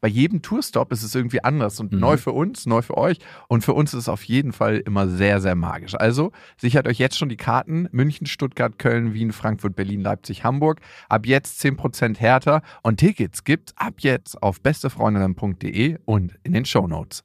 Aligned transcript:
bei 0.00 0.08
jedem 0.08 0.42
Tourstop 0.42 0.92
ist 0.92 1.02
es 1.02 1.14
irgendwie 1.14 1.44
anders 1.44 1.78
und 1.80 1.92
Mhm. 1.92 2.00
neu 2.00 2.16
für 2.16 2.32
uns, 2.32 2.66
neu 2.66 2.82
für 2.82 2.96
euch 2.96 3.18
und 3.48 3.64
für 3.64 3.74
uns 3.74 3.92
ist 3.92 4.00
es 4.00 4.08
auf 4.08 4.24
jeden 4.24 4.52
Fall 4.52 4.78
immer 4.78 5.08
sehr, 5.08 5.40
sehr 5.40 5.54
magisch. 5.54 5.94
Also 5.94 6.32
sichert 6.56 6.88
euch 6.88 6.98
jetzt 6.98 7.18
schon 7.18 7.28
die 7.28 7.36
Karten 7.36 7.88
München, 7.92 8.26
Stuttgart, 8.26 8.78
Köln, 8.78 9.12
Wien, 9.14 9.32
Frankfurt, 9.32 9.76
Berlin, 9.76 10.00
Leipzig, 10.00 10.44
Hamburg. 10.44 10.80
Ab 11.08 11.26
jetzt 11.26 11.60
10% 11.60 12.18
härter 12.18 12.62
und 12.82 12.98
Tickets 12.98 13.44
gibt's 13.44 13.74
ab 13.76 13.94
jetzt 13.98 14.42
auf 14.42 14.60
bestefreundinnen.de 14.60 15.98
und 16.04 16.38
in 16.42 16.52
den 16.52 16.64
Shownotes. 16.64 17.24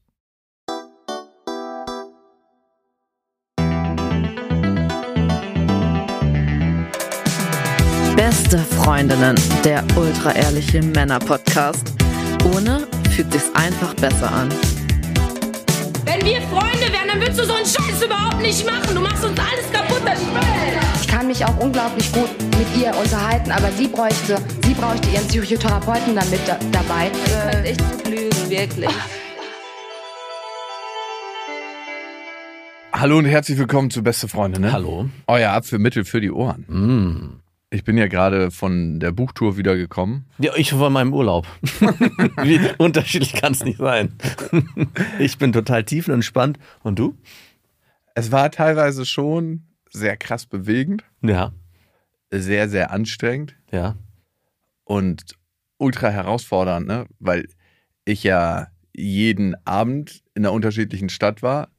Beste 8.15 8.59
Freundinnen, 8.59 9.35
der 9.63 9.83
ultra-ehrliche 9.97 10.81
Männer-Podcast. 10.81 11.94
Ohne 12.53 12.87
fühlt 13.11 13.31
sich's 13.33 13.49
einfach 13.55 13.93
besser 13.95 14.31
an. 14.31 14.49
Wenn 16.05 16.23
wir 16.23 16.41
Freunde 16.43 16.91
wären, 16.91 17.07
dann 17.07 17.19
würdest 17.19 17.39
du 17.39 17.45
so 17.45 17.53
einen 17.53 17.65
Scheiß 17.65 18.03
überhaupt 18.03 18.41
nicht 18.41 18.65
machen. 18.65 18.93
Du 18.93 19.01
machst 19.01 19.25
uns 19.25 19.39
alles 19.39 19.71
kaputt, 19.71 20.01
das 20.05 20.19
Spiel. 20.19 20.35
Ich 21.01 21.07
kann 21.07 21.27
mich 21.27 21.43
auch 21.43 21.57
unglaublich 21.57 22.11
gut 22.11 22.29
mit 22.57 22.67
ihr 22.81 22.95
unterhalten, 22.95 23.51
aber 23.51 23.71
sie 23.71 23.87
bräuchte, 23.87 24.37
sie 24.63 24.73
bräuchte 24.73 25.09
ihren 25.09 25.27
Psychotherapeuten 25.27 26.15
damit 26.15 26.39
da, 26.45 26.59
dabei. 26.71 27.11
Echt 27.63 27.81
gut 27.91 28.07
lügen, 28.07 28.49
wirklich. 28.49 28.89
Hallo 32.93 33.17
und 33.17 33.25
herzlich 33.25 33.57
willkommen 33.57 33.89
zu 33.89 34.03
Beste 34.03 34.27
Freundinnen. 34.27 34.71
Hallo. 34.71 35.09
Euer 35.27 35.51
Abführmittel 35.51 36.05
für 36.05 36.21
die 36.21 36.31
Ohren. 36.31 36.65
Mm. 36.67 37.44
Ich 37.71 37.83
bin 37.83 37.97
ja 37.97 38.07
gerade 38.07 38.51
von 38.51 38.99
der 38.99 39.11
Buchtour 39.11 39.57
wiedergekommen. 39.57 40.25
Ja, 40.37 40.53
ich 40.55 40.77
war 40.77 40.87
in 40.87 40.93
meinem 40.93 41.13
Urlaub. 41.13 41.47
Wie 42.43 42.59
unterschiedlich 42.77 43.33
kann 43.33 43.53
es 43.53 43.63
nicht 43.63 43.79
sein. 43.79 44.15
ich 45.19 45.37
bin 45.37 45.51
total 45.51 45.83
tiefenentspannt. 45.83 46.59
Und 46.83 46.99
du? 46.99 47.17
Es 48.13 48.31
war 48.31 48.51
teilweise 48.51 49.05
schon 49.05 49.63
sehr 49.91 50.15
krass 50.17 50.45
bewegend, 50.45 51.03
Ja, 51.21 51.53
sehr, 52.31 52.69
sehr 52.69 52.91
anstrengend 52.91 53.55
ja. 53.71 53.95
und 54.83 55.35
ultra 55.77 56.09
herausfordernd, 56.09 56.87
ne? 56.87 57.05
weil 57.19 57.47
ich 58.05 58.23
ja 58.23 58.67
jeden 58.93 59.55
Abend 59.65 60.23
in 60.33 60.45
einer 60.45 60.53
unterschiedlichen 60.53 61.09
Stadt 61.09 61.41
war 61.41 61.69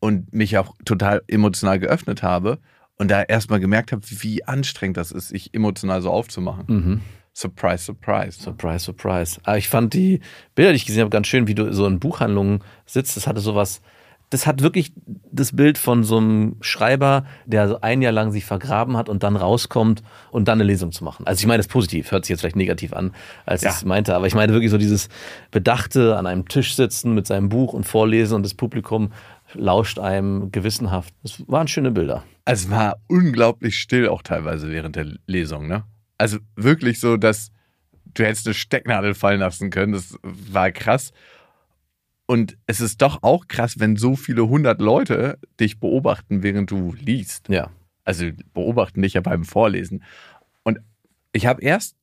und 0.00 0.32
mich 0.32 0.58
auch 0.58 0.74
total 0.84 1.22
emotional 1.28 1.78
geöffnet 1.78 2.22
habe 2.22 2.58
und 2.98 3.10
da 3.10 3.22
erstmal 3.22 3.60
gemerkt 3.60 3.92
habe, 3.92 4.02
wie 4.08 4.44
anstrengend 4.44 4.96
das 4.96 5.12
ist, 5.12 5.28
sich 5.28 5.52
emotional 5.54 6.02
so 6.02 6.10
aufzumachen. 6.10 6.64
Mhm. 6.68 7.00
Surprise, 7.34 7.84
surprise. 7.84 8.40
Surprise, 8.40 8.84
surprise. 8.84 9.40
Aber 9.44 9.58
ich 9.58 9.68
fand 9.68 9.92
die 9.92 10.20
Bilder, 10.54 10.70
die 10.72 10.76
ich 10.76 10.86
gesehen 10.86 11.02
habe, 11.02 11.10
ganz 11.10 11.26
schön, 11.26 11.46
wie 11.46 11.54
du 11.54 11.70
so 11.72 11.86
in 11.86 12.00
Buchhandlungen 12.00 12.62
sitzt. 12.86 13.16
Das 13.16 13.26
hatte 13.26 13.40
sowas. 13.40 13.82
Das 14.30 14.46
hat 14.46 14.60
wirklich 14.62 14.92
das 15.30 15.54
Bild 15.54 15.76
von 15.78 16.02
so 16.02 16.16
einem 16.16 16.56
Schreiber, 16.60 17.26
der 17.44 17.68
so 17.68 17.80
ein 17.82 18.02
Jahr 18.02 18.10
lang 18.10 18.32
sich 18.32 18.44
vergraben 18.44 18.96
hat 18.96 19.08
und 19.08 19.22
dann 19.22 19.36
rauskommt 19.36 20.02
und 20.32 20.48
dann 20.48 20.56
eine 20.58 20.64
Lesung 20.66 20.90
zu 20.90 21.04
machen. 21.04 21.26
Also 21.28 21.40
ich 21.40 21.46
meine 21.46 21.58
das 21.58 21.68
positiv, 21.68 22.10
hört 22.10 22.24
sich 22.24 22.30
jetzt 22.30 22.40
vielleicht 22.40 22.56
negativ 22.56 22.92
an, 22.92 23.12
als 23.44 23.62
Ja. 23.62 23.70
ich 23.70 23.76
es 23.76 23.84
meinte, 23.84 24.16
aber 24.16 24.26
ich 24.26 24.34
meine 24.34 24.52
wirklich 24.52 24.72
so 24.72 24.78
dieses 24.78 25.10
Bedachte 25.52 26.16
an 26.16 26.26
einem 26.26 26.48
Tisch 26.48 26.74
sitzen 26.74 27.14
mit 27.14 27.26
seinem 27.28 27.50
Buch 27.50 27.72
und 27.72 27.84
vorlesen 27.84 28.34
und 28.34 28.42
das 28.42 28.54
Publikum 28.54 29.12
lauscht 29.54 30.00
einem 30.00 30.50
gewissenhaft. 30.50 31.14
Das 31.22 31.44
waren 31.46 31.68
schöne 31.68 31.92
Bilder. 31.92 32.24
Es 32.46 32.70
war 32.70 33.02
unglaublich 33.08 33.78
still 33.78 34.08
auch 34.08 34.22
teilweise 34.22 34.70
während 34.70 34.96
der 34.96 35.14
Lesung, 35.26 35.66
ne? 35.66 35.84
Also 36.16 36.38
wirklich 36.54 37.00
so, 37.00 37.18
dass 37.18 37.50
du 38.14 38.24
hättest 38.24 38.46
eine 38.46 38.54
Stecknadel 38.54 39.14
fallen 39.14 39.40
lassen 39.40 39.68
können. 39.68 39.92
Das 39.92 40.16
war 40.22 40.70
krass. 40.70 41.12
Und 42.26 42.56
es 42.66 42.80
ist 42.80 43.02
doch 43.02 43.22
auch 43.22 43.46
krass, 43.46 43.78
wenn 43.78 43.96
so 43.96 44.16
viele 44.16 44.48
hundert 44.48 44.80
Leute 44.80 45.38
dich 45.60 45.78
beobachten, 45.78 46.42
während 46.42 46.70
du 46.70 46.94
liest. 46.94 47.48
Ja. 47.48 47.70
Also 48.04 48.30
beobachten 48.54 49.02
dich 49.02 49.14
ja 49.14 49.20
beim 49.20 49.44
Vorlesen. 49.44 50.02
Und 50.62 50.78
ich 51.32 51.46
habe 51.46 51.62
erst 51.62 51.96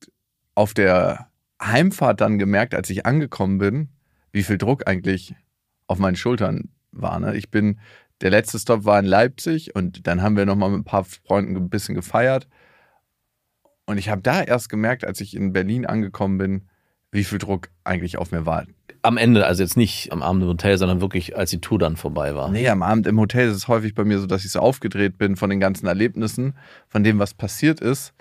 auf 0.56 0.74
der 0.74 1.30
Heimfahrt 1.62 2.22
dann 2.22 2.38
gemerkt, 2.38 2.75
als 2.75 2.90
ich 2.90 3.06
angekommen 3.06 3.58
bin, 3.58 3.90
wie 4.31 4.44
viel 4.44 4.58
Druck 4.58 4.88
eigentlich 4.88 5.36
auf 5.88 6.00
meinen 6.00 6.16
Schultern 6.16 6.70
war. 6.92 7.20
Ne? 7.20 7.36
Ich 7.36 7.50
bin, 7.50 7.80
der 8.22 8.29
letzte 8.29 8.59
Stop 8.59 8.85
war 8.85 9.00
in 9.00 9.06
Leipzig 9.06 9.75
und 9.75 10.07
dann 10.07 10.22
haben 10.22 10.38
wir 10.38 10.46
nochmal 10.46 10.69
mit 10.69 10.81
ein 10.81 10.85
paar 10.85 11.03
Freunden 11.03 11.56
ein 11.56 11.69
bisschen 11.69 11.96
gefeiert. 11.96 12.47
Und 13.85 13.97
ich 13.97 14.09
habe 14.09 14.22
da 14.22 14.41
erst 14.41 14.69
gemerkt, 14.69 15.06
als 15.06 15.19
ich 15.19 15.35
in 15.35 15.51
Berlin 15.51 15.85
angekommen 15.85 16.38
bin, 16.38 16.69
wie 17.12 17.24
viel 17.24 17.38
Druck 17.38 17.69
eigentlich 17.84 18.18
auf 18.18 18.31
mir 18.31 18.46
war. 18.46 18.66
Am 19.01 19.18
Ende, 19.18 19.46
also 19.46 19.62
jetzt 19.62 19.78
nicht 19.78 20.12
am 20.12 20.24
Abend 20.24 20.44
im 20.44 20.50
Hotel, 20.50 20.78
sondern 20.78 21.01
wirklich, 21.01 21.38
als 21.38 21.51
die 21.51 21.59
Tour 21.59 21.78
dann 21.78 21.97
vorbei 21.97 22.35
war. 22.35 22.50
Nee, 22.50 22.69
am 22.69 22.81
Abend 22.81 23.06
im 23.06 23.19
Hotel 23.19 23.50
ist 23.50 23.56
es 23.56 23.68
häufig 23.68 23.94
bei 23.94 24.06
mir 24.06 24.19
so, 24.19 24.25
dass 24.25 24.45
ich 24.45 24.51
so 24.51 24.59
aufgedreht 24.59 25.18
bin 25.18 25.35
von 25.35 25.50
den 25.50 25.59
ganzen 25.59 25.85
Erlebnissen, 25.88 26.56
von 26.88 27.03
dem, 27.03 27.19
was 27.19 27.34
passiert 27.34 27.81
ist 27.81 28.13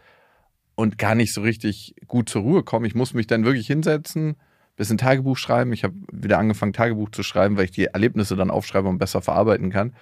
und 0.75 0.99
gar 0.99 1.15
nicht 1.15 1.33
so 1.33 1.43
richtig 1.43 1.95
gut 2.07 2.29
zur 2.29 2.43
Ruhe 2.43 2.65
komme. 2.65 2.87
Ich 2.87 2.95
muss 2.95 3.15
mich 3.15 3.27
dann 3.27 3.45
wirklich 3.45 3.67
hinsetzen, 3.67 4.37
bisschen 4.77 4.99
Tagebuch 4.99 5.37
schreiben. 5.37 5.73
Ich 5.73 5.85
habe 5.85 5.95
wieder 6.11 6.39
angefangen, 6.39 6.73
Tagebuch 6.73 7.11
zu 7.11 7.23
schreiben, 7.23 7.57
weil 7.57 7.67
ich 7.67 7.71
die 7.71 7.87
Erlebnisse 7.87 8.37
dann 8.37 8.51
aufschreibe 8.51 8.89
und 8.89 8.99
besser 8.99 9.23
verarbeiten 9.23 9.71
kann. 9.71 9.95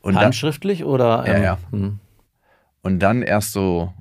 Und 0.00 0.14
dann, 0.14 0.24
Handschriftlich 0.24 0.84
oder? 0.84 1.24
Ja, 1.26 1.34
ähm, 1.34 1.42
ja. 1.42 1.58
hm. 1.70 1.98
und 2.82 2.98
dann 3.00 3.22
erst 3.22 3.52
so 3.52 3.92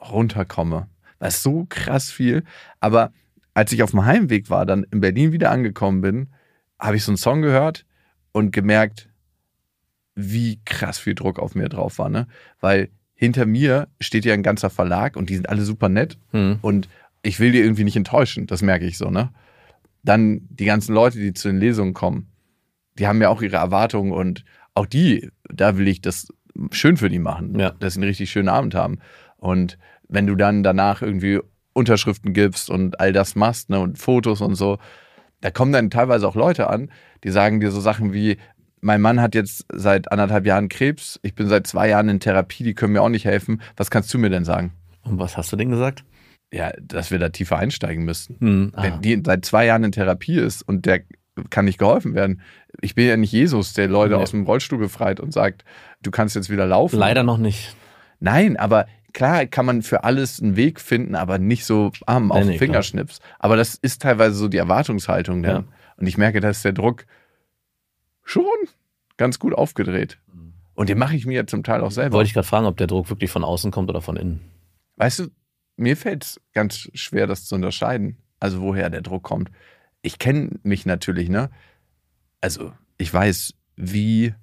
runterkomme. 0.00 0.88
Das 1.18 1.36
ist 1.36 1.42
so 1.42 1.66
krass 1.68 2.10
viel. 2.10 2.44
Aber 2.80 3.12
als 3.54 3.72
ich 3.72 3.82
auf 3.82 3.92
dem 3.92 4.04
Heimweg 4.04 4.50
war, 4.50 4.66
dann 4.66 4.84
in 4.90 5.00
Berlin 5.00 5.32
wieder 5.32 5.50
angekommen 5.50 6.00
bin, 6.00 6.28
habe 6.78 6.96
ich 6.96 7.04
so 7.04 7.12
einen 7.12 7.16
Song 7.16 7.40
gehört 7.40 7.86
und 8.32 8.50
gemerkt, 8.52 9.08
wie 10.14 10.60
krass 10.64 10.98
viel 10.98 11.14
Druck 11.14 11.38
auf 11.38 11.54
mir 11.54 11.68
drauf 11.68 11.98
war. 11.98 12.08
Ne? 12.08 12.26
Weil 12.60 12.90
hinter 13.14 13.46
mir 13.46 13.88
steht 14.00 14.24
ja 14.24 14.34
ein 14.34 14.42
ganzer 14.42 14.70
Verlag 14.70 15.16
und 15.16 15.30
die 15.30 15.34
sind 15.36 15.48
alle 15.48 15.62
super 15.62 15.88
nett 15.88 16.18
Hm. 16.32 16.58
und 16.62 16.88
ich 17.22 17.40
will 17.40 17.52
die 17.52 17.60
irgendwie 17.60 17.84
nicht 17.84 17.96
enttäuschen, 17.96 18.46
das 18.46 18.60
merke 18.60 18.84
ich 18.84 18.98
so, 18.98 19.08
ne? 19.10 19.30
Dann 20.04 20.42
die 20.50 20.64
ganzen 20.66 20.94
Leute, 20.94 21.18
die 21.18 21.32
zu 21.32 21.48
den 21.48 21.58
Lesungen 21.58 21.94
kommen, 21.94 22.28
die 22.98 23.06
haben 23.06 23.20
ja 23.20 23.28
auch 23.28 23.42
ihre 23.42 23.56
Erwartungen 23.56 24.12
und 24.12 24.44
auch 24.74 24.86
die, 24.86 25.30
da 25.52 25.76
will 25.76 25.88
ich 25.88 26.00
das 26.00 26.28
schön 26.70 26.96
für 26.96 27.08
die 27.08 27.18
machen, 27.18 27.58
Ja. 27.58 27.70
dass 27.80 27.94
sie 27.94 28.00
einen 28.00 28.08
richtig 28.08 28.30
schönen 28.30 28.48
Abend 28.48 28.74
haben. 28.74 28.98
Und 29.36 29.78
wenn 30.08 30.26
du 30.26 30.34
dann 30.36 30.62
danach 30.62 31.02
irgendwie 31.02 31.40
Unterschriften 31.72 32.32
gibst 32.32 32.70
und 32.70 33.00
all 33.00 33.12
das 33.12 33.34
machst, 33.34 33.70
ne, 33.70 33.80
und 33.80 33.98
Fotos 33.98 34.40
und 34.40 34.54
so, 34.54 34.78
da 35.40 35.50
kommen 35.50 35.72
dann 35.72 35.90
teilweise 35.90 36.28
auch 36.28 36.36
Leute 36.36 36.68
an, 36.70 36.90
die 37.24 37.30
sagen 37.30 37.60
dir 37.60 37.70
so 37.70 37.80
Sachen 37.80 38.12
wie, 38.12 38.36
mein 38.80 39.00
Mann 39.00 39.20
hat 39.20 39.34
jetzt 39.34 39.66
seit 39.72 40.12
anderthalb 40.12 40.46
Jahren 40.46 40.68
Krebs, 40.68 41.18
ich 41.22 41.34
bin 41.34 41.48
seit 41.48 41.66
zwei 41.66 41.88
Jahren 41.88 42.08
in 42.08 42.20
Therapie, 42.20 42.62
die 42.64 42.74
können 42.74 42.92
mir 42.92 43.02
auch 43.02 43.08
nicht 43.08 43.24
helfen. 43.24 43.60
Was 43.76 43.90
kannst 43.90 44.12
du 44.14 44.18
mir 44.18 44.30
denn 44.30 44.44
sagen? 44.44 44.72
Und 45.02 45.18
was 45.18 45.36
hast 45.36 45.50
du 45.52 45.56
denn 45.56 45.70
gesagt? 45.70 46.04
Ja, 46.54 46.72
dass 46.80 47.10
wir 47.10 47.18
da 47.18 47.30
tiefer 47.30 47.56
einsteigen 47.58 48.04
müssten. 48.04 48.36
Hm. 48.40 48.72
Wenn 48.76 48.92
Ah. 48.92 48.96
die 48.98 49.20
seit 49.24 49.44
zwei 49.44 49.66
Jahren 49.66 49.82
in 49.84 49.92
Therapie 49.92 50.36
ist 50.38 50.62
und 50.62 50.86
der 50.86 51.02
kann 51.50 51.64
nicht 51.64 51.78
geholfen 51.78 52.14
werden. 52.14 52.40
Ich 52.80 52.94
bin 52.94 53.08
ja 53.08 53.16
nicht 53.16 53.32
Jesus, 53.32 53.72
der 53.72 53.88
Leute 53.88 54.14
Nee. 54.14 54.22
aus 54.22 54.30
dem 54.30 54.44
Rollstuhl 54.44 54.78
befreit 54.78 55.18
und 55.18 55.32
sagt, 55.32 55.64
du 56.02 56.12
kannst 56.12 56.36
jetzt 56.36 56.48
wieder 56.48 56.64
laufen. 56.66 56.96
Leider 56.98 57.24
noch 57.24 57.38
nicht. 57.38 57.74
Nein, 58.20 58.56
aber 58.56 58.86
klar 59.12 59.44
kann 59.46 59.66
man 59.66 59.82
für 59.82 60.04
alles 60.04 60.40
einen 60.40 60.54
Weg 60.54 60.80
finden, 60.80 61.16
aber 61.16 61.38
nicht 61.38 61.64
so 61.64 61.90
am 62.06 62.30
auf 62.30 62.38
Nee, 62.44 62.52
nee, 62.52 62.58
Fingerschnips. 62.58 63.18
Aber 63.40 63.56
das 63.56 63.74
ist 63.74 64.00
teilweise 64.02 64.36
so 64.36 64.46
die 64.46 64.58
Erwartungshaltung. 64.58 65.42
Dann. 65.42 65.56
Ja. 65.56 65.64
Und 65.96 66.06
ich 66.06 66.16
merke, 66.18 66.38
dass 66.38 66.62
der 66.62 66.72
Druck 66.72 67.04
schon 68.22 68.44
ganz 69.16 69.38
gut 69.38 69.54
aufgedreht. 69.54 70.18
Und 70.74 70.88
den 70.88 70.98
mache 70.98 71.14
ich 71.16 71.26
mir 71.26 71.34
ja 71.34 71.46
zum 71.46 71.62
Teil 71.62 71.80
auch 71.82 71.90
selber. 71.92 72.16
Wollte 72.16 72.28
ich 72.28 72.34
gerade 72.34 72.46
fragen, 72.46 72.66
ob 72.66 72.76
der 72.76 72.86
Druck 72.86 73.08
wirklich 73.10 73.30
von 73.30 73.44
außen 73.44 73.70
kommt 73.70 73.90
oder 73.90 74.00
von 74.00 74.16
innen. 74.16 74.40
Weißt 74.96 75.18
du, 75.20 75.28
mir 75.76 75.96
fällt 75.96 76.24
es 76.24 76.40
ganz 76.52 76.88
schwer, 76.94 77.26
das 77.26 77.44
zu 77.44 77.54
unterscheiden. 77.54 78.18
Also 78.40 78.60
woher 78.60 78.90
der 78.90 79.02
Druck 79.02 79.22
kommt. 79.22 79.50
Ich 80.02 80.18
kenne 80.18 80.50
mich 80.62 80.86
natürlich, 80.86 81.28
ne? 81.28 81.50
Also 82.40 82.72
ich 82.98 83.12
weiß, 83.12 83.54
wie 83.76 84.34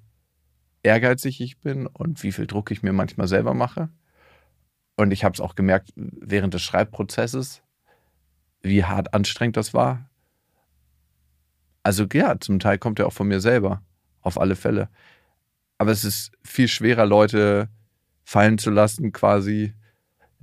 ehrgeizig 0.82 1.40
ich 1.40 1.58
bin 1.60 1.86
und 1.86 2.22
wie 2.22 2.32
viel 2.32 2.46
Druck 2.46 2.70
ich 2.70 2.82
mir 2.82 2.92
manchmal 2.92 3.28
selber 3.28 3.54
mache. 3.54 3.88
Und 4.96 5.12
ich 5.12 5.24
habe 5.24 5.34
es 5.34 5.40
auch 5.40 5.54
gemerkt 5.54 5.92
während 5.94 6.54
des 6.54 6.62
Schreibprozesses, 6.62 7.62
wie 8.62 8.84
hart 8.84 9.14
anstrengend 9.14 9.56
das 9.56 9.72
war. 9.72 10.10
Also 11.82 12.06
ja, 12.12 12.38
zum 12.38 12.60
Teil 12.60 12.78
kommt 12.78 12.98
er 12.98 13.06
auch 13.06 13.12
von 13.12 13.28
mir 13.28 13.40
selber, 13.40 13.82
auf 14.20 14.40
alle 14.40 14.56
Fälle. 14.56 14.88
Aber 15.78 15.90
es 15.90 16.04
ist 16.04 16.32
viel 16.44 16.68
schwerer, 16.68 17.06
Leute 17.06 17.68
fallen 18.24 18.58
zu 18.58 18.70
lassen, 18.70 19.12
quasi, 19.12 19.74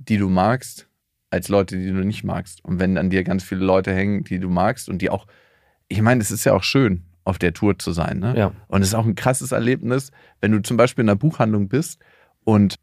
die 0.08 0.16
du 0.16 0.28
magst, 0.28 0.88
als 1.30 1.48
Leute, 1.48 1.76
die 1.76 1.90
du 1.90 2.04
nicht 2.04 2.24
magst. 2.24 2.64
Und 2.64 2.80
wenn 2.80 2.98
an 2.98 3.10
dir 3.10 3.22
ganz 3.22 3.44
viele 3.44 3.64
Leute 3.64 3.94
hängen, 3.94 4.24
die 4.24 4.38
du 4.38 4.48
magst 4.48 4.88
und 4.88 5.00
die 5.02 5.10
auch, 5.10 5.26
ich 5.88 6.02
meine, 6.02 6.20
es 6.20 6.30
ist 6.30 6.44
ja 6.44 6.54
auch 6.54 6.62
schön, 6.62 7.04
auf 7.24 7.38
der 7.38 7.52
Tour 7.52 7.78
zu 7.78 7.92
sein. 7.92 8.18
Ne? 8.18 8.34
Ja. 8.36 8.52
Und 8.68 8.82
es 8.82 8.88
ist 8.88 8.94
auch 8.94 9.06
ein 9.06 9.14
krasses 9.14 9.52
Erlebnis, 9.52 10.10
wenn 10.40 10.52
du 10.52 10.60
zum 10.62 10.76
Beispiel 10.76 11.02
in 11.02 11.08
einer 11.08 11.18
Buchhandlung 11.18 11.68
bist 11.68 12.00
und 12.44 12.76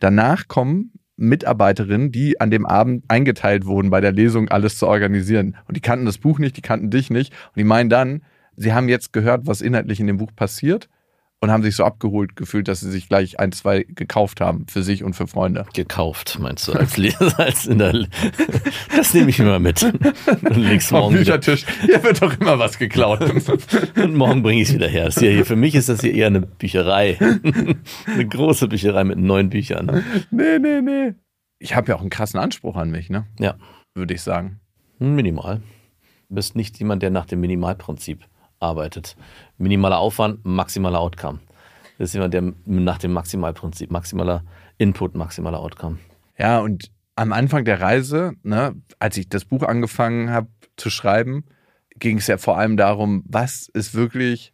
danach 0.00 0.48
kommen 0.48 0.92
Mitarbeiterinnen, 1.16 2.10
die 2.10 2.40
an 2.40 2.50
dem 2.50 2.66
Abend 2.66 3.04
eingeteilt 3.06 3.66
wurden, 3.66 3.88
bei 3.90 4.00
der 4.00 4.12
Lesung 4.12 4.48
alles 4.48 4.78
zu 4.78 4.88
organisieren. 4.88 5.56
Und 5.68 5.76
die 5.76 5.80
kannten 5.80 6.06
das 6.06 6.18
Buch 6.18 6.40
nicht, 6.40 6.56
die 6.56 6.62
kannten 6.62 6.90
dich 6.90 7.08
nicht. 7.08 7.32
Und 7.32 7.56
die 7.56 7.64
meinen 7.64 7.88
dann, 7.88 8.22
sie 8.56 8.72
haben 8.72 8.88
jetzt 8.88 9.12
gehört, 9.12 9.46
was 9.46 9.60
inhaltlich 9.60 10.00
in 10.00 10.08
dem 10.08 10.16
Buch 10.16 10.32
passiert 10.34 10.88
und 11.44 11.50
haben 11.50 11.62
sich 11.62 11.76
so 11.76 11.84
abgeholt 11.84 12.36
gefühlt, 12.36 12.68
dass 12.68 12.80
sie 12.80 12.90
sich 12.90 13.08
gleich 13.08 13.38
ein, 13.38 13.52
zwei 13.52 13.84
gekauft 13.84 14.40
haben 14.40 14.66
für 14.68 14.82
sich 14.82 15.04
und 15.04 15.14
für 15.14 15.26
Freunde. 15.26 15.66
Gekauft, 15.74 16.38
meinst 16.40 16.66
du, 16.66 16.72
als 16.72 16.98
als 17.38 17.66
in 17.66 17.78
der. 17.78 18.06
Das 18.96 19.12
nehme 19.12 19.28
ich 19.28 19.38
immer 19.38 19.58
mit. 19.58 19.82
Und 19.82 20.06
Am 20.06 20.78
morgen 20.90 21.14
wieder. 21.14 21.38
Büchertisch, 21.38 21.66
hier 21.82 22.02
wird 22.02 22.22
doch 22.22 22.40
immer 22.40 22.58
was 22.58 22.78
geklaut. 22.78 23.20
Und 23.96 24.14
morgen 24.14 24.42
bringe 24.42 24.62
ich 24.62 24.68
es 24.68 24.74
wieder 24.74 24.88
her. 24.88 25.10
Hier, 25.10 25.30
hier, 25.32 25.44
für 25.46 25.56
mich 25.56 25.74
ist 25.74 25.88
das 25.90 26.00
hier 26.00 26.14
eher 26.14 26.28
eine 26.28 26.40
Bücherei. 26.40 27.18
Eine 28.06 28.26
große 28.28 28.68
Bücherei 28.68 29.04
mit 29.04 29.18
neun 29.18 29.50
Büchern. 29.50 30.02
nee, 30.30 30.58
nee, 30.58 30.80
nee. 30.80 31.14
Ich 31.58 31.74
habe 31.76 31.88
ja 31.88 31.96
auch 31.96 32.00
einen 32.00 32.10
krassen 32.10 32.40
Anspruch 32.40 32.76
an 32.76 32.90
mich, 32.90 33.10
ne? 33.10 33.26
Ja, 33.38 33.56
Würde 33.94 34.14
ich 34.14 34.22
sagen. 34.22 34.60
minimal. 34.98 35.62
Du 36.28 36.36
bist 36.36 36.56
nicht 36.56 36.78
jemand, 36.78 37.02
der 37.02 37.10
nach 37.10 37.26
dem 37.26 37.40
Minimalprinzip 37.40 38.24
arbeitet. 38.64 39.16
Minimaler 39.58 39.98
Aufwand, 39.98 40.44
maximaler 40.44 41.00
Outcome. 41.00 41.38
Das 41.98 42.10
ist 42.10 42.14
jemand, 42.14 42.34
der 42.34 42.52
nach 42.64 42.98
dem 42.98 43.12
Maximalprinzip, 43.12 43.90
maximaler 43.90 44.42
Input, 44.78 45.14
maximaler 45.14 45.60
Outcome. 45.60 45.98
Ja, 46.36 46.58
und 46.58 46.90
am 47.14 47.32
Anfang 47.32 47.64
der 47.64 47.80
Reise, 47.80 48.32
ne, 48.42 48.74
als 48.98 49.16
ich 49.16 49.28
das 49.28 49.44
Buch 49.44 49.62
angefangen 49.62 50.30
habe 50.30 50.48
zu 50.76 50.90
schreiben, 50.90 51.44
ging 51.96 52.18
es 52.18 52.26
ja 52.26 52.38
vor 52.38 52.58
allem 52.58 52.76
darum, 52.76 53.22
was 53.26 53.68
ist 53.72 53.94
wirklich 53.94 54.52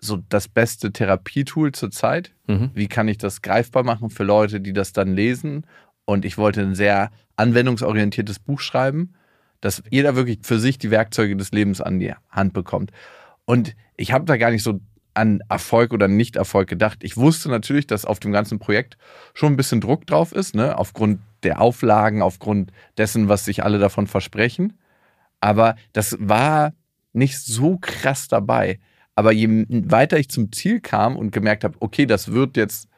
so 0.00 0.18
das 0.28 0.48
beste 0.48 0.92
Therapietool 0.92 1.72
zur 1.72 1.90
Zeit? 1.90 2.32
Mhm. 2.46 2.70
Wie 2.74 2.86
kann 2.86 3.08
ich 3.08 3.18
das 3.18 3.42
greifbar 3.42 3.82
machen 3.82 4.10
für 4.10 4.24
Leute, 4.24 4.60
die 4.60 4.72
das 4.72 4.92
dann 4.92 5.14
lesen? 5.14 5.66
Und 6.04 6.24
ich 6.24 6.38
wollte 6.38 6.62
ein 6.62 6.74
sehr 6.74 7.10
anwendungsorientiertes 7.36 8.38
Buch 8.38 8.60
schreiben, 8.60 9.14
dass 9.60 9.82
jeder 9.90 10.16
wirklich 10.16 10.40
für 10.42 10.58
sich 10.58 10.78
die 10.78 10.90
Werkzeuge 10.90 11.36
des 11.36 11.52
Lebens 11.52 11.80
an 11.80 11.98
die 12.00 12.14
Hand 12.30 12.52
bekommt. 12.52 12.90
Und 13.44 13.74
ich 13.96 14.12
habe 14.12 14.24
da 14.24 14.36
gar 14.36 14.50
nicht 14.50 14.62
so 14.62 14.80
an 15.14 15.40
Erfolg 15.48 15.92
oder 15.92 16.08
Nicht-Erfolg 16.08 16.68
gedacht. 16.68 17.00
Ich 17.02 17.16
wusste 17.16 17.48
natürlich, 17.48 17.86
dass 17.86 18.04
auf 18.04 18.20
dem 18.20 18.32
ganzen 18.32 18.58
Projekt 18.58 18.96
schon 19.34 19.52
ein 19.52 19.56
bisschen 19.56 19.80
Druck 19.80 20.06
drauf 20.06 20.32
ist, 20.32 20.54
ne? 20.54 20.78
aufgrund 20.78 21.20
der 21.42 21.60
Auflagen, 21.60 22.22
aufgrund 22.22 22.72
dessen, 22.96 23.28
was 23.28 23.44
sich 23.44 23.64
alle 23.64 23.78
davon 23.78 24.06
versprechen. 24.06 24.78
Aber 25.40 25.74
das 25.92 26.16
war 26.20 26.74
nicht 27.12 27.38
so 27.38 27.78
krass 27.78 28.28
dabei. 28.28 28.78
Aber 29.14 29.32
je 29.32 29.66
weiter 29.68 30.18
ich 30.18 30.28
zum 30.28 30.52
Ziel 30.52 30.80
kam 30.80 31.16
und 31.16 31.32
gemerkt 31.32 31.64
habe, 31.64 31.76
okay, 31.80 32.06
das 32.06 32.32
wird 32.32 32.56
jetzt 32.56 32.88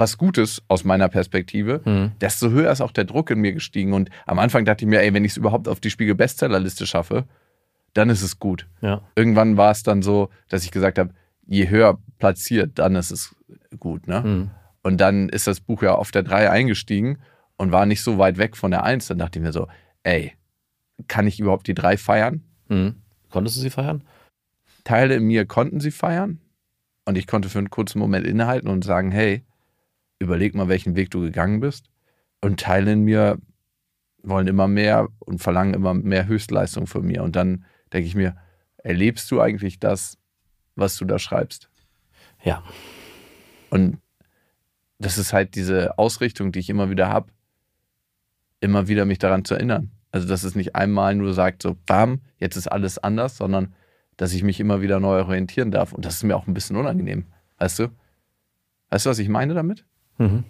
was 0.00 0.18
Gutes 0.18 0.62
aus 0.66 0.82
meiner 0.82 1.08
Perspektive, 1.08 1.80
Mhm. 1.84 2.12
desto 2.20 2.50
höher 2.50 2.72
ist 2.72 2.80
auch 2.80 2.90
der 2.90 3.04
Druck 3.04 3.30
in 3.30 3.38
mir 3.40 3.52
gestiegen. 3.52 3.92
Und 3.92 4.10
am 4.26 4.40
Anfang 4.40 4.64
dachte 4.64 4.84
ich 4.84 4.88
mir, 4.88 5.00
ey, 5.00 5.14
wenn 5.14 5.24
ich 5.24 5.32
es 5.32 5.36
überhaupt 5.36 5.68
auf 5.68 5.78
die 5.78 5.90
Spiegel-Bestsellerliste 5.90 6.86
schaffe, 6.86 7.26
dann 7.94 8.10
ist 8.10 8.22
es 8.22 8.38
gut. 8.40 8.66
Ja. 8.80 9.02
Irgendwann 9.14 9.56
war 9.56 9.70
es 9.70 9.82
dann 9.84 10.02
so, 10.02 10.30
dass 10.48 10.64
ich 10.64 10.72
gesagt 10.72 10.98
habe, 10.98 11.14
je 11.46 11.68
höher 11.68 11.98
platziert, 12.18 12.78
dann 12.78 12.96
ist 12.96 13.10
es 13.10 13.36
gut. 13.78 14.08
Ne? 14.08 14.20
Mhm. 14.20 14.50
Und 14.82 15.00
dann 15.00 15.28
ist 15.28 15.46
das 15.46 15.60
Buch 15.60 15.82
ja 15.82 15.94
auf 15.94 16.10
der 16.10 16.22
3 16.22 16.50
eingestiegen 16.50 17.18
und 17.56 17.70
war 17.72 17.86
nicht 17.86 18.02
so 18.02 18.18
weit 18.18 18.38
weg 18.38 18.56
von 18.56 18.70
der 18.70 18.84
1. 18.84 19.08
Dann 19.08 19.18
dachte 19.18 19.38
ich 19.38 19.44
mir 19.44 19.52
so, 19.52 19.68
ey, 20.02 20.32
kann 21.08 21.26
ich 21.26 21.38
überhaupt 21.40 21.66
die 21.66 21.74
3 21.74 21.96
feiern? 21.96 22.44
Mhm. 22.68 22.96
Konntest 23.30 23.56
du 23.56 23.60
sie 23.60 23.70
feiern? 23.70 24.02
Teile 24.84 25.16
in 25.16 25.24
mir 25.24 25.44
konnten 25.46 25.80
sie 25.80 25.90
feiern. 25.90 26.40
Und 27.04 27.18
ich 27.18 27.26
konnte 27.26 27.48
für 27.48 27.58
einen 27.58 27.70
kurzen 27.70 27.98
Moment 27.98 28.26
innehalten 28.26 28.68
und 28.68 28.84
sagen, 28.84 29.10
hey, 29.10 29.42
überleg 30.20 30.54
mal, 30.54 30.68
welchen 30.68 30.94
Weg 30.94 31.10
du 31.10 31.20
gegangen 31.20 31.58
bist. 31.58 31.90
Und 32.40 32.60
Teile 32.60 32.92
in 32.92 33.02
mir 33.02 33.38
wollen 34.22 34.46
immer 34.46 34.68
mehr 34.68 35.08
und 35.18 35.38
verlangen 35.38 35.74
immer 35.74 35.94
mehr 35.94 36.26
Höchstleistung 36.26 36.86
von 36.86 37.04
mir. 37.04 37.24
Und 37.24 37.34
dann 37.34 37.64
denke 37.92 38.06
ich 38.06 38.14
mir, 38.14 38.36
erlebst 38.78 39.30
du 39.30 39.40
eigentlich 39.40 39.80
das, 39.80 40.18
was 40.76 40.96
du 40.96 41.04
da 41.04 41.18
schreibst? 41.18 41.68
Ja. 42.44 42.62
Und 43.70 43.98
das 44.98 45.18
ist 45.18 45.32
halt 45.32 45.54
diese 45.54 45.98
Ausrichtung, 45.98 46.52
die 46.52 46.58
ich 46.58 46.70
immer 46.70 46.90
wieder 46.90 47.08
habe, 47.08 47.32
immer 48.60 48.88
wieder 48.88 49.06
mich 49.06 49.18
daran 49.18 49.44
zu 49.44 49.54
erinnern. 49.54 49.90
Also, 50.12 50.28
dass 50.28 50.44
es 50.44 50.54
nicht 50.54 50.74
einmal 50.74 51.14
nur 51.14 51.32
sagt, 51.34 51.62
so, 51.62 51.76
bam, 51.86 52.20
jetzt 52.38 52.56
ist 52.56 52.68
alles 52.68 52.98
anders, 52.98 53.36
sondern 53.36 53.74
dass 54.16 54.34
ich 54.34 54.42
mich 54.42 54.60
immer 54.60 54.82
wieder 54.82 55.00
neu 55.00 55.20
orientieren 55.20 55.70
darf. 55.70 55.92
Und 55.92 56.04
das 56.04 56.16
ist 56.16 56.24
mir 56.24 56.36
auch 56.36 56.46
ein 56.46 56.54
bisschen 56.54 56.76
unangenehm. 56.76 57.26
Weißt 57.58 57.78
du? 57.78 57.88
Weißt 58.90 59.06
du, 59.06 59.10
was 59.10 59.18
ich 59.18 59.28
meine 59.28 59.54
damit? 59.54 59.86
Mhm. 60.20 60.44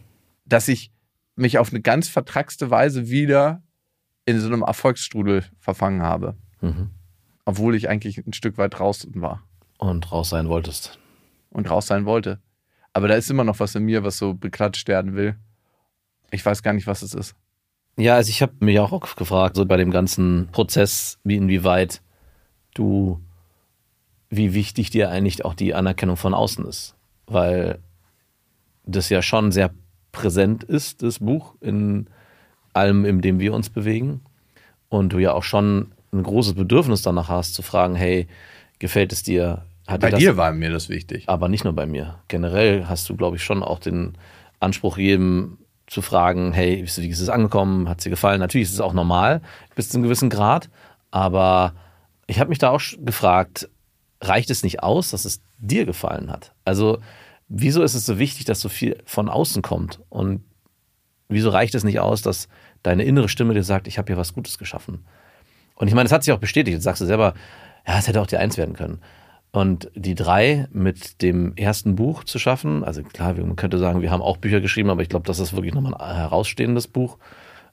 Dass 0.44 0.68
ich 0.68 0.92
mich 1.36 1.58
auf 1.58 1.70
eine 1.70 1.80
ganz 1.80 2.08
vertrackste 2.08 2.70
Weise 2.70 3.08
wieder 3.08 3.62
in 4.26 4.38
so 4.40 4.48
einem 4.48 4.62
Erfolgsstrudel 4.62 5.44
verfangen 5.58 6.02
habe. 6.02 6.36
Mhm. 6.60 6.90
Obwohl 7.44 7.74
ich 7.74 7.88
eigentlich 7.88 8.18
ein 8.18 8.32
Stück 8.32 8.58
weit 8.58 8.78
draußen 8.78 9.20
war 9.22 9.42
Und 9.78 10.12
raus 10.12 10.28
sein 10.30 10.48
wolltest. 10.48 10.98
und 11.50 11.70
raus 11.70 11.86
sein 11.86 12.04
wollte. 12.04 12.40
Aber 12.92 13.08
da 13.08 13.14
ist 13.14 13.30
immer 13.30 13.44
noch 13.44 13.60
was 13.60 13.74
in 13.74 13.84
mir, 13.84 14.04
was 14.04 14.18
so 14.18 14.34
beklatscht 14.34 14.88
werden 14.88 15.14
will. 15.14 15.36
Ich 16.32 16.44
weiß 16.44 16.62
gar 16.62 16.72
nicht, 16.72 16.86
was 16.86 17.02
es 17.02 17.14
ist. 17.14 17.34
Ja, 17.96 18.16
also 18.16 18.30
ich 18.30 18.42
habe 18.42 18.52
mich 18.60 18.78
auch 18.80 19.16
gefragt, 19.16 19.56
so 19.56 19.64
bei 19.66 19.76
dem 19.76 19.90
ganzen 19.90 20.48
Prozess, 20.52 21.18
wie 21.24 21.36
inwieweit 21.36 22.02
du, 22.74 23.20
wie 24.28 24.54
wichtig 24.54 24.90
dir 24.90 25.10
eigentlich 25.10 25.44
auch 25.44 25.54
die 25.54 25.74
Anerkennung 25.74 26.16
von 26.16 26.34
außen 26.34 26.64
ist. 26.66 26.94
Weil 27.26 27.80
das 28.90 29.08
ja 29.08 29.22
schon 29.22 29.52
sehr 29.52 29.70
präsent 30.12 30.64
ist, 30.64 31.02
das 31.02 31.20
Buch, 31.20 31.54
in 31.60 32.06
allem, 32.72 33.04
in 33.04 33.20
dem 33.20 33.40
wir 33.40 33.54
uns 33.54 33.70
bewegen. 33.70 34.20
Und 34.88 35.12
du 35.12 35.18
ja 35.18 35.32
auch 35.32 35.44
schon 35.44 35.92
ein 36.12 36.22
großes 36.22 36.54
Bedürfnis 36.54 37.02
danach 37.02 37.28
hast, 37.28 37.54
zu 37.54 37.62
fragen, 37.62 37.94
hey, 37.94 38.26
gefällt 38.78 39.12
es 39.12 39.22
dir? 39.22 39.64
Hat 39.86 40.00
Bei 40.00 40.10
das 40.10 40.20
dir 40.20 40.36
war 40.36 40.52
mir 40.52 40.70
das 40.70 40.88
wichtig. 40.88 41.24
aber 41.28 41.48
nicht 41.48 41.64
nur 41.64 41.72
bei 41.72 41.86
mir. 41.86 42.18
Generell 42.28 42.86
hast 42.86 43.08
du, 43.08 43.16
glaube 43.16 43.36
ich, 43.36 43.44
schon 43.44 43.62
auch 43.62 43.78
den 43.78 44.16
Anspruch, 44.60 44.98
jedem 44.98 45.58
zu 45.86 46.02
fragen, 46.02 46.52
hey, 46.52 46.78
wie 46.78 47.08
ist 47.08 47.20
es 47.20 47.28
angekommen? 47.28 47.88
Hat 47.88 47.98
es 47.98 48.04
dir 48.04 48.10
gefallen? 48.10 48.38
Natürlich 48.38 48.68
ist 48.68 48.74
es 48.74 48.80
auch 48.80 48.92
normal, 48.92 49.42
bis 49.74 49.88
zu 49.88 49.96
einem 49.96 50.04
gewissen 50.04 50.30
Grad. 50.30 50.70
Aber 51.10 51.74
ich 52.28 52.38
habe 52.38 52.50
mich 52.50 52.58
da 52.58 52.70
auch 52.70 52.80
gefragt, 52.98 53.68
reicht 54.20 54.50
es 54.50 54.62
nicht 54.62 54.82
aus, 54.82 55.10
dass 55.10 55.24
es 55.24 55.40
dir 55.58 55.86
gefallen 55.86 56.30
hat? 56.30 56.52
Also, 56.64 56.98
wieso 57.50 57.82
ist 57.82 57.94
es 57.94 58.06
so 58.06 58.18
wichtig, 58.18 58.46
dass 58.46 58.60
so 58.60 58.70
viel 58.70 58.96
von 59.04 59.28
außen 59.28 59.60
kommt? 59.60 60.00
Und 60.08 60.42
wieso 61.28 61.50
reicht 61.50 61.74
es 61.74 61.84
nicht 61.84 62.00
aus, 62.00 62.22
dass 62.22 62.48
deine 62.82 63.04
innere 63.04 63.28
Stimme 63.28 63.52
dir 63.52 63.64
sagt, 63.64 63.86
ich 63.86 63.98
habe 63.98 64.06
hier 64.06 64.16
was 64.16 64.32
Gutes 64.32 64.56
geschaffen? 64.56 65.04
Und 65.74 65.88
ich 65.88 65.94
meine, 65.94 66.04
das 66.04 66.12
hat 66.12 66.24
sich 66.24 66.32
auch 66.32 66.38
bestätigt. 66.38 66.74
Jetzt 66.74 66.84
sagst 66.84 67.02
du 67.02 67.06
selber, 67.06 67.34
ja, 67.86 67.98
es 67.98 68.08
hätte 68.08 68.20
auch 68.20 68.26
die 68.26 68.36
Eins 68.36 68.56
werden 68.56 68.74
können. 68.74 69.00
Und 69.52 69.90
die 69.96 70.14
drei 70.14 70.68
mit 70.72 71.22
dem 71.22 71.56
ersten 71.56 71.96
Buch 71.96 72.22
zu 72.22 72.38
schaffen, 72.38 72.84
also 72.84 73.02
klar, 73.02 73.34
man 73.34 73.56
könnte 73.56 73.78
sagen, 73.78 74.00
wir 74.00 74.12
haben 74.12 74.22
auch 74.22 74.36
Bücher 74.36 74.60
geschrieben, 74.60 74.90
aber 74.90 75.02
ich 75.02 75.08
glaube, 75.08 75.26
das 75.26 75.40
ist 75.40 75.54
wirklich 75.54 75.74
nochmal 75.74 75.94
ein 75.94 76.16
herausstehendes 76.16 76.86
Buch, 76.86 77.18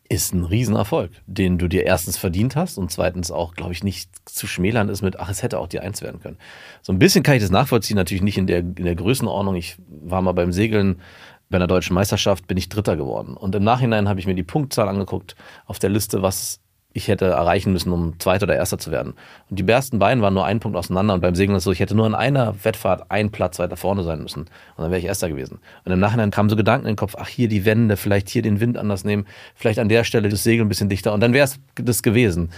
ist 0.09 0.33
ein 0.33 0.43
Riesenerfolg, 0.43 1.11
den 1.25 1.57
du 1.57 1.67
dir 1.67 1.85
erstens 1.85 2.17
verdient 2.17 2.55
hast 2.55 2.77
und 2.77 2.91
zweitens 2.91 3.31
auch, 3.31 3.53
glaube 3.53 3.73
ich, 3.73 3.83
nicht 3.83 4.09
zu 4.25 4.47
schmälern 4.47 4.89
ist 4.89 5.01
mit, 5.01 5.19
ach, 5.19 5.29
es 5.29 5.43
hätte 5.43 5.59
auch 5.59 5.67
die 5.67 5.79
Eins 5.79 6.01
werden 6.01 6.21
können. 6.21 6.37
So 6.81 6.93
ein 6.93 6.99
bisschen 6.99 7.23
kann 7.23 7.35
ich 7.35 7.41
das 7.41 7.51
nachvollziehen, 7.51 7.97
natürlich 7.97 8.23
nicht 8.23 8.37
in 8.37 8.47
der, 8.47 8.59
in 8.59 8.75
der 8.75 8.95
Größenordnung. 8.95 9.55
Ich 9.55 9.77
war 9.87 10.21
mal 10.21 10.31
beim 10.31 10.51
Segeln 10.51 11.01
bei 11.49 11.57
einer 11.57 11.67
deutschen 11.67 11.93
Meisterschaft, 11.93 12.47
bin 12.47 12.57
ich 12.57 12.69
Dritter 12.69 12.97
geworden. 12.97 13.35
Und 13.35 13.55
im 13.55 13.63
Nachhinein 13.63 14.09
habe 14.09 14.19
ich 14.19 14.27
mir 14.27 14.35
die 14.35 14.43
Punktzahl 14.43 14.89
angeguckt 14.89 15.35
auf 15.65 15.79
der 15.79 15.89
Liste, 15.89 16.21
was 16.21 16.59
ich 16.97 17.07
hätte 17.07 17.25
erreichen 17.25 17.71
müssen, 17.71 17.91
um 17.91 18.19
Zweiter 18.19 18.43
oder 18.43 18.55
Erster 18.55 18.79
zu 18.79 18.89
werden. 18.89 19.13
Und 19.49 19.59
die 19.59 19.67
ersten 19.67 19.99
beiden 19.99 20.23
waren 20.23 20.33
nur 20.33 20.45
einen 20.45 20.59
Punkt 20.59 20.75
auseinander. 20.75 21.13
Und 21.13 21.21
beim 21.21 21.35
Segeln 21.35 21.55
ist 21.55 21.61
es 21.61 21.63
so, 21.65 21.71
ich 21.71 21.79
hätte 21.79 21.95
nur 21.95 22.07
in 22.07 22.15
einer 22.15 22.55
Wettfahrt 22.65 23.11
einen 23.11 23.31
Platz 23.31 23.59
weiter 23.59 23.77
vorne 23.77 24.03
sein 24.03 24.23
müssen. 24.23 24.41
Und 24.41 24.49
dann 24.83 24.89
wäre 24.89 24.99
ich 24.99 25.05
Erster 25.05 25.29
gewesen. 25.29 25.59
Und 25.85 25.91
im 25.91 25.99
Nachhinein 25.99 26.31
kamen 26.31 26.49
so 26.49 26.55
Gedanken 26.55 26.87
in 26.87 26.93
den 26.93 26.97
Kopf, 26.97 27.15
ach, 27.17 27.27
hier 27.27 27.47
die 27.47 27.65
Wände, 27.65 27.97
vielleicht 27.97 28.29
hier 28.29 28.41
den 28.41 28.59
Wind 28.59 28.77
anders 28.77 29.03
nehmen, 29.03 29.27
vielleicht 29.53 29.77
an 29.77 29.89
der 29.89 30.03
Stelle 30.03 30.27
das 30.27 30.43
Segel 30.43 30.65
ein 30.65 30.69
bisschen 30.69 30.89
dichter. 30.89 31.13
Und 31.13 31.19
dann 31.19 31.33
wäre 31.33 31.45
es 31.45 31.59
das 31.75 32.01
gewesen. 32.01 32.49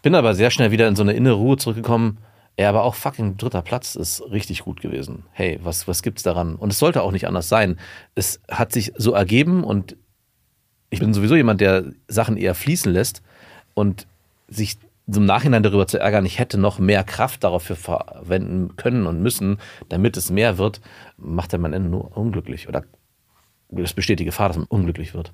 Bin 0.00 0.14
aber 0.14 0.34
sehr 0.34 0.50
schnell 0.50 0.70
wieder 0.70 0.88
in 0.88 0.96
so 0.96 1.02
eine 1.02 1.12
innere 1.12 1.34
Ruhe 1.34 1.58
zurückgekommen. 1.58 2.16
Ja, 2.58 2.70
aber 2.70 2.84
auch 2.84 2.94
fucking 2.94 3.36
dritter 3.36 3.60
Platz 3.60 3.94
ist 3.94 4.22
richtig 4.30 4.60
gut 4.62 4.80
gewesen. 4.80 5.24
Hey, 5.32 5.60
was, 5.62 5.86
was 5.86 6.02
gibt's 6.02 6.22
daran? 6.22 6.56
Und 6.56 6.72
es 6.72 6.78
sollte 6.78 7.02
auch 7.02 7.12
nicht 7.12 7.26
anders 7.26 7.50
sein. 7.50 7.78
Es 8.14 8.40
hat 8.50 8.72
sich 8.72 8.92
so 8.96 9.12
ergeben 9.12 9.64
und 9.64 9.96
bin 10.88 11.12
sowieso 11.12 11.36
jemand, 11.36 11.60
der 11.60 11.84
Sachen 12.08 12.38
eher 12.38 12.54
fließen 12.54 12.90
lässt 12.90 13.22
und 13.74 14.06
sich 14.48 14.78
im 15.06 15.24
Nachhinein 15.24 15.62
darüber 15.62 15.86
zu 15.86 15.98
ärgern, 15.98 16.24
ich 16.24 16.38
hätte 16.38 16.58
noch 16.58 16.78
mehr 16.78 17.04
Kraft 17.04 17.44
dafür 17.44 17.76
verwenden 17.76 18.76
können 18.76 19.06
und 19.06 19.20
müssen, 19.20 19.58
damit 19.88 20.16
es 20.16 20.30
mehr 20.30 20.58
wird, 20.58 20.80
macht 21.16 21.52
dann 21.52 21.64
am 21.64 21.72
Ende 21.72 21.88
nur 21.88 22.16
unglücklich. 22.16 22.68
Oder 22.68 22.84
es 23.76 23.92
besteht 23.92 24.20
die 24.20 24.24
Gefahr, 24.24 24.48
dass 24.48 24.56
man 24.56 24.66
unglücklich 24.66 25.14
wird. 25.14 25.32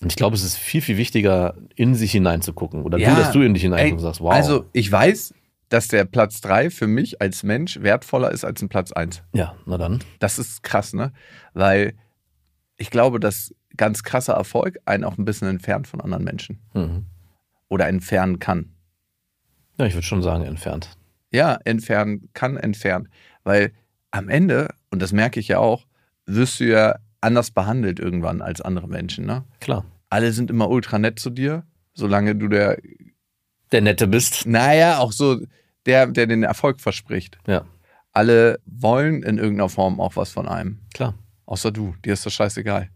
Und 0.00 0.12
ich 0.12 0.16
glaube, 0.16 0.36
es 0.36 0.44
ist 0.44 0.56
viel, 0.56 0.80
viel 0.80 0.96
wichtiger, 0.96 1.54
in 1.74 1.94
sich 1.94 2.12
hineinzugucken. 2.12 2.82
Oder 2.82 2.98
Ja, 2.98 3.10
du, 3.10 3.16
dass 3.16 3.32
du 3.32 3.42
in 3.42 3.52
dich 3.54 3.64
hineinguckst 3.64 4.04
und 4.04 4.08
sagst, 4.10 4.20
wow. 4.20 4.32
Also, 4.32 4.66
ich 4.72 4.90
weiß, 4.90 5.34
dass 5.68 5.88
der 5.88 6.04
Platz 6.04 6.40
3 6.40 6.70
für 6.70 6.86
mich 6.86 7.20
als 7.20 7.42
Mensch 7.42 7.80
wertvoller 7.82 8.30
ist 8.30 8.44
als 8.44 8.62
ein 8.62 8.68
Platz 8.68 8.92
1. 8.92 9.22
ja, 9.32 9.54
na 9.66 9.76
dann. 9.76 9.98
Das 10.18 10.38
ist 10.38 10.62
krass, 10.62 10.94
ne? 10.94 11.12
Weil 11.52 11.94
ich 12.78 12.90
glaube, 12.90 13.20
dass 13.20 13.54
ganz 13.76 14.02
krasser 14.02 14.32
Erfolg 14.34 14.78
einen 14.86 15.04
auch 15.04 15.18
ein 15.18 15.24
bisschen 15.24 15.48
entfernt 15.48 15.86
von 15.86 16.00
anderen 16.00 16.24
Menschen. 16.24 16.58
Mhm. 16.74 17.04
Oder 17.68 17.86
entfernen 17.88 18.38
kann. 18.38 18.72
Ja, 19.78 19.84
ich 19.86 19.94
würde 19.94 20.06
schon 20.06 20.22
sagen, 20.22 20.44
entfernt. 20.44 20.96
Ja, 21.30 21.58
entfernen 21.64 22.30
kann 22.32 22.56
entfernen. 22.56 23.08
Weil 23.44 23.72
am 24.10 24.28
Ende, 24.30 24.68
und 24.90 25.02
das 25.02 25.12
merke 25.12 25.38
ich 25.38 25.48
ja 25.48 25.58
auch, 25.58 25.84
wirst 26.24 26.60
du 26.60 26.64
ja 26.64 26.96
anders 27.20 27.50
behandelt 27.50 27.98
irgendwann 28.00 28.40
als 28.40 28.60
andere 28.62 28.88
Menschen, 28.88 29.26
ne? 29.26 29.44
Klar. 29.60 29.84
Alle 30.08 30.32
sind 30.32 30.50
immer 30.50 30.70
ultra 30.70 30.98
nett 30.98 31.18
zu 31.18 31.28
dir, 31.30 31.64
solange 31.92 32.34
du 32.34 32.48
der, 32.48 32.78
Der 33.72 33.82
Nette 33.82 34.06
bist. 34.08 34.46
naja, 34.46 34.98
auch 34.98 35.12
so 35.12 35.40
der, 35.84 36.06
der 36.06 36.26
den 36.26 36.42
Erfolg 36.44 36.80
verspricht. 36.80 37.38
Ja, 37.46 37.64
Alle 38.12 38.58
wollen 38.64 39.22
in 39.22 39.36
irgendeiner 39.36 39.68
Form 39.68 40.00
auch 40.00 40.16
was 40.16 40.30
von 40.30 40.48
einem. 40.48 40.78
klar. 40.94 41.14
Außer 41.48 41.70
du, 41.72 41.94
dir 42.04 42.12
ist 42.12 42.26
das 42.26 42.34
scheißegal. 42.34 42.90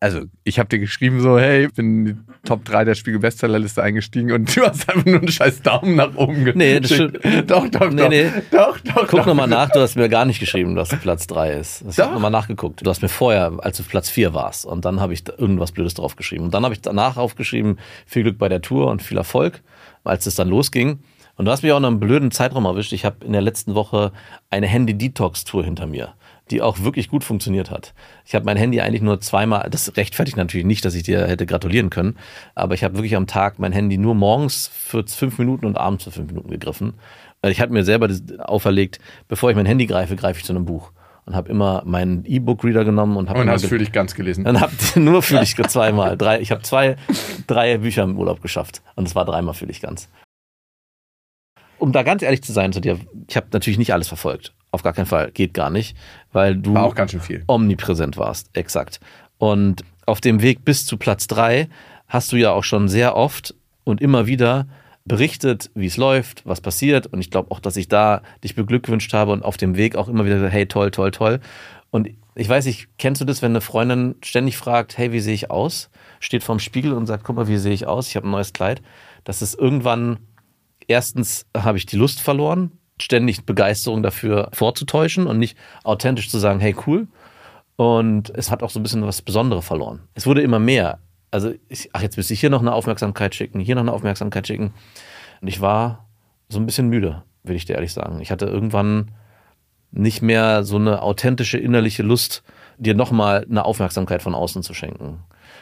Also, 0.00 0.20
ich 0.44 0.58
habe 0.58 0.68
dir 0.68 0.78
geschrieben 0.78 1.22
so, 1.22 1.38
hey, 1.38 1.64
ich 1.64 1.72
bin 1.72 1.86
in 1.86 2.04
die 2.04 2.16
Top 2.46 2.62
3 2.66 2.84
der 2.84 2.94
Spiegel-Bestsellerliste 2.94 3.82
eingestiegen 3.82 4.30
und 4.32 4.54
du 4.56 4.60
hast 4.66 4.86
einfach 4.90 5.06
nur 5.06 5.20
einen 5.20 5.28
scheiß 5.28 5.62
Daumen 5.62 5.96
nach 5.96 6.14
oben 6.14 6.40
geschickt. 6.44 6.56
Nee, 6.58 6.80
das 6.80 6.92
stimmt. 6.92 7.50
Doch, 7.50 7.66
doch, 7.70 7.90
Nee, 7.90 8.02
doch. 8.02 8.08
nee. 8.10 8.30
Doch, 8.50 8.78
doch, 8.80 9.08
Guck 9.08 9.24
nochmal 9.24 9.48
nach, 9.48 9.70
du 9.70 9.80
hast 9.80 9.96
mir 9.96 10.10
gar 10.10 10.26
nicht 10.26 10.38
geschrieben, 10.40 10.76
dass 10.76 10.90
Platz 10.90 11.26
3 11.28 11.52
ist. 11.54 11.82
Ich 11.88 11.98
habe 11.98 12.12
nochmal 12.12 12.30
nachgeguckt. 12.30 12.86
Du 12.86 12.90
hast 12.90 13.00
mir 13.00 13.08
vorher, 13.08 13.54
als 13.60 13.78
du 13.78 13.84
auf 13.84 13.88
Platz 13.88 14.10
4 14.10 14.34
warst, 14.34 14.66
und 14.66 14.84
dann 14.84 15.00
habe 15.00 15.14
ich 15.14 15.24
irgendwas 15.38 15.72
Blödes 15.72 15.94
draufgeschrieben. 15.94 16.44
Und 16.44 16.52
dann 16.52 16.64
habe 16.64 16.74
ich 16.74 16.82
danach 16.82 17.16
aufgeschrieben, 17.16 17.78
viel 18.04 18.22
Glück 18.24 18.36
bei 18.36 18.50
der 18.50 18.60
Tour 18.60 18.88
und 18.90 19.02
viel 19.02 19.16
Erfolg, 19.16 19.62
als 20.04 20.26
es 20.26 20.34
dann 20.34 20.48
losging. 20.50 20.98
Und 21.36 21.46
du 21.46 21.50
hast 21.50 21.62
mich 21.62 21.72
auch 21.72 21.78
in 21.78 21.86
einem 21.86 22.00
blöden 22.00 22.30
Zeitraum 22.30 22.66
erwischt. 22.66 22.92
Ich 22.92 23.06
habe 23.06 23.24
in 23.24 23.32
der 23.32 23.42
letzten 23.42 23.74
Woche 23.74 24.12
eine 24.50 24.66
Handy-Detox-Tour 24.66 25.64
hinter 25.64 25.86
mir, 25.86 26.14
die 26.50 26.62
auch 26.62 26.80
wirklich 26.80 27.08
gut 27.08 27.24
funktioniert 27.24 27.70
hat. 27.70 27.92
Ich 28.24 28.34
habe 28.34 28.44
mein 28.44 28.56
Handy 28.56 28.80
eigentlich 28.80 29.02
nur 29.02 29.20
zweimal, 29.20 29.68
das 29.70 29.96
rechtfertigt 29.96 30.36
natürlich 30.36 30.66
nicht, 30.66 30.84
dass 30.84 30.94
ich 30.94 31.02
dir 31.02 31.26
hätte 31.26 31.46
gratulieren 31.46 31.90
können, 31.90 32.16
aber 32.54 32.74
ich 32.74 32.84
habe 32.84 32.94
wirklich 32.94 33.16
am 33.16 33.26
Tag 33.26 33.58
mein 33.58 33.72
Handy 33.72 33.98
nur 33.98 34.14
morgens 34.14 34.68
für 34.68 35.04
fünf 35.06 35.38
Minuten 35.38 35.66
und 35.66 35.76
abends 35.76 36.04
für 36.04 36.12
fünf 36.12 36.28
Minuten 36.28 36.50
gegriffen. 36.50 36.94
Weil 37.42 37.52
Ich 37.52 37.60
hatte 37.60 37.72
mir 37.72 37.84
selber 37.84 38.08
das 38.08 38.22
auferlegt, 38.38 38.98
bevor 39.28 39.50
ich 39.50 39.56
mein 39.56 39.66
Handy 39.66 39.86
greife, 39.86 40.16
greife 40.16 40.40
ich 40.40 40.44
zu 40.44 40.52
einem 40.52 40.64
Buch. 40.64 40.92
Und 41.26 41.34
habe 41.34 41.48
immer 41.48 41.82
meinen 41.84 42.24
E-Book-Reader 42.24 42.84
genommen 42.84 43.16
und 43.16 43.28
habe 43.28 43.40
Und 43.40 43.50
hast 43.50 43.66
für 43.66 43.78
dich 43.78 43.90
ganz 43.90 44.14
gelesen. 44.14 44.44
dann 44.44 44.60
ihr 44.60 44.70
nur 45.02 45.22
für 45.22 45.40
dich 45.40 45.56
zweimal. 45.56 46.16
Drei, 46.16 46.40
ich 46.40 46.52
habe 46.52 46.62
zwei, 46.62 46.96
drei 47.48 47.78
Bücher 47.78 48.04
im 48.04 48.16
Urlaub 48.16 48.40
geschafft. 48.42 48.80
Und 48.94 49.08
es 49.08 49.16
war 49.16 49.24
dreimal 49.24 49.54
für 49.54 49.66
dich 49.66 49.80
ganz. 49.80 50.08
Um 51.78 51.90
da 51.90 52.04
ganz 52.04 52.22
ehrlich 52.22 52.42
zu 52.42 52.52
sein 52.52 52.72
zu 52.72 52.80
dir, 52.80 53.00
ich 53.28 53.36
habe 53.36 53.48
natürlich 53.52 53.76
nicht 53.76 53.92
alles 53.92 54.06
verfolgt. 54.06 54.55
Auf 54.76 54.82
gar 54.82 54.92
keinen 54.92 55.06
Fall. 55.06 55.30
Geht 55.30 55.54
gar 55.54 55.70
nicht. 55.70 55.96
Weil 56.32 56.54
du 56.54 56.74
War 56.74 56.84
auch 56.84 56.94
ganz 56.94 57.12
schön 57.12 57.22
viel. 57.22 57.42
omnipräsent 57.46 58.18
warst. 58.18 58.50
Exakt. 58.52 59.00
Und 59.38 59.84
auf 60.04 60.20
dem 60.20 60.42
Weg 60.42 60.66
bis 60.66 60.84
zu 60.84 60.98
Platz 60.98 61.26
drei 61.28 61.70
hast 62.08 62.30
du 62.30 62.36
ja 62.36 62.52
auch 62.52 62.62
schon 62.62 62.86
sehr 62.86 63.16
oft 63.16 63.54
und 63.84 64.02
immer 64.02 64.26
wieder 64.26 64.66
berichtet, 65.06 65.70
wie 65.74 65.86
es 65.86 65.96
läuft, 65.96 66.44
was 66.44 66.60
passiert. 66.60 67.06
Und 67.06 67.20
ich 67.20 67.30
glaube 67.30 67.52
auch, 67.52 67.60
dass 67.60 67.78
ich 67.78 67.88
da 67.88 68.20
dich 68.44 68.54
beglückwünscht 68.54 69.14
habe 69.14 69.32
und 69.32 69.42
auf 69.46 69.56
dem 69.56 69.76
Weg 69.78 69.96
auch 69.96 70.08
immer 70.08 70.26
wieder 70.26 70.46
hey, 70.50 70.66
toll, 70.66 70.90
toll, 70.90 71.10
toll. 71.10 71.40
Und 71.90 72.10
ich 72.34 72.46
weiß 72.46 72.66
nicht, 72.66 72.88
kennst 72.98 73.22
du 73.22 73.24
das, 73.24 73.40
wenn 73.40 73.52
eine 73.52 73.62
Freundin 73.62 74.16
ständig 74.22 74.58
fragt, 74.58 74.98
hey, 74.98 75.10
wie 75.12 75.20
sehe 75.20 75.32
ich 75.32 75.50
aus? 75.50 75.88
Steht 76.20 76.42
vorm 76.44 76.58
Spiegel 76.58 76.92
und 76.92 77.06
sagt, 77.06 77.24
guck 77.24 77.36
mal, 77.36 77.48
wie 77.48 77.56
sehe 77.56 77.72
ich 77.72 77.86
aus? 77.86 78.08
Ich 78.08 78.16
habe 78.16 78.28
ein 78.28 78.32
neues 78.32 78.52
Kleid. 78.52 78.82
Das 79.24 79.40
ist 79.40 79.58
irgendwann, 79.58 80.18
erstens 80.86 81.46
habe 81.56 81.78
ich 81.78 81.86
die 81.86 81.96
Lust 81.96 82.20
verloren, 82.20 82.72
ständig 83.00 83.44
Begeisterung 83.44 84.02
dafür 84.02 84.48
vorzutäuschen 84.52 85.26
und 85.26 85.38
nicht 85.38 85.56
authentisch 85.84 86.30
zu 86.30 86.38
sagen, 86.38 86.60
hey, 86.60 86.74
cool. 86.86 87.08
Und 87.76 88.30
es 88.30 88.50
hat 88.50 88.62
auch 88.62 88.70
so 88.70 88.80
ein 88.80 88.82
bisschen 88.82 89.04
was 89.04 89.20
Besonderes 89.22 89.66
verloren. 89.66 90.00
Es 90.14 90.26
wurde 90.26 90.42
immer 90.42 90.58
mehr. 90.58 90.98
Also, 91.30 91.52
ich, 91.68 91.90
ach, 91.92 92.00
jetzt 92.00 92.16
müsste 92.16 92.32
ich 92.32 92.40
hier 92.40 92.50
noch 92.50 92.62
eine 92.62 92.72
Aufmerksamkeit 92.72 93.34
schicken, 93.34 93.60
hier 93.60 93.74
noch 93.74 93.82
eine 93.82 93.92
Aufmerksamkeit 93.92 94.46
schicken. 94.46 94.72
Und 95.42 95.48
ich 95.48 95.60
war 95.60 96.06
so 96.48 96.58
ein 96.58 96.66
bisschen 96.66 96.88
müde, 96.88 97.22
will 97.42 97.56
ich 97.56 97.66
dir 97.66 97.74
ehrlich 97.74 97.92
sagen. 97.92 98.20
Ich 98.20 98.30
hatte 98.30 98.46
irgendwann 98.46 99.10
nicht 99.90 100.22
mehr 100.22 100.64
so 100.64 100.76
eine 100.76 101.02
authentische 101.02 101.58
innerliche 101.58 102.02
Lust, 102.02 102.42
dir 102.78 102.94
nochmal 102.94 103.46
eine 103.48 103.64
Aufmerksamkeit 103.64 104.22
von 104.22 104.34
außen 104.34 104.62
zu 104.62 104.74
schenken. 104.74 105.20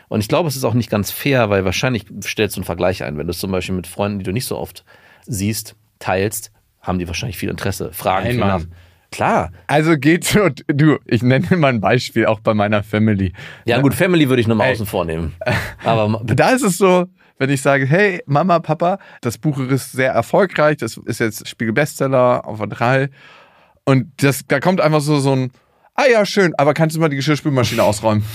Und 0.08 0.20
ich 0.20 0.28
glaube, 0.28 0.48
es 0.48 0.56
ist 0.56 0.64
auch 0.64 0.74
nicht 0.74 0.90
ganz 0.90 1.10
fair, 1.10 1.50
weil 1.50 1.64
wahrscheinlich 1.64 2.06
stellst 2.22 2.56
du 2.56 2.60
einen 2.60 2.64
Vergleich 2.64 3.02
ein. 3.02 3.16
Wenn 3.16 3.26
du 3.26 3.30
es 3.30 3.38
zum 3.38 3.50
Beispiel 3.50 3.74
mit 3.74 3.86
Freunden, 3.86 4.18
die 4.18 4.24
du 4.24 4.32
nicht 4.32 4.46
so 4.46 4.58
oft 4.58 4.84
siehst, 5.26 5.76
teilst, 5.98 6.52
haben 6.84 6.98
die 6.98 7.08
wahrscheinlich 7.08 7.36
viel 7.36 7.50
Interesse, 7.50 7.92
fragen 7.92 8.24
Nein, 8.24 8.32
viel 8.32 8.40
nach. 8.40 8.62
Klar. 9.10 9.52
Also 9.68 9.96
geht 9.96 10.24
so, 10.24 10.48
du, 10.66 10.98
ich 11.06 11.22
nenne 11.22 11.56
mal 11.56 11.68
ein 11.68 11.80
Beispiel, 11.80 12.26
auch 12.26 12.40
bei 12.40 12.52
meiner 12.52 12.82
Family. 12.82 13.32
Ja, 13.64 13.80
gut, 13.80 13.94
Family 13.94 14.28
würde 14.28 14.40
ich 14.40 14.48
nochmal 14.48 14.72
außen 14.72 14.86
vornehmen. 14.86 15.34
Aber 15.84 16.20
Da 16.24 16.50
ist 16.50 16.62
es 16.62 16.78
so, 16.78 17.06
wenn 17.38 17.50
ich 17.50 17.62
sage, 17.62 17.86
hey, 17.86 18.22
Mama, 18.26 18.58
Papa, 18.58 18.98
das 19.20 19.38
Buch 19.38 19.58
ist 19.60 19.92
sehr 19.92 20.12
erfolgreich, 20.12 20.78
das 20.78 20.96
ist 20.96 21.20
jetzt 21.20 21.46
Spiegel-Bestseller 21.46 22.44
auf 22.44 22.58
der 22.58 22.66
3. 22.66 23.10
Und 23.84 24.10
das, 24.16 24.46
da 24.48 24.58
kommt 24.60 24.80
einfach 24.80 25.00
so, 25.00 25.20
so 25.20 25.32
ein, 25.32 25.52
ah 25.94 26.06
ja, 26.10 26.26
schön, 26.26 26.52
aber 26.58 26.74
kannst 26.74 26.96
du 26.96 27.00
mal 27.00 27.08
die 27.08 27.16
Geschirrspülmaschine 27.16 27.82
ausräumen? 27.82 28.24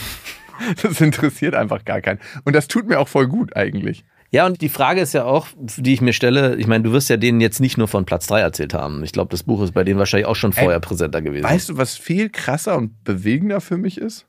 Das 0.84 1.00
interessiert 1.00 1.56
einfach 1.56 1.86
gar 1.86 2.02
keinen. 2.02 2.20
Und 2.44 2.54
das 2.54 2.68
tut 2.68 2.86
mir 2.86 3.00
auch 3.00 3.08
voll 3.08 3.28
gut 3.30 3.56
eigentlich. 3.56 4.04
Ja, 4.32 4.46
und 4.46 4.62
die 4.62 4.70
Frage 4.70 5.02
ist 5.02 5.14
ja 5.14 5.26
auch, 5.26 5.48
die 5.58 5.94
ich 5.94 6.02
mir 6.02 6.14
stelle, 6.14 6.56
ich 6.58 6.68
meine, 6.68 6.84
du 6.84 6.92
wirst 6.92 7.10
ja 7.10 7.18
denen 7.18 7.42
jetzt 7.42 7.60
nicht 7.60 7.78
nur 7.78 7.88
von 7.88 8.06
Platz 8.06 8.28
3 8.28 8.42
erzählt 8.42 8.74
haben. 8.74 9.04
Ich 9.04 9.12
glaube, 9.12 9.32
das 9.32 9.44
Buch 9.44 9.62
ist 9.64 9.74
bei 9.74 9.84
denen 9.84 9.98
wahrscheinlich 9.98 10.28
auch 10.28 10.36
schon 10.36 10.54
vorher 10.54 10.80
präsenter 10.80 11.22
gewesen. 11.22 11.44
Weißt 11.44 11.70
du, 11.70 11.78
was 11.78 11.98
viel 11.98 12.30
krasser 12.30 12.78
und 12.78 13.04
bewegender 13.04 13.60
für 13.60 13.78
mich 13.78 13.98
ist? 13.98 14.28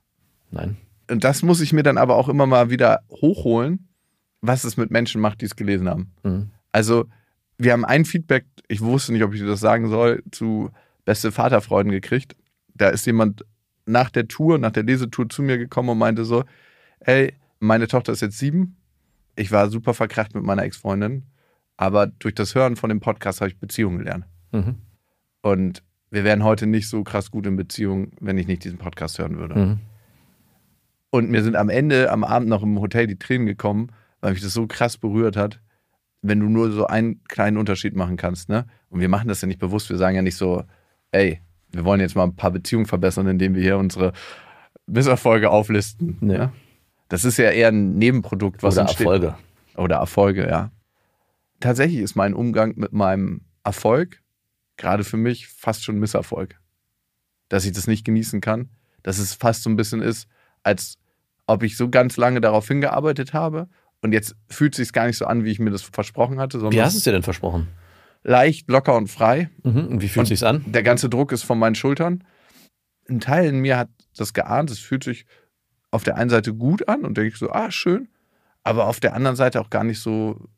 Nein. 0.51 0.79
Und 1.11 1.25
das 1.25 1.43
muss 1.43 1.61
ich 1.61 1.73
mir 1.73 1.83
dann 1.83 1.99
aber 1.99 2.17
auch 2.17 2.29
immer 2.29 2.47
mal 2.47 2.71
wieder 2.71 3.01
hochholen, 3.11 3.89
was 4.41 4.65
es 4.65 4.77
mit 4.77 4.91
Menschen 4.91 5.21
macht, 5.21 5.43
die 5.43 5.47
es 5.47 5.57
gelesen 5.57 5.89
haben. 5.89 6.13
Mhm. 6.23 6.51
Also, 6.73 7.05
wir 7.59 7.73
haben 7.73 7.85
ein 7.85 8.07
Feedback, 8.07 8.47
ich 8.69 8.81
wusste 8.81 9.13
nicht, 9.13 9.23
ob 9.23 9.35
ich 9.35 9.41
dir 9.41 9.47
das 9.47 9.61
sagen 9.61 9.91
soll, 9.91 10.23
zu 10.31 10.71
beste 11.05 11.31
Vaterfreuden 11.31 11.93
gekriegt. 11.93 12.37
Da 12.75 12.89
ist 12.89 13.05
jemand 13.05 13.45
nach 13.85 14.09
der 14.09 14.29
Tour, 14.29 14.59
nach 14.59 14.71
der 14.71 14.85
Lesetour 14.85 15.29
zu 15.29 15.43
mir 15.43 15.59
gekommen 15.59 15.91
und 15.91 15.99
meinte 15.99 16.25
so, 16.25 16.45
ey, 17.01 17.35
meine 17.59 17.89
Tochter 17.89 18.13
ist 18.13 18.23
jetzt 18.23 18.39
sieben. 18.39 18.77
Ich 19.41 19.51
war 19.51 19.71
super 19.71 19.95
verkracht 19.95 20.35
mit 20.35 20.45
meiner 20.45 20.65
Ex-Freundin, 20.65 21.25
aber 21.79 22.07
durch 22.07 22.35
das 22.35 22.55
Hören 22.55 22.77
von 22.77 22.91
dem 22.91 23.01
Podcast 23.01 23.41
habe 23.41 23.51
ich 23.51 23.59
Beziehungen 23.59 23.97
gelernt. 23.97 24.27
Mhm. 24.53 24.75
Und 25.41 25.83
wir 26.11 26.25
wären 26.25 26.45
heute 26.45 26.67
nicht 26.67 26.91
so 26.91 27.03
krass 27.05 27.31
gut 27.31 27.47
in 27.47 27.57
Beziehung, 27.57 28.13
wenn 28.21 28.37
ich 28.37 28.47
nicht 28.47 28.65
diesen 28.65 28.77
Podcast 28.77 29.19
hören 29.19 29.39
würde. 29.39 29.55
Mhm. 29.55 29.81
Und 31.09 31.31
mir 31.31 31.43
sind 31.43 31.57
am 31.57 31.71
Ende, 31.71 32.13
am 32.13 32.23
Abend 32.23 32.51
noch 32.51 32.63
im 32.63 32.79
Hotel 32.81 33.07
die 33.07 33.19
Tränen 33.19 33.47
gekommen, 33.47 33.93
weil 34.21 34.35
mich 34.35 34.43
das 34.43 34.53
so 34.53 34.67
krass 34.67 34.99
berührt 34.99 35.39
hat, 35.39 35.63
wenn 36.21 36.39
du 36.39 36.51
nur 36.51 36.71
so 36.71 36.87
einen 36.87 37.25
kleinen 37.25 37.57
Unterschied 37.57 37.97
machen 37.97 38.19
kannst. 38.19 38.51
Ne? 38.51 38.67
Und 38.91 39.01
wir 39.01 39.09
machen 39.09 39.29
das 39.29 39.41
ja 39.41 39.49
nicht 39.49 39.59
bewusst. 39.59 39.89
Wir 39.89 39.97
sagen 39.97 40.17
ja 40.17 40.23
nicht 40.23 40.37
so, 40.37 40.65
ey, 41.13 41.41
wir 41.73 41.87
wollen 41.87 42.01
jetzt 42.01 42.15
mal 42.15 42.25
ein 42.25 42.37
paar 42.37 42.51
Beziehungen 42.51 42.85
verbessern, 42.85 43.27
indem 43.27 43.55
wir 43.55 43.63
hier 43.63 43.79
unsere 43.79 44.13
Misserfolge 44.87 45.49
auflisten. 45.49 46.19
Nee. 46.21 46.37
Ne? 46.37 46.53
Das 47.11 47.25
ist 47.25 47.37
ja 47.37 47.51
eher 47.51 47.69
ein 47.69 47.99
Nebenprodukt, 47.99 48.63
was 48.63 48.75
Oder 48.75 48.83
entsteht. 48.83 49.07
Erfolge. 49.07 49.35
Oder 49.77 49.97
Erfolge, 49.97 50.49
ja. 50.49 50.71
Tatsächlich 51.61 52.01
ist 52.01 52.15
mein 52.15 52.33
Umgang 52.33 52.75
mit 52.77 52.93
meinem 52.93 53.43
Erfolg 53.63 54.23
gerade 54.79 55.05
für 55.05 55.19
mich 55.19 55.49
fast 55.49 55.85
schon 55.85 55.99
Misserfolg. 55.99 56.59
Dass 57.51 57.67
ich 57.67 57.73
das 57.73 57.87
nicht 57.87 58.05
genießen 58.05 58.41
kann, 58.41 58.71
dass 59.03 59.19
es 59.19 59.35
fast 59.35 59.63
so 59.63 59.69
ein 59.71 59.77
bisschen 59.77 60.01
ist, 60.01 60.27
als 60.63 60.97
ob 61.47 61.63
ich 61.63 61.77
so 61.77 61.91
ganz 61.91 62.17
lange 62.17 62.41
darauf 62.41 62.67
hingearbeitet 62.69 63.35
habe 63.35 63.69
und 64.01 64.13
jetzt 64.13 64.37
fühlt 64.49 64.73
es 64.73 64.77
sich 64.79 64.93
gar 64.93 65.07
nicht 65.07 65.19
so 65.19 65.27
an, 65.27 65.45
wie 65.45 65.51
ich 65.51 65.59
mir 65.59 65.71
das 65.71 65.83
versprochen 65.83 66.39
hatte, 66.41 66.59
Wie 66.59 66.61
sondern 66.63 66.85
hast 66.85 66.95
du 66.95 66.99
es 66.99 67.05
dir 67.05 67.13
denn 67.13 67.23
versprochen? 67.23 67.69
leicht, 68.23 68.69
locker 68.69 68.97
und 68.97 69.09
frei. 69.09 69.51
Mhm. 69.63 69.89
Und 69.89 70.03
wie 70.03 70.09
fühlt 70.09 70.31
es 70.31 70.41
sich 70.41 70.47
an? 70.47 70.65
Der 70.67 70.83
ganze 70.83 71.09
Druck 71.09 71.33
ist 71.33 71.43
von 71.43 71.59
meinen 71.59 71.75
Schultern. 71.75 72.25
Ein 73.09 73.21
Teil 73.21 73.49
in 73.49 73.61
mir 73.61 73.79
hat 73.79 73.89
das 74.17 74.33
geahnt, 74.33 74.71
es 74.71 74.79
fühlt 74.79 75.05
sich 75.05 75.27
auf 75.91 76.05
der 76.05 76.17
einen 76.17 76.31
Seite 76.31 76.55
gut 76.55 76.89
an 76.89 77.05
und 77.05 77.17
denke 77.17 77.29
ich 77.33 77.39
so, 77.39 77.51
ah, 77.51 77.71
schön, 77.71 78.09
aber 78.63 78.87
auf 78.87 79.01
der 79.01 79.15
anderen 79.15 79.37
Seite 79.37 79.61
auch 79.61 79.71
gar 79.71 79.85
nicht 79.85 80.01
so 80.01 80.49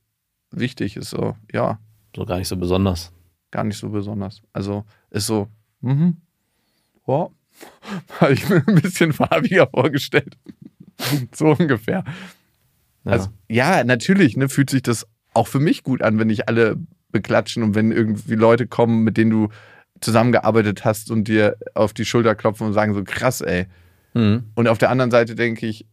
wichtig, 0.51 0.97
ist 0.97 1.11
so, 1.11 1.37
ja, 1.53 1.79
So 2.15 2.25
gar 2.27 2.39
nicht 2.39 2.49
so 2.49 2.57
besonders. 2.57 3.13
gar 3.51 3.65
nicht 3.65 3.79
so 3.79 3.89
besonders. 3.91 4.43
Also 4.53 4.85
ist 5.11 5.27
so, 5.27 5.49
mhm, 5.81 6.17
ja, 7.07 7.29
habe 8.21 8.33
ich 8.33 8.49
mir 8.49 8.63
ein 8.67 8.75
bisschen 8.77 9.13
farbiger 9.13 9.67
vorgestellt. 9.69 10.37
so 11.35 11.53
ungefähr. 11.59 12.05
Ja. 13.05 13.13
Also, 13.13 13.29
ja, 13.49 13.83
natürlich, 13.85 14.37
ne, 14.37 14.49
fühlt 14.49 14.71
sich 14.71 14.83
das 14.83 15.07
auch 15.35 15.49
für 15.49 15.59
mich 15.61 15.83
gut 15.83 16.03
an, 16.03 16.19
wenn 16.19 16.31
ich 16.31 16.49
alle 16.49 16.77
beklatschen 17.11 17.63
und 17.63 17.75
wenn 17.75 17.91
irgendwie 17.93 18.35
Leute 18.35 18.67
kommen, 18.67 19.03
mit 19.05 19.17
denen 19.17 19.31
du 19.31 19.49
zusammengearbeitet 20.01 20.85
hast 20.85 21.11
und 21.11 21.29
dir 21.29 21.57
auf 21.75 21.93
die 21.93 22.05
Schulter 22.05 22.35
klopfen 22.35 22.67
und 22.67 22.73
sagen 22.73 22.95
so 22.95 23.03
krass, 23.05 23.41
ey. 23.41 23.67
Mhm. 24.15 24.51
Und 24.55 24.69
auf 24.69 24.79
der 24.79 24.91
anderen 24.91 25.11
Seite 25.11 25.35
denke 25.35 25.67
ich, 25.67 25.87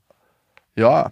ja, 0.76 1.12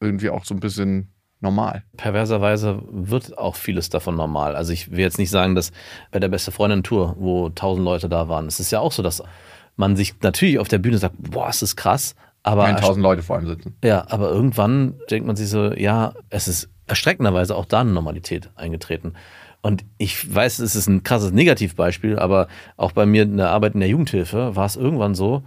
irgendwie 0.00 0.30
auch 0.30 0.44
so 0.44 0.54
ein 0.54 0.60
bisschen 0.60 1.12
normal. 1.40 1.84
Perverserweise 1.96 2.82
wird 2.90 3.36
auch 3.38 3.56
vieles 3.56 3.88
davon 3.88 4.16
normal. 4.16 4.56
Also 4.56 4.72
ich 4.72 4.90
will 4.90 5.00
jetzt 5.00 5.18
nicht 5.18 5.30
sagen, 5.30 5.54
dass 5.54 5.72
bei 6.10 6.20
der 6.20 6.28
beste 6.28 6.52
Freundin 6.52 6.82
Tour, 6.82 7.16
wo 7.18 7.48
tausend 7.50 7.84
Leute 7.84 8.08
da 8.08 8.28
waren, 8.28 8.46
es 8.46 8.60
ist 8.60 8.70
ja 8.70 8.80
auch 8.80 8.92
so, 8.92 9.02
dass 9.02 9.22
man 9.76 9.96
sich 9.96 10.20
natürlich 10.20 10.58
auf 10.58 10.68
der 10.68 10.78
Bühne 10.78 10.98
sagt, 10.98 11.14
boah, 11.18 11.48
es 11.48 11.62
ist 11.62 11.76
krass, 11.76 12.14
aber 12.42 12.64
1000 12.64 13.02
Leute 13.02 13.22
vor 13.22 13.36
allem 13.36 13.46
sitzen. 13.46 13.76
ja, 13.84 14.06
aber 14.08 14.30
irgendwann 14.30 14.94
denkt 15.10 15.26
man 15.26 15.36
sich 15.36 15.48
so, 15.48 15.72
ja, 15.72 16.14
es 16.28 16.48
ist 16.48 16.68
erschreckenderweise 16.86 17.54
auch 17.56 17.66
da 17.66 17.80
eine 17.80 17.92
Normalität 17.92 18.50
eingetreten. 18.56 19.14
Und 19.62 19.84
ich 19.98 20.34
weiß, 20.34 20.58
es 20.60 20.74
ist 20.74 20.88
ein 20.88 21.02
krasses 21.02 21.32
Negativbeispiel, 21.32 22.18
aber 22.18 22.48
auch 22.76 22.92
bei 22.92 23.04
mir 23.04 23.24
in 23.24 23.36
der 23.36 23.50
Arbeit 23.50 23.74
in 23.74 23.80
der 23.80 23.90
Jugendhilfe 23.90 24.56
war 24.56 24.64
es 24.64 24.76
irgendwann 24.76 25.14
so, 25.14 25.42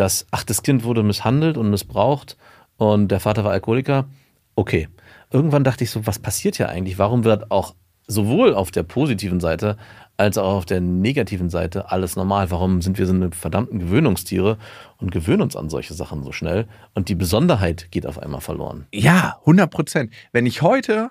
dass, 0.00 0.26
ach, 0.30 0.44
das 0.44 0.62
Kind 0.62 0.82
wurde 0.84 1.02
misshandelt 1.02 1.58
und 1.58 1.68
missbraucht 1.70 2.36
und 2.78 3.08
der 3.08 3.20
Vater 3.20 3.44
war 3.44 3.52
Alkoholiker. 3.52 4.06
Okay. 4.54 4.88
Irgendwann 5.30 5.62
dachte 5.62 5.84
ich 5.84 5.90
so, 5.90 6.06
was 6.06 6.18
passiert 6.18 6.56
hier 6.56 6.70
eigentlich? 6.70 6.98
Warum 6.98 7.22
wird 7.24 7.50
auch 7.50 7.74
sowohl 8.06 8.54
auf 8.54 8.70
der 8.70 8.82
positiven 8.82 9.38
Seite 9.38 9.76
als 10.16 10.38
auch 10.38 10.54
auf 10.54 10.64
der 10.64 10.80
negativen 10.80 11.50
Seite 11.50 11.92
alles 11.92 12.16
normal? 12.16 12.50
Warum 12.50 12.82
sind 12.82 12.98
wir 12.98 13.06
so 13.06 13.12
eine 13.12 13.30
verdammten 13.30 13.78
Gewöhnungstiere 13.78 14.58
und 14.96 15.12
gewöhnen 15.12 15.42
uns 15.42 15.54
an 15.54 15.68
solche 15.68 15.94
Sachen 15.94 16.24
so 16.24 16.32
schnell? 16.32 16.66
Und 16.94 17.08
die 17.08 17.14
Besonderheit 17.14 17.92
geht 17.92 18.06
auf 18.06 18.18
einmal 18.18 18.40
verloren. 18.40 18.86
Ja, 18.92 19.36
100 19.40 19.70
Prozent. 19.70 20.12
Wenn 20.32 20.46
ich 20.46 20.62
heute 20.62 21.10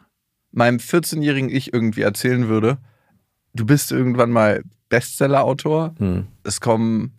meinem 0.51 0.77
14-jährigen 0.77 1.50
Ich 1.50 1.72
irgendwie 1.74 2.01
erzählen 2.01 2.48
würde, 2.48 2.79
du 3.53 3.65
bist 3.65 3.91
irgendwann 3.91 4.31
mal 4.31 4.63
Bestseller-Autor, 4.89 5.93
Hm. 6.00 6.27
es 6.43 6.60
kommen 6.60 7.13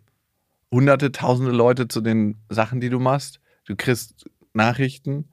hunderte, 0.71 1.11
tausende 1.11 1.51
Leute 1.51 1.87
zu 1.87 2.01
den 2.01 2.37
Sachen, 2.49 2.79
die 2.79 2.89
du 2.89 2.99
machst, 2.99 3.39
du 3.65 3.75
kriegst 3.75 4.29
Nachrichten. 4.53 5.29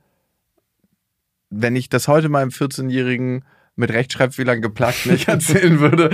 Wenn 1.50 1.76
ich 1.76 1.88
das 1.88 2.08
heute 2.08 2.28
meinem 2.28 2.50
14-jährigen 2.50 3.44
mit 3.76 3.90
Rechtschreibfehlern 3.92 4.60
geplagt 4.60 5.06
nicht 5.06 5.28
erzählen 5.28 5.78
würde, 5.80 6.10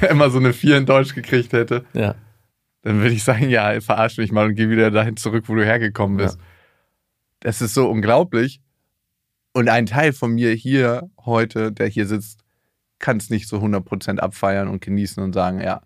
der 0.00 0.10
immer 0.10 0.30
so 0.30 0.38
eine 0.38 0.52
4 0.52 0.78
in 0.78 0.86
Deutsch 0.86 1.14
gekriegt 1.14 1.52
hätte, 1.52 1.84
Ja. 1.92 2.14
dann 2.82 2.98
würde 3.00 3.12
ich 3.14 3.24
sagen, 3.24 3.48
ja, 3.50 3.80
verarsch 3.80 4.16
mich 4.18 4.32
mal 4.32 4.46
und 4.46 4.54
geh 4.54 4.68
wieder 4.70 4.90
dahin 4.90 5.16
zurück, 5.16 5.44
wo 5.48 5.54
du 5.54 5.64
hergekommen 5.64 6.16
bist. 6.16 6.38
Das 7.40 7.60
ist 7.60 7.74
so 7.74 7.90
unglaublich. 7.90 8.60
Und 9.52 9.68
ein 9.68 9.86
Teil 9.86 10.12
von 10.12 10.32
mir 10.34 10.52
hier 10.52 11.10
heute, 11.24 11.72
der 11.72 11.88
hier 11.88 12.06
sitzt, 12.06 12.40
kann 12.98 13.16
es 13.18 13.30
nicht 13.30 13.48
so 13.48 13.58
100% 13.58 14.18
abfeiern 14.18 14.68
und 14.68 14.80
genießen 14.80 15.22
und 15.22 15.32
sagen, 15.34 15.60
ja, 15.60 15.82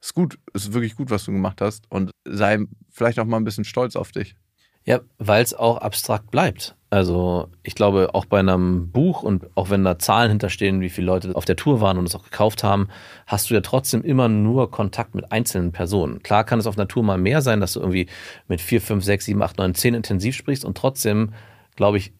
ist 0.00 0.14
gut, 0.14 0.38
ist 0.52 0.72
wirklich 0.72 0.96
gut, 0.96 1.10
was 1.10 1.24
du 1.24 1.32
gemacht 1.32 1.60
hast 1.60 1.90
und 1.90 2.10
sei 2.24 2.66
vielleicht 2.90 3.18
auch 3.18 3.24
mal 3.24 3.38
ein 3.38 3.44
bisschen 3.44 3.64
stolz 3.64 3.96
auf 3.96 4.12
dich. 4.12 4.36
Ja, 4.84 5.00
weil 5.18 5.42
es 5.42 5.52
auch 5.52 5.78
abstrakt 5.78 6.30
bleibt. 6.30 6.76
Also 6.90 7.48
ich 7.64 7.74
glaube, 7.74 8.10
auch 8.14 8.24
bei 8.24 8.38
einem 8.38 8.92
Buch 8.92 9.24
und 9.24 9.44
auch 9.56 9.68
wenn 9.68 9.82
da 9.82 9.98
Zahlen 9.98 10.30
hinterstehen, 10.30 10.80
wie 10.80 10.88
viele 10.88 11.08
Leute 11.08 11.34
auf 11.34 11.44
der 11.44 11.56
Tour 11.56 11.80
waren 11.80 11.98
und 11.98 12.06
es 12.06 12.14
auch 12.14 12.22
gekauft 12.22 12.62
haben, 12.62 12.88
hast 13.26 13.50
du 13.50 13.54
ja 13.54 13.60
trotzdem 13.60 14.02
immer 14.02 14.28
nur 14.28 14.70
Kontakt 14.70 15.16
mit 15.16 15.32
einzelnen 15.32 15.72
Personen. 15.72 16.22
Klar 16.22 16.44
kann 16.44 16.60
es 16.60 16.68
auf 16.68 16.78
einer 16.78 16.86
Tour 16.86 17.02
mal 17.02 17.18
mehr 17.18 17.42
sein, 17.42 17.60
dass 17.60 17.72
du 17.72 17.80
irgendwie 17.80 18.06
mit 18.46 18.60
vier, 18.60 18.80
fünf, 18.80 19.02
sechs, 19.04 19.24
sieben, 19.24 19.42
acht, 19.42 19.58
neun, 19.58 19.74
zehn 19.74 19.94
intensiv 19.94 20.36
sprichst 20.36 20.64
und 20.64 20.78
trotzdem, 20.78 21.32
glaube 21.74 21.98
ich, 21.98 22.12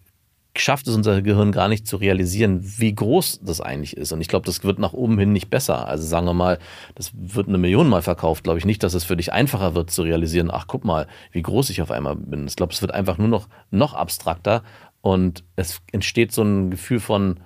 schafft 0.60 0.86
es 0.86 0.94
unser 0.94 1.22
Gehirn 1.22 1.52
gar 1.52 1.68
nicht 1.68 1.86
zu 1.86 1.96
realisieren, 1.96 2.60
wie 2.78 2.94
groß 2.94 3.40
das 3.42 3.60
eigentlich 3.60 3.96
ist. 3.96 4.12
Und 4.12 4.20
ich 4.20 4.28
glaube, 4.28 4.46
das 4.46 4.64
wird 4.64 4.78
nach 4.78 4.92
oben 4.92 5.18
hin 5.18 5.32
nicht 5.32 5.50
besser. 5.50 5.86
Also 5.88 6.06
sagen 6.06 6.26
wir 6.26 6.34
mal, 6.34 6.58
das 6.94 7.12
wird 7.14 7.48
eine 7.48 7.58
Million 7.58 7.88
Mal 7.88 8.02
verkauft. 8.02 8.44
Glaube 8.44 8.58
ich 8.58 8.64
nicht, 8.64 8.82
dass 8.82 8.94
es 8.94 9.04
für 9.04 9.16
dich 9.16 9.32
einfacher 9.32 9.74
wird 9.74 9.90
zu 9.90 10.02
realisieren, 10.02 10.50
ach 10.50 10.66
guck 10.66 10.84
mal, 10.84 11.06
wie 11.32 11.42
groß 11.42 11.70
ich 11.70 11.82
auf 11.82 11.90
einmal 11.90 12.16
bin. 12.16 12.46
Ich 12.46 12.56
glaube, 12.56 12.72
es 12.72 12.80
wird 12.80 12.92
einfach 12.92 13.18
nur 13.18 13.28
noch, 13.28 13.48
noch 13.70 13.94
abstrakter 13.94 14.62
und 15.00 15.44
es 15.56 15.80
entsteht 15.92 16.32
so 16.32 16.42
ein 16.42 16.70
Gefühl 16.70 17.00
von, 17.00 17.40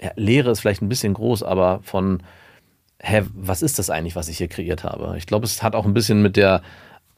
ja, 0.00 0.10
Leere 0.16 0.50
ist 0.50 0.60
vielleicht 0.60 0.82
ein 0.82 0.88
bisschen 0.88 1.14
groß, 1.14 1.42
aber 1.42 1.80
von, 1.82 2.22
hä, 3.00 3.22
was 3.34 3.62
ist 3.62 3.78
das 3.78 3.90
eigentlich, 3.90 4.16
was 4.16 4.28
ich 4.28 4.38
hier 4.38 4.48
kreiert 4.48 4.84
habe? 4.84 5.14
Ich 5.18 5.26
glaube, 5.26 5.44
es 5.44 5.62
hat 5.62 5.74
auch 5.74 5.84
ein 5.84 5.94
bisschen 5.94 6.22
mit 6.22 6.36
der 6.36 6.62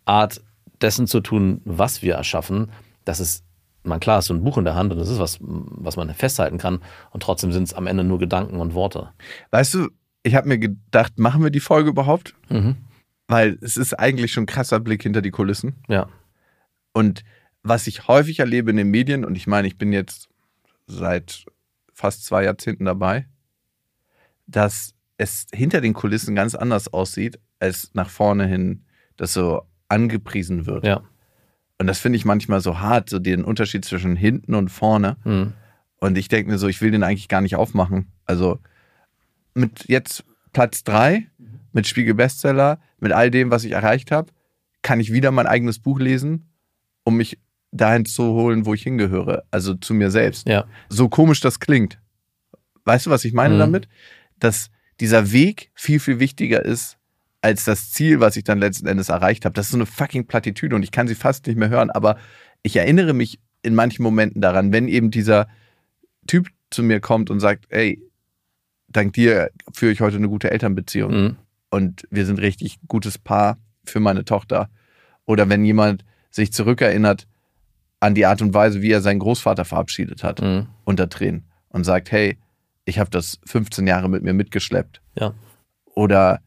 Art 0.05 0.41
dessen 0.81 1.07
zu 1.07 1.21
tun, 1.21 1.61
was 1.65 2.03
wir 2.03 2.15
erschaffen, 2.15 2.71
dass 3.05 3.21
es 3.21 3.45
man 3.87 4.01
klar 4.01 4.19
hast 4.19 4.31
du 4.31 4.35
ein 4.35 4.45
Buch 4.45 4.59
in 4.59 4.65
der 4.65 4.75
Hand 4.75 4.93
und 4.93 4.99
das 4.99 5.09
ist 5.09 5.19
was, 5.19 5.39
was 5.41 5.97
man 5.97 6.13
festhalten 6.15 6.59
kann 6.59 6.81
und 7.11 7.23
trotzdem 7.23 7.53
sind 7.53 7.65
es 7.65 7.75
am 7.75 7.87
Ende 7.87 8.05
nur 8.05 8.19
Gedanken 8.19 8.61
und 8.61 8.75
Worte. 8.75 9.11
Weißt 9.51 9.75
du, 9.75 9.89
ich 10.23 10.35
habe 10.35 10.49
mir 10.49 10.59
gedacht, 10.59 11.19
machen 11.19 11.43
wir 11.43 11.51
die 11.51 11.61
Folge 11.61 11.91
überhaupt? 11.91 12.35
Mhm. 12.49 12.77
Weil 13.29 13.59
es 13.61 13.77
ist 13.77 13.95
eigentlich 13.95 14.33
schon 14.33 14.45
ein 14.45 14.47
krasser 14.47 14.81
Blick 14.81 15.03
hinter 15.03 15.23
die 15.23 15.31
Kulissen. 15.31 15.77
Ja. 15.89 16.09
Und 16.93 17.25
was 17.63 17.87
ich 17.87 18.09
häufig 18.09 18.39
erlebe 18.39 18.71
in 18.71 18.77
den 18.77 18.91
Medien, 18.91 19.25
und 19.25 19.37
ich 19.37 19.47
meine, 19.47 19.67
ich 19.67 19.79
bin 19.79 19.93
jetzt 19.93 20.29
seit 20.87 21.47
fast 21.93 22.25
zwei 22.25 22.45
Jahrzehnten 22.45 22.85
dabei, 22.85 23.27
dass 24.47 24.95
es 25.17 25.47
hinter 25.53 25.81
den 25.81 25.95
Kulissen 25.95 26.35
ganz 26.35 26.55
anders 26.55 26.93
aussieht, 26.93 27.39
als 27.59 27.91
nach 27.95 28.11
vorne 28.11 28.47
hin 28.47 28.85
das 29.17 29.33
so 29.33 29.63
angepriesen 29.89 30.67
wird. 30.67 30.85
Ja. 30.85 31.03
Und 31.79 31.87
das 31.87 31.99
finde 31.99 32.17
ich 32.17 32.25
manchmal 32.25 32.61
so 32.61 32.81
hart, 32.81 33.11
so 33.11 33.19
den 33.19 33.45
Unterschied 33.45 33.85
zwischen 33.85 34.17
hinten 34.17 34.55
und 34.55 34.71
vorne. 34.71 35.17
Mhm. 35.25 35.53
Und 35.99 36.17
ich 36.19 36.29
denke 36.29 36.51
mir 36.51 36.59
so, 36.59 36.69
ich 36.69 36.81
will 36.81 36.91
den 36.91 37.03
eigentlich 37.03 37.29
gar 37.29 37.41
nicht 37.41 37.57
aufmachen. 37.57 38.13
Also 38.25 38.59
mit 39.55 39.89
jetzt 39.89 40.25
Platz 40.53 40.85
drei, 40.85 41.27
mit 41.73 41.87
Spiegel 41.87 42.15
Bestseller, 42.15 42.81
mit 42.99 43.13
all 43.13 43.31
dem, 43.31 43.51
was 43.51 43.65
ich 43.65 43.73
erreicht 43.73 44.11
habe, 44.11 44.33
kann 44.83 45.01
ich 45.01 45.13
wieder 45.13 45.31
mein 45.31 45.47
eigenes 45.47 45.79
Buch 45.79 45.99
lesen, 45.99 46.49
um 47.05 47.17
mich 47.17 47.39
dahin 47.73 48.05
zu 48.07 48.25
holen, 48.25 48.65
wo 48.65 48.73
ich 48.73 48.83
hingehöre. 48.83 49.45
Also 49.51 49.75
zu 49.75 49.93
mir 49.93 50.11
selbst. 50.11 50.49
Ja. 50.49 50.65
So 50.89 51.09
komisch 51.09 51.41
das 51.41 51.61
klingt. 51.61 51.99
Weißt 52.85 53.07
du, 53.07 53.11
was 53.11 53.25
ich 53.25 53.33
meine 53.33 53.55
Mhm. 53.55 53.59
damit? 53.59 53.89
Dass 54.39 54.71
dieser 55.01 55.33
Weg 55.33 55.71
viel, 55.75 56.01
viel 56.01 56.21
wichtiger 56.21 56.65
ist 56.65 56.97
als 57.43 57.65
das 57.65 57.91
Ziel, 57.93 58.21
was 58.21 58.37
ich 58.37 58.45
dann 58.45 58.59
letzten 58.59 58.87
Endes 58.87 59.09
erreicht 59.09 59.45
habe. 59.45 59.53
Das 59.55 59.67
ist 59.67 59.73
so 59.73 59.79
eine 59.79 59.87
fucking 59.87 60.27
Plattitüde 60.27 60.75
und 60.75 60.83
ich 60.83 60.91
kann 60.91 61.07
sie 61.09 61.15
fast 61.15 61.47
nicht 61.47 61.57
mehr 61.57 61.69
hören, 61.69 61.91
aber 61.91 62.17
ich 62.63 62.77
erinnere 62.77 63.13
mich 63.13 63.39
in 63.63 63.75
manchen 63.75 64.03
Momenten 64.03 64.41
daran, 64.41 64.73
wenn 64.73 64.89
eben 64.89 65.11
dieser 65.11 65.47
Typ 66.27 66.49
zu 66.71 66.83
mir 66.83 67.01
kommt 67.01 67.31
und 67.31 67.39
sagt, 67.41 67.67
ey, 67.69 68.03
dank 68.89 69.13
dir 69.13 69.51
führe 69.73 69.93
ich 69.93 70.01
heute 70.01 70.17
eine 70.17 70.29
gute 70.29 70.51
Elternbeziehung 70.51 71.13
Mhm. 71.13 71.37
und 71.71 72.07
wir 72.11 72.27
sind 72.27 72.41
richtig 72.41 72.79
gutes 72.89 73.19
Paar 73.19 73.59
für 73.85 74.01
meine 74.01 74.25
Tochter. 74.25 74.69
Oder 75.25 75.49
wenn 75.49 75.65
jemand 75.65 76.05
sich 76.31 76.53
zurückerinnert 76.53 77.27
an 78.01 78.15
die 78.15 78.27
Art 78.27 78.43
und 78.43 78.55
Weise, 78.55 78.83
wie 78.83 78.91
er 78.91 79.01
seinen 79.01 79.21
Großvater 79.21 79.65
verabschiedet 79.65 80.23
hat, 80.25 80.41
Mhm. 80.43 80.67
unter 80.85 81.09
Tränen 81.09 81.45
und 81.69 81.85
sagt, 81.85 82.11
hey, 82.13 82.37
ich 82.85 82.99
habe 82.99 83.11
das 83.11 83.39
15 83.47 83.87
Jahre 83.87 84.09
mit 84.09 84.23
mir 84.23 84.33
mitgeschleppt. 84.35 85.01
Ja. 85.19 85.35
Oder 85.95 86.41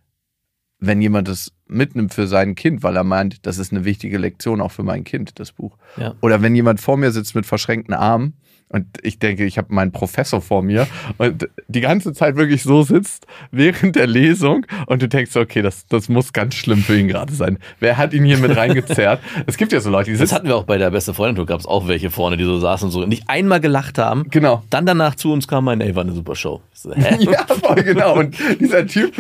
wenn 0.80 1.02
jemand 1.02 1.28
es 1.28 1.52
mitnimmt 1.68 2.14
für 2.14 2.28
sein 2.28 2.56
Kind, 2.56 2.84
weil 2.84 2.96
er 2.96 3.04
meint, 3.04 3.46
das 3.46 3.58
ist 3.58 3.72
eine 3.72 3.86
wichtige 3.86 4.18
Lektion 4.18 4.62
auch 4.62 4.72
für 4.72 4.84
mein 4.84 5.04
Kind, 5.04 5.40
das 5.40 5.52
Buch. 5.52 5.78
Ja. 5.98 6.16
Oder 6.22 6.42
wenn 6.42 6.56
jemand 6.56 6.80
vor 6.80 6.98
mir 6.98 7.12
sitzt 7.12 7.36
mit 7.36 7.46
verschränkten 7.46 7.94
Armen 7.94 8.34
und 8.70 8.86
ich 9.02 9.18
denke, 9.20 9.46
ich 9.46 9.58
habe 9.58 9.74
meinen 9.74 9.92
Professor 9.92 10.42
vor 10.42 10.62
mir 10.62 10.88
und 11.18 11.50
die 11.68 11.82
ganze 11.82 12.14
Zeit 12.14 12.36
wirklich 12.36 12.62
so 12.64 12.84
sitzt 12.84 13.26
während 13.52 13.96
der 13.96 14.06
Lesung 14.08 14.66
und 14.86 15.02
du 15.02 15.08
denkst, 15.08 15.36
okay, 15.36 15.62
das, 15.62 15.88
das 15.88 16.08
muss 16.08 16.34
ganz 16.34 16.54
schlimm 16.56 16.80
für 16.80 16.98
ihn 16.98 17.08
gerade 17.08 17.34
sein. 17.34 17.58
Wer 17.80 17.98
hat 17.98 18.14
ihn 18.14 18.24
hier 18.24 18.38
mit 18.38 18.56
reingezerrt? 18.56 19.22
es 19.48 19.58
gibt 19.58 19.72
ja 19.74 19.80
so 19.80 19.90
Leute, 19.90 20.12
die 20.12 20.18
Das 20.18 20.22
sitzen. 20.22 20.36
hatten 20.36 20.48
wir 20.48 20.56
auch 20.56 20.66
bei 20.66 20.78
der 20.78 20.92
beste 20.92 21.14
Freundin 21.14 21.46
gab 21.48 21.60
es 21.60 21.66
auch 21.66 21.88
welche 21.88 22.12
vorne, 22.12 22.38
die 22.38 22.44
so 22.44 22.60
saßen 22.60 22.86
und 22.86 22.92
so 22.92 23.06
nicht 23.06 23.24
einmal 23.28 23.60
gelacht 23.60 23.98
haben. 23.98 24.26
Genau. 24.30 24.64
Dann 24.70 24.86
danach 24.86 25.16
zu 25.16 25.34
uns 25.34 25.48
kam 25.48 25.68
ein, 25.68 25.82
ey, 25.82 25.96
war 25.96 26.04
eine 26.04 26.14
super 26.14 26.36
Show. 26.36 26.62
So, 26.74 26.94
hä? 26.94 27.18
Ja, 27.30 27.46
voll 27.48 27.84
genau. 27.84 28.20
Und 28.20 28.36
dieser 28.60 28.86
Typ 28.86 29.14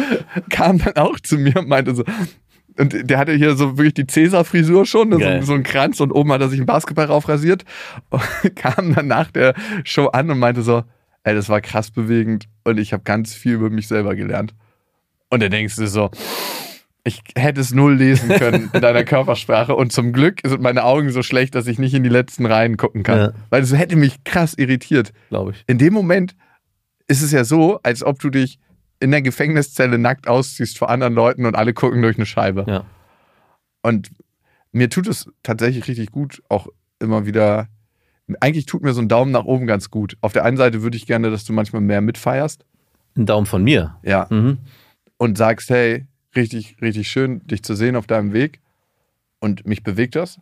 kam 0.50 0.78
dann 0.78 0.96
auch 0.96 1.20
zu 1.20 1.38
mir 1.38 1.56
und 1.58 1.68
meinte 1.68 1.96
so, 1.96 2.04
und 2.80 3.10
der 3.10 3.18
hatte 3.18 3.34
hier 3.34 3.56
so 3.56 3.78
wirklich 3.78 3.94
die 3.94 4.08
Cäsar-Frisur 4.08 4.86
schon, 4.86 5.12
so, 5.12 5.42
so 5.42 5.54
ein 5.54 5.64
Kranz 5.64 6.00
und 6.00 6.12
oben 6.12 6.32
hat 6.32 6.42
er 6.42 6.50
sich 6.50 6.60
einen 6.60 6.66
Basketball 6.66 7.06
raufrasiert. 7.06 7.66
Und 8.10 8.24
kam 8.56 8.96
dann 8.96 9.08
nach 9.08 9.32
der 9.32 9.54
Show 9.84 10.08
an 10.08 10.32
und 10.32 10.40
meinte 10.40 10.62
so, 10.62 10.84
ey, 11.24 11.36
das 11.36 11.50
war 11.50 11.62
krass 11.62 11.92
bewegend 11.92 12.46
und 12.64 12.80
ich 12.80 12.94
habe 12.94 13.04
ganz 13.04 13.34
viel 13.34 13.54
über 13.54 13.70
mich 13.70 13.88
selber 13.88 14.16
gelernt. 14.16 14.54
Und 15.30 15.44
dann 15.44 15.52
denkst 15.52 15.76
du 15.76 15.88
so, 15.88 16.10
ich 17.04 17.22
hätte 17.36 17.62
es 17.62 17.72
null 17.72 17.96
lesen 17.96 18.30
können 18.30 18.70
in 18.74 18.82
deiner 18.82 19.04
Körpersprache 19.06 19.76
und 19.76 19.92
zum 19.92 20.14
Glück 20.14 20.42
sind 20.46 20.62
meine 20.62 20.84
Augen 20.84 21.12
so 21.12 21.22
schlecht, 21.22 21.56
dass 21.56 21.68
ich 21.68 21.80
nicht 21.80 21.94
in 21.94 22.04
die 22.04 22.10
letzten 22.10 22.46
Reihen 22.46 22.78
gucken 22.78 23.04
kann. 23.04 23.18
Ja. 23.20 23.32
Weil 23.50 23.62
es 23.62 23.76
hätte 23.76 23.96
mich 23.96 24.24
krass 24.24 24.54
irritiert 24.58 25.12
Glaube 25.30 25.52
ich. 25.52 25.64
in 25.68 25.78
dem 25.78 25.94
Moment 25.94 26.36
ist 27.08 27.22
es 27.22 27.32
ja 27.32 27.44
so, 27.44 27.80
als 27.84 28.04
ob 28.04 28.20
du 28.20 28.30
dich 28.30 28.60
in 29.00 29.12
der 29.12 29.22
Gefängniszelle 29.22 29.98
nackt 29.98 30.28
ausziehst 30.28 30.78
vor 30.78 30.90
anderen 30.90 31.14
Leuten 31.14 31.46
und 31.46 31.56
alle 31.56 31.74
gucken 31.74 32.02
durch 32.02 32.18
eine 32.18 32.26
Scheibe. 32.26 32.66
Ja. 32.68 32.86
Und 33.82 34.12
mir 34.72 34.90
tut 34.90 35.08
es 35.08 35.30
tatsächlich 35.44 35.88
richtig 35.88 36.12
gut, 36.12 36.44
auch 36.50 36.68
immer 37.00 37.26
wieder, 37.26 37.68
eigentlich 38.42 38.66
tut 38.66 38.84
mir 38.84 38.94
so 38.94 39.02
ein 39.02 39.08
Daumen 39.08 39.32
nach 39.32 39.46
oben 39.46 39.66
ganz 39.68 39.90
gut. 39.90 40.18
Auf 40.22 40.34
der 40.34 40.44
einen 40.44 40.58
Seite 40.58 40.82
würde 40.82 40.98
ich 40.98 41.08
gerne, 41.08 41.32
dass 41.32 41.46
du 41.46 41.54
manchmal 41.54 41.82
mehr 41.82 42.02
mitfeierst. 42.02 42.66
Ein 43.16 43.26
Daumen 43.26 43.46
von 43.46 43.64
mir. 43.64 43.96
Ja. 44.04 44.28
Mhm. 44.30 44.60
Und 45.18 45.38
sagst, 45.38 45.70
hey, 45.70 46.06
richtig, 46.36 46.78
richtig 46.82 47.10
schön, 47.10 47.46
dich 47.48 47.64
zu 47.64 47.76
sehen 47.76 47.96
auf 47.96 48.06
deinem 48.06 48.34
Weg. 48.34 48.60
Und 49.40 49.66
mich 49.66 49.84
bewegt 49.84 50.16
das. 50.16 50.40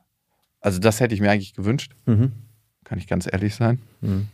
Also 0.60 0.80
das 0.80 1.00
hätte 1.00 1.14
ich 1.14 1.22
mir 1.22 1.32
eigentlich 1.32 1.54
gewünscht. 1.54 1.94
Mhm. 2.06 2.32
Kann 2.84 2.98
ich 2.98 3.08
ganz 3.08 3.28
ehrlich 3.32 3.56
sein. 3.56 3.80
Mhm. 4.02 4.28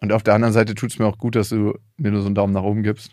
Und 0.00 0.12
auf 0.12 0.22
der 0.22 0.34
anderen 0.34 0.54
Seite 0.54 0.74
tut 0.74 0.90
es 0.90 0.98
mir 0.98 1.06
auch 1.06 1.18
gut, 1.18 1.36
dass 1.36 1.50
du 1.50 1.78
mir 1.96 2.10
nur 2.10 2.22
so 2.22 2.26
einen 2.26 2.34
Daumen 2.34 2.54
nach 2.54 2.62
oben 2.62 2.82
gibst. 2.82 3.12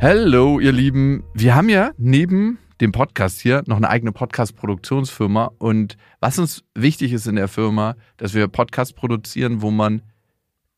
Hallo, 0.00 0.60
ihr 0.60 0.72
Lieben. 0.72 1.24
Wir 1.32 1.54
haben 1.54 1.68
ja 1.68 1.92
neben 1.96 2.58
dem 2.80 2.92
Podcast 2.92 3.40
hier 3.40 3.62
noch 3.66 3.76
eine 3.76 3.88
eigene 3.88 4.12
Podcast-Produktionsfirma. 4.12 5.50
Und 5.58 5.96
was 6.20 6.38
uns 6.38 6.64
wichtig 6.74 7.12
ist 7.12 7.26
in 7.26 7.36
der 7.36 7.48
Firma, 7.48 7.96
dass 8.16 8.34
wir 8.34 8.48
Podcasts 8.48 8.92
produzieren, 8.92 9.62
wo 9.62 9.70
man 9.70 10.02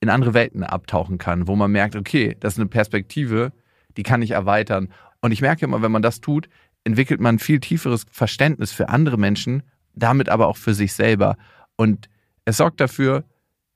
in 0.01 0.11
andere 0.11 0.35
Welten 0.35 0.63
abtauchen 0.63 1.19
kann, 1.19 1.49
wo 1.49 1.57
man 1.57 1.73
merkt, 1.73 1.97
okay, 1.97 2.37
das 2.39 2.55
ist 2.55 2.61
eine 2.61 2.69
Perspektive, 2.69 3.53
die 3.97 4.03
kann 4.03 4.23
ich 4.23 4.33
erweitern. 4.33 4.89
Und 5.21 5.33
ich 5.33 5.41
merke 5.41 5.65
immer, 5.65 5.83
wenn 5.83 5.93
man 5.93 6.03
das 6.03 6.21
tut, 6.21 6.49
entwickelt 6.85 7.21
man 7.21 7.37
ein 7.37 7.41
viel 7.41 7.59
tieferes 7.59 8.07
Verständnis 8.11 8.73
für 8.73 8.91
andere 8.91 9.17
Menschen, 9.17 9.63
damit 9.95 10.29
aber 10.29 10.47
auch 10.47 10.57
für 10.57 10.75
sich 10.75 10.93
selber. 10.93 11.37
Und 11.77 12.09
es 12.45 12.59
sorgt 12.59 12.81
dafür, 12.81 13.25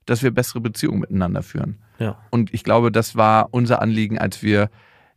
dass 0.05 0.23
wir 0.23 0.31
bessere 0.31 0.61
Beziehungen 0.61 1.01
miteinander 1.01 1.43
führen. 1.43 1.79
Ja. 2.01 2.17
Und 2.31 2.53
ich 2.53 2.63
glaube, 2.63 2.91
das 2.91 3.15
war 3.15 3.49
unser 3.51 3.81
Anliegen, 3.81 4.17
als 4.17 4.41
wir 4.41 4.69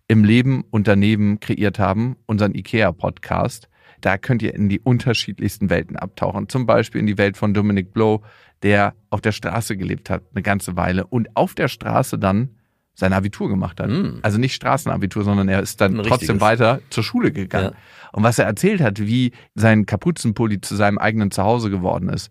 im 0.06 0.22
Leben 0.22 0.64
und 0.70 0.86
daneben 0.86 1.40
kreiert 1.40 1.78
haben, 1.78 2.16
unseren 2.26 2.54
IKEA-Podcast. 2.54 3.68
Da 4.00 4.18
könnt 4.18 4.42
ihr 4.42 4.54
in 4.54 4.68
die 4.68 4.80
unterschiedlichsten 4.80 5.70
Welten 5.70 5.96
abtauchen. 5.96 6.48
Zum 6.50 6.66
Beispiel 6.66 7.00
in 7.00 7.06
die 7.06 7.16
Welt 7.16 7.38
von 7.38 7.54
Dominic 7.54 7.94
Blow, 7.94 8.22
der 8.62 8.94
auf 9.08 9.22
der 9.22 9.32
Straße 9.32 9.78
gelebt 9.78 10.10
hat, 10.10 10.22
eine 10.34 10.42
ganze 10.42 10.76
Weile 10.76 11.06
und 11.06 11.34
auf 11.36 11.54
der 11.54 11.68
Straße 11.68 12.18
dann 12.18 12.50
sein 12.94 13.12
Abitur 13.12 13.48
gemacht 13.48 13.80
hat. 13.80 13.88
Mm. 13.90 14.20
Also 14.22 14.38
nicht 14.38 14.54
Straßenabitur, 14.54 15.24
sondern 15.24 15.48
er 15.48 15.60
ist 15.60 15.80
dann 15.80 15.92
Ein 15.92 16.04
trotzdem 16.04 16.36
richtiges. 16.36 16.40
weiter 16.40 16.80
zur 16.90 17.02
Schule 17.02 17.32
gegangen. 17.32 17.72
Ja. 17.72 18.10
Und 18.12 18.22
was 18.22 18.38
er 18.38 18.44
erzählt 18.44 18.80
hat, 18.80 19.00
wie 19.00 19.32
sein 19.54 19.86
Kapuzenpulli 19.86 20.60
zu 20.60 20.76
seinem 20.76 20.98
eigenen 20.98 21.30
Zuhause 21.30 21.70
geworden 21.70 22.08
ist. 22.08 22.30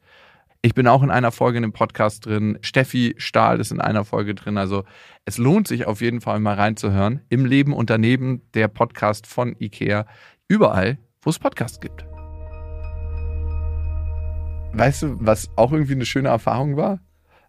Ich 0.65 0.73
bin 0.73 0.87
auch 0.87 1.03
in 1.03 1.11
einer 1.11 1.33
Folge 1.33 1.57
in 1.57 1.63
dem 1.63 1.73
Podcast 1.73 2.25
drin. 2.25 2.57
Steffi 2.61 3.15
Stahl 3.17 3.59
ist 3.59 3.73
in 3.73 3.81
einer 3.81 4.05
Folge 4.05 4.33
drin. 4.33 4.57
Also 4.57 4.85
es 5.25 5.37
lohnt 5.37 5.67
sich 5.67 5.87
auf 5.87 5.99
jeden 5.99 6.21
Fall 6.21 6.39
mal 6.39 6.53
reinzuhören. 6.53 7.19
Im 7.27 7.45
Leben 7.45 7.73
und 7.73 7.89
daneben 7.89 8.43
der 8.53 8.69
Podcast 8.69 9.27
von 9.27 9.57
IKEA. 9.59 10.05
Überall, 10.47 10.99
wo 11.21 11.31
es 11.31 11.37
Podcasts 11.37 11.81
gibt. 11.81 12.05
Weißt 14.71 15.03
du, 15.03 15.17
was 15.19 15.49
auch 15.57 15.73
irgendwie 15.73 15.95
eine 15.95 16.05
schöne 16.05 16.29
Erfahrung 16.29 16.77
war? 16.77 17.01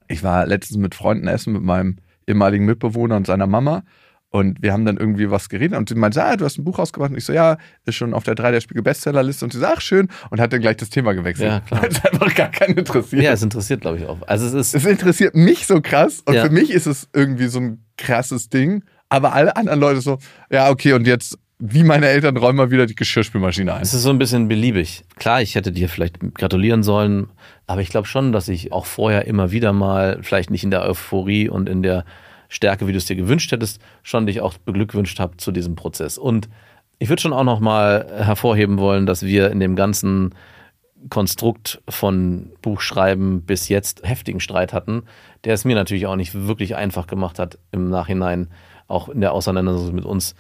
Ich 0.09 0.25
war 0.25 0.45
letztens 0.45 0.79
mit 0.79 0.97
Freunden 0.97 1.29
essen 1.29 1.53
mit 1.53 1.63
meinem 1.63 1.99
ehemaligen 2.27 2.65
Mitbewohner 2.65 3.17
und 3.17 3.29
seiner 3.29 3.47
Mama. 3.47 3.85
Und 4.35 4.61
wir 4.65 4.73
haben 4.73 4.85
dann 4.85 4.97
irgendwie 4.97 5.31
was 5.31 5.49
geredet 5.49 5.79
und 5.79 5.89
sie 5.89 5.95
meinte, 5.95 6.21
ah, 6.21 6.35
du 6.37 6.45
hast 6.45 6.59
ein 6.59 6.65
Buch 6.65 6.81
rausgebracht. 6.81 7.13
Und 7.13 7.17
ich 7.17 7.25
so, 7.25 7.33
ja, 7.33 7.57
ist 7.87 7.95
schon 7.95 8.13
auf 8.13 8.25
der 8.25 8.35
3 8.35 8.51
der 8.51 8.61
Spiegel 8.61 8.83
Bestsellerliste. 8.83 9.45
Und 9.45 9.53
sie 9.53 9.61
sagt, 9.61 9.77
ach, 9.77 9.81
schön. 9.81 10.09
Und 10.31 10.41
hat 10.41 10.53
dann 10.53 10.61
gleich 10.61 10.77
das 10.77 10.91
Thema 10.91 11.13
gewechselt. 11.13 11.51
Ja, 11.53 11.61
klar. 11.61 11.83
Weil 11.83 11.91
es 11.91 12.05
einfach 12.05 12.35
gar 12.35 12.49
keinen 12.49 12.77
interessiert. 12.77 13.23
Ja, 13.23 13.31
es 13.31 13.45
interessiert, 13.45 13.83
glaube 13.83 13.99
ich, 13.99 14.07
auch. 14.07 14.19
Also 14.27 14.47
es 14.47 14.53
ist, 14.53 14.75
Es 14.75 14.85
interessiert 14.87 15.37
mich 15.37 15.69
so 15.69 15.81
krass 15.81 16.21
und 16.27 16.35
Ja. 16.35 16.47
für 16.47 16.51
mich 16.51 16.73
ist 16.73 16.87
es 16.87 17.09
irgendwie 17.13 17.47
so 17.47 17.61
ein 17.61 17.85
krasses 17.97 18.49
Ding. 18.49 18.83
Aber 19.09 19.35
alle 19.35 19.55
anderen 19.55 19.79
Leute 19.79 20.01
so, 20.01 20.19
ja, 20.51 20.69
okay, 20.69 20.95
und 20.95 21.07
jetzt, 21.07 21.39
wie 21.61 21.85
meine 21.85 22.09
Eltern, 22.09 22.37
räumen 22.37 22.57
mal 22.57 22.73
wieder 22.73 22.87
die 22.87 22.97
Geschirrspülmaschine 22.97 23.73
ein. 23.75 23.83
es 23.83 23.95
ist 23.95 24.03
so 24.03 24.11
ein 24.11 24.19
bisschen 24.19 24.49
beliebig. 24.49 25.05
Klar, 25.15 25.43
ich 25.43 25.55
hätte 25.55 25.71
dir 25.71 25.89
vielleicht 25.89 26.19
gratulieren 26.35 26.83
sollen, 26.83 27.29
aber 27.69 27.83
ich 27.83 27.89
glaube 27.89 28.09
schon, 28.09 28.33
dass 28.33 28.49
ich 28.49 28.73
auch 28.73 28.87
vorher 28.87 29.29
immer 29.29 29.53
wieder 29.53 29.73
mal, 29.73 30.19
vielleicht 30.23 30.51
nicht 30.51 30.65
in 30.65 30.73
der 30.73 30.83
Euphorie 30.83 31.49
und 31.49 31.69
in 31.69 31.83
der 31.85 32.05
Stärke, 32.55 32.87
wie 32.87 32.93
du 32.93 32.99
es 32.99 33.07
dir 33.07 33.17
gewünscht 33.17 33.51
hättest, 33.51 33.81
schon 34.03 34.27
dich 34.27 34.41
auch 34.41 34.55
beglückwünscht 34.59 35.19
habe 35.19 35.37
zu 35.37 35.51
diesem 35.51 35.75
Prozess. 35.75 36.19
Und 36.19 36.49
ich 36.99 37.09
würde 37.09 37.21
schon 37.21 37.33
auch 37.33 37.45
noch 37.45 37.61
mal 37.61 38.07
hervorheben 38.17 38.79
wollen, 38.79 39.07
dass 39.07 39.25
wir 39.25 39.51
in 39.51 39.59
dem 39.59 39.75
ganzen 39.75 40.35
Konstrukt 41.11 41.83
von 41.89 42.53
Buchschreiben 42.63 43.43
bis 43.43 43.69
jetzt 43.69 44.07
heftigen 44.09 44.41
Streit 44.41 44.73
hatten, 44.73 45.03
der 45.43 45.55
es 45.55 45.65
mir 45.65 45.75
natürlich 45.75 46.07
auch 46.07 46.17
nicht 46.17 46.47
wirklich 46.47 46.77
einfach 46.77 47.07
gemacht 47.07 47.39
hat 47.39 47.59
im 47.73 47.91
Nachhinein, 47.91 48.49
auch 48.87 49.09
in 49.09 49.21
der 49.21 49.33
Auseinandersetzung 49.33 49.95
mit 49.97 50.05
uns. 50.05 50.35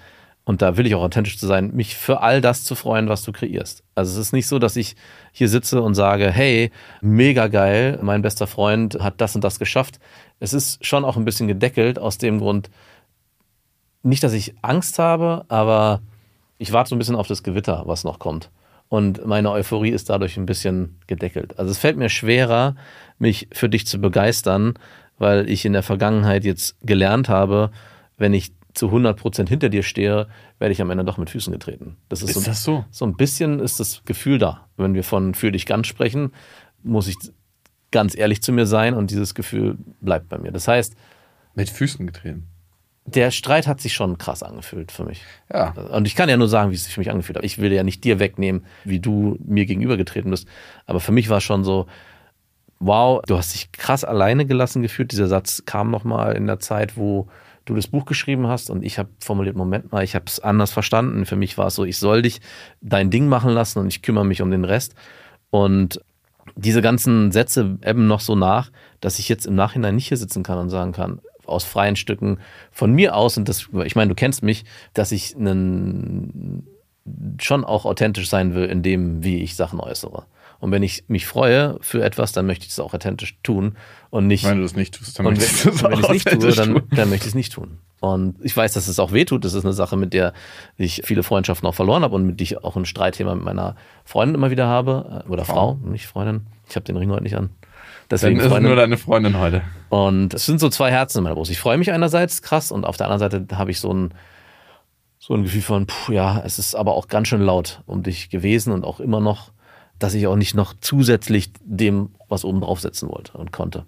Und 0.44 0.60
da 0.60 0.76
will 0.76 0.86
ich 0.86 0.94
auch 0.94 1.02
authentisch 1.02 1.38
zu 1.38 1.46
sein, 1.46 1.74
mich 1.74 1.96
für 1.96 2.20
all 2.20 2.42
das 2.42 2.64
zu 2.64 2.74
freuen, 2.74 3.08
was 3.08 3.22
du 3.22 3.32
kreierst. 3.32 3.82
Also 3.94 4.12
es 4.12 4.26
ist 4.26 4.32
nicht 4.32 4.46
so, 4.46 4.58
dass 4.58 4.76
ich 4.76 4.94
hier 5.32 5.48
sitze 5.48 5.80
und 5.80 5.94
sage, 5.94 6.30
hey, 6.30 6.70
mega 7.00 7.48
geil, 7.48 7.98
mein 8.02 8.20
bester 8.20 8.46
Freund 8.46 8.98
hat 9.00 9.20
das 9.22 9.34
und 9.34 9.42
das 9.42 9.58
geschafft. 9.58 9.98
Es 10.40 10.52
ist 10.52 10.84
schon 10.84 11.04
auch 11.04 11.16
ein 11.16 11.24
bisschen 11.24 11.48
gedeckelt 11.48 11.98
aus 11.98 12.18
dem 12.18 12.38
Grund, 12.38 12.70
nicht, 14.02 14.22
dass 14.22 14.32
ich 14.32 14.54
Angst 14.62 14.98
habe, 14.98 15.44
aber 15.48 16.02
ich 16.58 16.72
warte 16.72 16.90
so 16.90 16.96
ein 16.96 16.98
bisschen 16.98 17.16
auf 17.16 17.26
das 17.26 17.42
Gewitter, 17.42 17.82
was 17.86 18.04
noch 18.04 18.18
kommt. 18.18 18.50
Und 18.88 19.26
meine 19.26 19.50
Euphorie 19.50 19.90
ist 19.90 20.10
dadurch 20.10 20.36
ein 20.36 20.46
bisschen 20.46 21.00
gedeckelt. 21.06 21.58
Also 21.58 21.70
es 21.70 21.78
fällt 21.78 21.96
mir 21.96 22.10
schwerer, 22.10 22.76
mich 23.18 23.48
für 23.52 23.68
dich 23.68 23.86
zu 23.86 23.98
begeistern, 23.98 24.74
weil 25.18 25.48
ich 25.48 25.64
in 25.64 25.72
der 25.72 25.82
Vergangenheit 25.82 26.44
jetzt 26.44 26.76
gelernt 26.82 27.28
habe, 27.28 27.70
wenn 28.18 28.34
ich 28.34 28.52
zu 28.74 28.88
100% 28.88 29.48
hinter 29.48 29.68
dir 29.68 29.82
stehe, 29.82 30.26
werde 30.58 30.72
ich 30.72 30.82
am 30.82 30.90
Ende 30.90 31.04
doch 31.04 31.16
mit 31.16 31.30
Füßen 31.30 31.52
getreten. 31.52 31.96
Das 32.08 32.22
ist, 32.22 32.30
Ist 32.30 32.34
so, 32.34 32.50
das 32.50 32.62
so? 32.64 32.84
so 32.90 33.06
ein 33.06 33.16
bisschen 33.16 33.60
ist 33.60 33.80
das 33.80 34.02
Gefühl 34.04 34.38
da. 34.38 34.66
Wenn 34.76 34.94
wir 34.94 35.04
von 35.04 35.34
für 35.34 35.52
dich 35.52 35.64
ganz 35.64 35.86
sprechen, 35.86 36.32
muss 36.82 37.08
ich 37.08 37.16
ganz 37.94 38.16
ehrlich 38.18 38.42
zu 38.42 38.50
mir 38.52 38.66
sein 38.66 38.92
und 38.92 39.10
dieses 39.12 39.34
Gefühl 39.34 39.78
bleibt 40.00 40.28
bei 40.28 40.36
mir. 40.36 40.50
Das 40.50 40.66
heißt, 40.66 40.94
Mit 41.54 41.70
Füßen 41.70 42.04
getreten. 42.06 42.48
der 43.06 43.30
Streit 43.30 43.68
hat 43.68 43.80
sich 43.80 43.92
schon 43.94 44.18
krass 44.18 44.42
angefühlt 44.42 44.90
für 44.90 45.04
mich. 45.04 45.22
Ja. 45.52 45.70
Und 45.92 46.06
ich 46.08 46.16
kann 46.16 46.28
ja 46.28 46.36
nur 46.36 46.48
sagen, 46.48 46.70
wie 46.72 46.74
es 46.74 46.84
sich 46.84 46.94
für 46.94 47.00
mich 47.00 47.10
angefühlt 47.10 47.38
hat. 47.38 47.44
Ich 47.44 47.58
will 47.58 47.72
ja 47.72 47.84
nicht 47.84 48.02
dir 48.02 48.18
wegnehmen, 48.18 48.64
wie 48.84 48.98
du 48.98 49.38
mir 49.44 49.64
gegenübergetreten 49.64 50.30
bist. 50.30 50.48
Aber 50.86 50.98
für 50.98 51.12
mich 51.12 51.28
war 51.28 51.38
es 51.38 51.44
schon 51.44 51.62
so, 51.62 51.86
wow, 52.80 53.22
du 53.26 53.36
hast 53.36 53.54
dich 53.54 53.70
krass 53.70 54.02
alleine 54.04 54.44
gelassen 54.44 54.82
gefühlt. 54.82 55.12
Dieser 55.12 55.28
Satz 55.28 55.62
kam 55.64 55.90
nochmal 55.92 56.34
in 56.36 56.46
der 56.48 56.58
Zeit, 56.58 56.96
wo 56.96 57.28
du 57.64 57.74
das 57.76 57.86
Buch 57.86 58.04
geschrieben 58.06 58.48
hast 58.48 58.68
und 58.70 58.82
ich 58.82 58.98
habe 58.98 59.08
formuliert, 59.20 59.56
Moment 59.56 59.92
mal, 59.92 60.02
ich 60.04 60.14
habe 60.14 60.26
es 60.26 60.40
anders 60.40 60.72
verstanden. 60.72 61.24
Für 61.26 61.36
mich 61.36 61.56
war 61.56 61.68
es 61.68 61.76
so, 61.76 61.84
ich 61.84 61.98
soll 61.98 62.22
dich 62.22 62.40
dein 62.82 63.10
Ding 63.10 63.28
machen 63.28 63.50
lassen 63.52 63.78
und 63.78 63.86
ich 63.86 64.02
kümmere 64.02 64.26
mich 64.26 64.42
um 64.42 64.50
den 64.50 64.64
Rest. 64.64 64.94
Und 65.50 66.00
diese 66.56 66.82
ganzen 66.82 67.32
Sätze 67.32 67.78
ebben 67.84 68.06
noch 68.06 68.20
so 68.20 68.36
nach, 68.36 68.70
dass 69.00 69.18
ich 69.18 69.28
jetzt 69.28 69.46
im 69.46 69.54
Nachhinein 69.54 69.96
nicht 69.96 70.08
hier 70.08 70.16
sitzen 70.16 70.42
kann 70.42 70.58
und 70.58 70.70
sagen 70.70 70.92
kann, 70.92 71.20
aus 71.46 71.64
freien 71.64 71.96
Stücken 71.96 72.38
von 72.70 72.92
mir 72.92 73.14
aus, 73.14 73.36
und 73.36 73.48
das, 73.48 73.68
ich 73.84 73.96
meine, 73.96 74.08
du 74.08 74.14
kennst 74.14 74.42
mich, 74.42 74.64
dass 74.94 75.12
ich 75.12 75.36
einen, 75.36 76.66
schon 77.40 77.64
auch 77.64 77.84
authentisch 77.84 78.28
sein 78.28 78.54
will 78.54 78.64
in 78.64 78.82
dem, 78.82 79.22
wie 79.22 79.42
ich 79.42 79.56
Sachen 79.56 79.80
äußere. 79.80 80.24
Und 80.60 80.70
wenn 80.70 80.82
ich 80.82 81.04
mich 81.08 81.26
freue 81.26 81.76
für 81.80 82.02
etwas, 82.02 82.32
dann 82.32 82.46
möchte 82.46 82.64
ich 82.66 82.72
es 82.72 82.80
auch 82.80 82.94
authentisch 82.94 83.36
tun 83.42 83.76
und 84.10 84.26
nicht. 84.26 84.44
Wenn 84.44 84.56
du 84.58 84.62
das 84.62 84.76
nicht 84.76 84.94
tust, 84.94 85.18
dann 85.18 85.26
Und 85.26 85.38
möchtest 85.38 85.64
du 85.64 85.68
wenn, 85.68 85.74
es 85.74 85.82
wenn 85.82 85.98
ich 85.98 86.04
auch 86.04 86.10
es 86.14 86.24
nicht 86.24 86.40
tue, 86.40 86.52
dann, 86.52 86.82
dann 86.90 87.10
möchte 87.10 87.24
ich 87.26 87.30
es 87.30 87.34
nicht 87.34 87.52
tun. 87.52 87.78
Und 88.00 88.36
ich 88.42 88.56
weiß, 88.56 88.72
dass 88.74 88.86
es 88.86 88.98
auch 88.98 89.12
wehtut. 89.12 89.44
Das 89.44 89.54
ist 89.54 89.64
eine 89.64 89.72
Sache, 89.72 89.96
mit 89.96 90.12
der 90.12 90.32
ich 90.76 91.02
viele 91.04 91.22
Freundschaften 91.22 91.66
auch 91.66 91.74
verloren 91.74 92.02
habe 92.02 92.14
und 92.14 92.26
mit 92.26 92.40
der 92.40 92.44
ich 92.44 92.62
auch 92.62 92.76
ein 92.76 92.84
Streitthema 92.84 93.34
mit 93.34 93.44
meiner 93.44 93.76
Freundin 94.04 94.34
immer 94.34 94.50
wieder 94.50 94.66
habe. 94.66 95.24
Äh, 95.26 95.30
Oder 95.30 95.44
Frau, 95.44 95.78
nicht 95.82 96.06
Freundin. 96.06 96.46
Ich 96.68 96.76
habe 96.76 96.84
den 96.84 96.96
Ring 96.96 97.10
heute 97.10 97.22
nicht 97.22 97.36
an. 97.36 97.48
Dann 97.48 98.18
Deswegen 98.20 98.36
ist 98.38 98.44
es 98.44 98.50
Freundin. 98.50 98.68
nur 98.68 98.76
deine 98.76 98.98
Freundin 98.98 99.38
heute. 99.38 99.62
Und 99.88 100.34
es 100.34 100.44
sind 100.44 100.60
so 100.60 100.68
zwei 100.68 100.90
Herzen 100.90 101.18
in 101.18 101.24
meiner 101.24 101.36
Brust. 101.36 101.50
Ich 101.50 101.58
freue 101.58 101.78
mich 101.78 101.90
einerseits 101.92 102.42
krass 102.42 102.70
und 102.70 102.84
auf 102.84 102.98
der 102.98 103.06
anderen 103.10 103.30
Seite 103.30 103.56
habe 103.56 103.70
ich 103.70 103.80
so 103.80 103.92
ein, 103.92 104.12
so 105.18 105.32
ein 105.34 105.42
Gefühl 105.42 105.62
von, 105.62 105.86
puh, 105.86 106.12
ja, 106.12 106.42
es 106.44 106.58
ist 106.58 106.74
aber 106.74 106.94
auch 106.94 107.08
ganz 107.08 107.28
schön 107.28 107.40
laut 107.40 107.80
um 107.86 108.02
dich 108.02 108.28
gewesen 108.28 108.72
und 108.74 108.84
auch 108.84 109.00
immer 109.00 109.20
noch, 109.20 109.52
dass 110.04 110.12
ich 110.12 110.26
auch 110.26 110.36
nicht 110.36 110.54
noch 110.54 110.74
zusätzlich 110.82 111.50
dem 111.64 112.10
was 112.28 112.44
oben 112.44 112.60
drauf 112.60 112.78
setzen 112.78 113.08
wollte 113.08 113.32
und 113.38 113.52
konnte. 113.52 113.86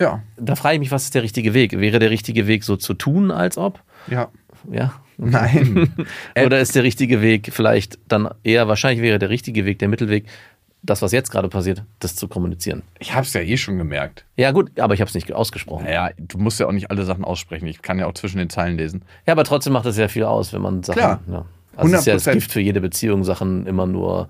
Ja, 0.00 0.24
Da 0.36 0.56
frage 0.56 0.74
ich 0.74 0.80
mich, 0.80 0.90
was 0.90 1.04
ist 1.04 1.14
der 1.14 1.22
richtige 1.22 1.54
Weg? 1.54 1.78
Wäre 1.78 2.00
der 2.00 2.10
richtige 2.10 2.48
Weg 2.48 2.64
so 2.64 2.76
zu 2.76 2.94
tun, 2.94 3.30
als 3.30 3.56
ob? 3.56 3.80
ja. 4.08 4.28
Ja. 4.72 4.94
Nein. 5.18 5.92
Oder 6.44 6.58
ist 6.58 6.74
der 6.74 6.82
richtige 6.82 7.20
Weg 7.22 7.50
vielleicht 7.52 7.98
dann 8.08 8.30
eher, 8.42 8.66
wahrscheinlich 8.66 9.02
wäre 9.02 9.18
der 9.20 9.28
richtige 9.28 9.64
Weg, 9.66 9.78
der 9.78 9.88
Mittelweg, 9.88 10.24
das, 10.82 11.00
was 11.02 11.12
jetzt 11.12 11.30
gerade 11.30 11.48
passiert, 11.48 11.84
das 12.00 12.16
zu 12.16 12.26
kommunizieren. 12.26 12.82
ich 12.98 13.14
habe 13.14 13.24
es 13.24 13.32
ja 13.34 13.40
eh 13.42 13.56
schon 13.56 13.78
gemerkt. 13.78 14.24
Ja, 14.36 14.50
gut, 14.50 14.80
aber 14.80 14.94
ich 14.94 15.00
habe 15.00 15.08
es 15.08 15.14
nicht 15.14 15.30
ausgesprochen. 15.32 15.84
Naja, 15.84 16.10
du 16.18 16.38
musst 16.38 16.58
ja 16.58 16.66
auch 16.66 16.72
nicht 16.72 16.90
alle 16.90 17.04
Sachen 17.04 17.24
aussprechen. 17.24 17.66
Ich 17.66 17.82
kann 17.82 17.98
ja 18.00 18.06
auch 18.06 18.14
zwischen 18.14 18.38
den 18.38 18.50
Zeilen 18.50 18.76
lesen. 18.78 19.02
Ja, 19.26 19.32
aber 19.34 19.44
trotzdem 19.44 19.74
macht 19.74 19.86
es 19.86 19.96
ja 19.96 20.08
viel 20.08 20.24
aus, 20.24 20.52
wenn 20.52 20.62
man 20.62 20.82
Sachen. 20.82 20.98
Klar. 20.98 21.20
Ja. 21.30 21.44
Also 21.76 21.94
es 21.94 22.00
ist 22.00 22.06
ja 22.06 22.14
das 22.14 22.26
100%. 22.26 22.32
Gift 22.32 22.52
für 22.52 22.60
jede 22.60 22.80
Beziehung, 22.80 23.22
Sachen 23.24 23.66
immer 23.66 23.86
nur, 23.86 24.28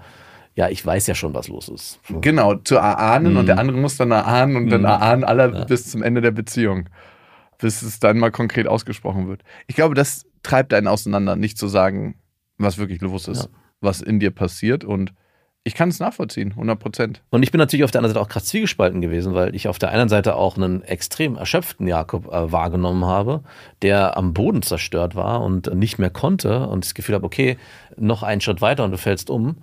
ja, 0.54 0.68
ich 0.68 0.84
weiß 0.84 1.06
ja 1.08 1.14
schon, 1.14 1.34
was 1.34 1.48
los 1.48 1.68
ist. 1.68 2.00
Genau, 2.20 2.54
zu 2.54 2.76
erahnen 2.76 3.36
und 3.36 3.46
der 3.46 3.58
andere 3.58 3.76
muss 3.76 3.96
dann 3.96 4.10
erahnen 4.12 4.56
und 4.56 4.70
dann 4.70 4.84
erahnen 4.84 5.24
alle 5.24 5.64
bis 5.66 5.90
zum 5.90 6.02
Ende 6.02 6.20
der 6.20 6.30
Beziehung. 6.30 6.88
Bis 7.58 7.82
es 7.82 7.98
dann 8.00 8.18
mal 8.18 8.30
konkret 8.30 8.66
ausgesprochen 8.66 9.28
wird. 9.28 9.42
Ich 9.68 9.74
glaube, 9.76 9.94
das 9.94 10.26
treibt 10.42 10.74
einen 10.74 10.88
auseinander, 10.88 11.36
nicht 11.36 11.56
zu 11.56 11.68
sagen, 11.68 12.16
was 12.58 12.78
wirklich 12.78 13.00
los 13.00 13.26
ist, 13.28 13.44
Ja. 13.44 13.48
was 13.80 14.00
in 14.00 14.20
dir 14.20 14.30
passiert. 14.30 14.84
Und 14.84 15.12
Ich 15.66 15.74
kann 15.74 15.88
es 15.88 15.98
nachvollziehen, 15.98 16.50
100 16.50 16.78
Prozent. 16.78 17.22
Und 17.30 17.42
ich 17.42 17.50
bin 17.50 17.58
natürlich 17.58 17.84
auf 17.84 17.90
der 17.90 18.00
anderen 18.00 18.12
Seite 18.14 18.22
auch 18.22 18.28
krass 18.28 18.44
zwiegespalten 18.44 19.00
gewesen, 19.00 19.32
weil 19.32 19.54
ich 19.54 19.66
auf 19.66 19.78
der 19.78 19.88
einen 19.92 20.10
Seite 20.10 20.34
auch 20.36 20.58
einen 20.58 20.82
extrem 20.82 21.36
erschöpften 21.36 21.86
Jakob 21.86 22.26
äh, 22.26 22.52
wahrgenommen 22.52 23.06
habe, 23.06 23.42
der 23.80 24.18
am 24.18 24.34
Boden 24.34 24.60
zerstört 24.60 25.14
war 25.14 25.40
und 25.42 25.72
nicht 25.74 25.98
mehr 25.98 26.10
konnte 26.10 26.66
und 26.66 26.84
das 26.84 26.92
Gefühl 26.92 27.14
habe, 27.14 27.24
okay, 27.24 27.56
noch 27.96 28.22
einen 28.22 28.42
Schritt 28.42 28.60
weiter 28.60 28.84
und 28.84 28.90
du 28.90 28.98
fällst 28.98 29.30
um. 29.30 29.56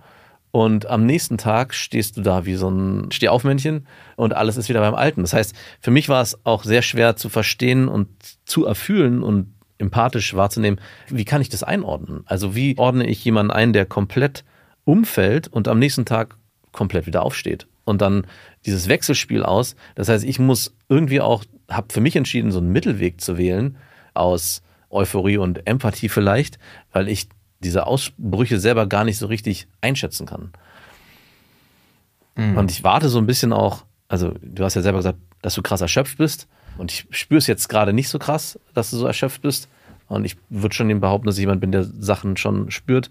Und 0.52 0.86
am 0.88 1.06
nächsten 1.06 1.38
Tag 1.38 1.74
stehst 1.74 2.18
du 2.18 2.22
da 2.22 2.46
wie 2.46 2.56
so 2.56 2.70
ein 2.70 3.12
Stehaufmännchen 3.12 3.88
und 4.18 4.34
alles 4.34 4.58
ist 4.58 4.68
wieder 4.68 4.82
beim 4.82 4.96
Alten. 4.96 5.22
Das 5.22 5.34
heißt, 5.34 5.56
für 5.80 5.92
mich 5.92 6.10
war 6.10 6.22
es 6.22 6.46
auch 6.46 6.64
sehr 6.64 6.82
schwer 6.82 7.16
zu 7.16 7.30
verstehen 7.30 7.88
und 7.88 8.10
zu 8.46 8.66
erfühlen 8.66 9.24
und 9.24 9.54
empathisch 9.78 10.36
wahrzunehmen, 10.36 10.80
wie 11.08 11.26
kann 11.26 11.42
ich 11.42 11.50
das 11.50 11.64
einordnen? 11.64 12.24
Also 12.26 12.54
wie 12.56 12.78
ordne 12.78 13.08
ich 13.08 13.24
jemanden 13.24 13.52
ein, 13.52 13.74
der 13.74 13.86
komplett 13.86 14.44
umfällt 14.84 15.48
und 15.48 15.68
am 15.68 15.80
nächsten 15.80 16.06
Tag 16.06 16.36
komplett 16.72 17.08
wieder 17.08 17.24
aufsteht? 17.24 17.68
Und 17.84 18.02
dann 18.02 18.28
dieses 18.66 18.88
Wechselspiel 18.88 19.44
aus. 19.44 19.76
Das 19.96 20.08
heißt, 20.08 20.24
ich 20.24 20.38
muss 20.38 20.76
irgendwie 20.88 21.20
auch, 21.20 21.44
habe 21.70 21.92
für 21.92 22.02
mich 22.02 22.16
entschieden, 22.16 22.52
so 22.52 22.60
einen 22.60 22.72
Mittelweg 22.72 23.20
zu 23.20 23.38
wählen 23.38 23.78
aus 24.14 24.62
Euphorie 24.90 25.38
und 25.38 25.66
Empathie 25.66 26.10
vielleicht, 26.10 26.60
weil 26.92 27.08
ich 27.08 27.28
diese 27.63 27.88
Ausbrüche 27.88 28.60
selber 28.60 28.88
gar 28.88 29.04
nicht 29.04 29.17
so 29.17 29.28
richtig 29.28 29.67
einschätzen 29.82 30.26
kann. 30.26 30.52
Und 32.56 32.71
ich 32.71 32.84
warte 32.84 33.10
so 33.10 33.19
ein 33.19 33.28
bisschen 33.28 33.54
auch, 33.54 33.86
also 34.08 34.34
du 34.41 34.63
hast 34.63 34.76
ja 34.76 34.82
selber 34.82 35.00
gesagt, 35.00 35.19
dass 35.41 35.56
du 35.56 35.62
krass 35.62 35.82
erschöpft 35.82 36.17
bist. 36.17 36.47
Und 36.78 36.91
ich 36.91 37.08
spüre 37.12 37.38
es 37.38 37.47
jetzt 37.47 37.67
gerade 37.67 37.93
nicht 37.93 38.10
so 38.10 38.19
krass, 38.19 38.60
dass 38.74 38.89
du 38.91 38.97
so 38.97 39.06
erschöpft 39.06 39.41
bist. 39.41 39.67
Und 40.08 40.26
ich 40.26 40.38
würde 40.50 40.76
schon 40.76 41.00
behaupten, 41.00 41.28
dass 41.28 41.36
ich 41.36 41.41
jemand 41.41 41.62
bin, 41.62 41.71
der 41.71 41.84
Sachen 41.84 42.38
schon 42.38 42.71
spürt. 42.71 43.10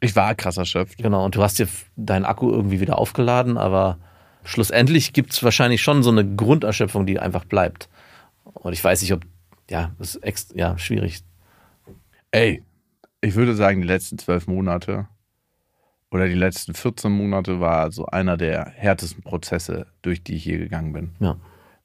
Ich 0.00 0.16
war 0.16 0.34
krass 0.34 0.56
erschöpft. 0.56 0.98
Genau, 0.98 1.24
und 1.24 1.34
du 1.34 1.42
hast 1.42 1.58
dir 1.58 1.68
deinen 1.96 2.24
Akku 2.24 2.50
irgendwie 2.50 2.80
wieder 2.80 2.98
aufgeladen, 2.98 3.56
aber 3.56 3.98
schlussendlich 4.44 5.12
gibt 5.12 5.32
es 5.32 5.42
wahrscheinlich 5.42 5.82
schon 5.82 6.02
so 6.02 6.10
eine 6.10 6.26
Grunderschöpfung, 6.26 7.06
die 7.06 7.18
einfach 7.18 7.44
bleibt. 7.44 7.88
Und 8.44 8.72
ich 8.72 8.82
weiß 8.82 9.02
nicht, 9.02 9.12
ob, 9.12 9.22
ja, 9.70 9.92
das 9.98 10.16
ist 10.16 10.54
ja, 10.54 10.76
schwierig. 10.78 11.22
Ey, 12.30 12.62
ich 13.22 13.34
würde 13.36 13.54
sagen, 13.54 13.80
die 13.80 13.86
letzten 13.86 14.18
zwölf 14.18 14.46
Monate 14.46 15.08
oder 16.10 16.28
die 16.28 16.34
letzten 16.34 16.74
14 16.74 17.10
Monate 17.10 17.60
war 17.60 17.90
so 17.90 18.04
einer 18.06 18.36
der 18.36 18.66
härtesten 18.66 19.22
Prozesse, 19.22 19.86
durch 20.02 20.22
die 20.22 20.34
ich 20.34 20.44
hier 20.44 20.58
gegangen 20.58 20.92
bin. 20.92 21.12
Ja. 21.20 21.38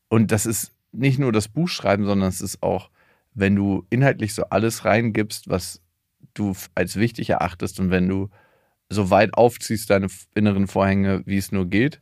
Und 0.09 0.31
das 0.31 0.45
ist 0.45 0.73
nicht 0.91 1.19
nur 1.19 1.31
das 1.31 1.47
Buchschreiben, 1.47 2.05
sondern 2.05 2.27
es 2.27 2.41
ist 2.41 2.61
auch, 2.63 2.89
wenn 3.33 3.55
du 3.55 3.85
inhaltlich 3.89 4.33
so 4.33 4.45
alles 4.45 4.83
reingibst, 4.83 5.47
was 5.47 5.81
du 6.33 6.55
als 6.75 6.95
wichtig 6.97 7.29
erachtest 7.29 7.79
und 7.79 7.91
wenn 7.91 8.09
du 8.09 8.29
so 8.89 9.09
weit 9.09 9.35
aufziehst, 9.35 9.89
deine 9.89 10.07
inneren 10.33 10.67
Vorhänge, 10.67 11.21
wie 11.25 11.37
es 11.37 11.51
nur 11.51 11.67
geht, 11.67 12.01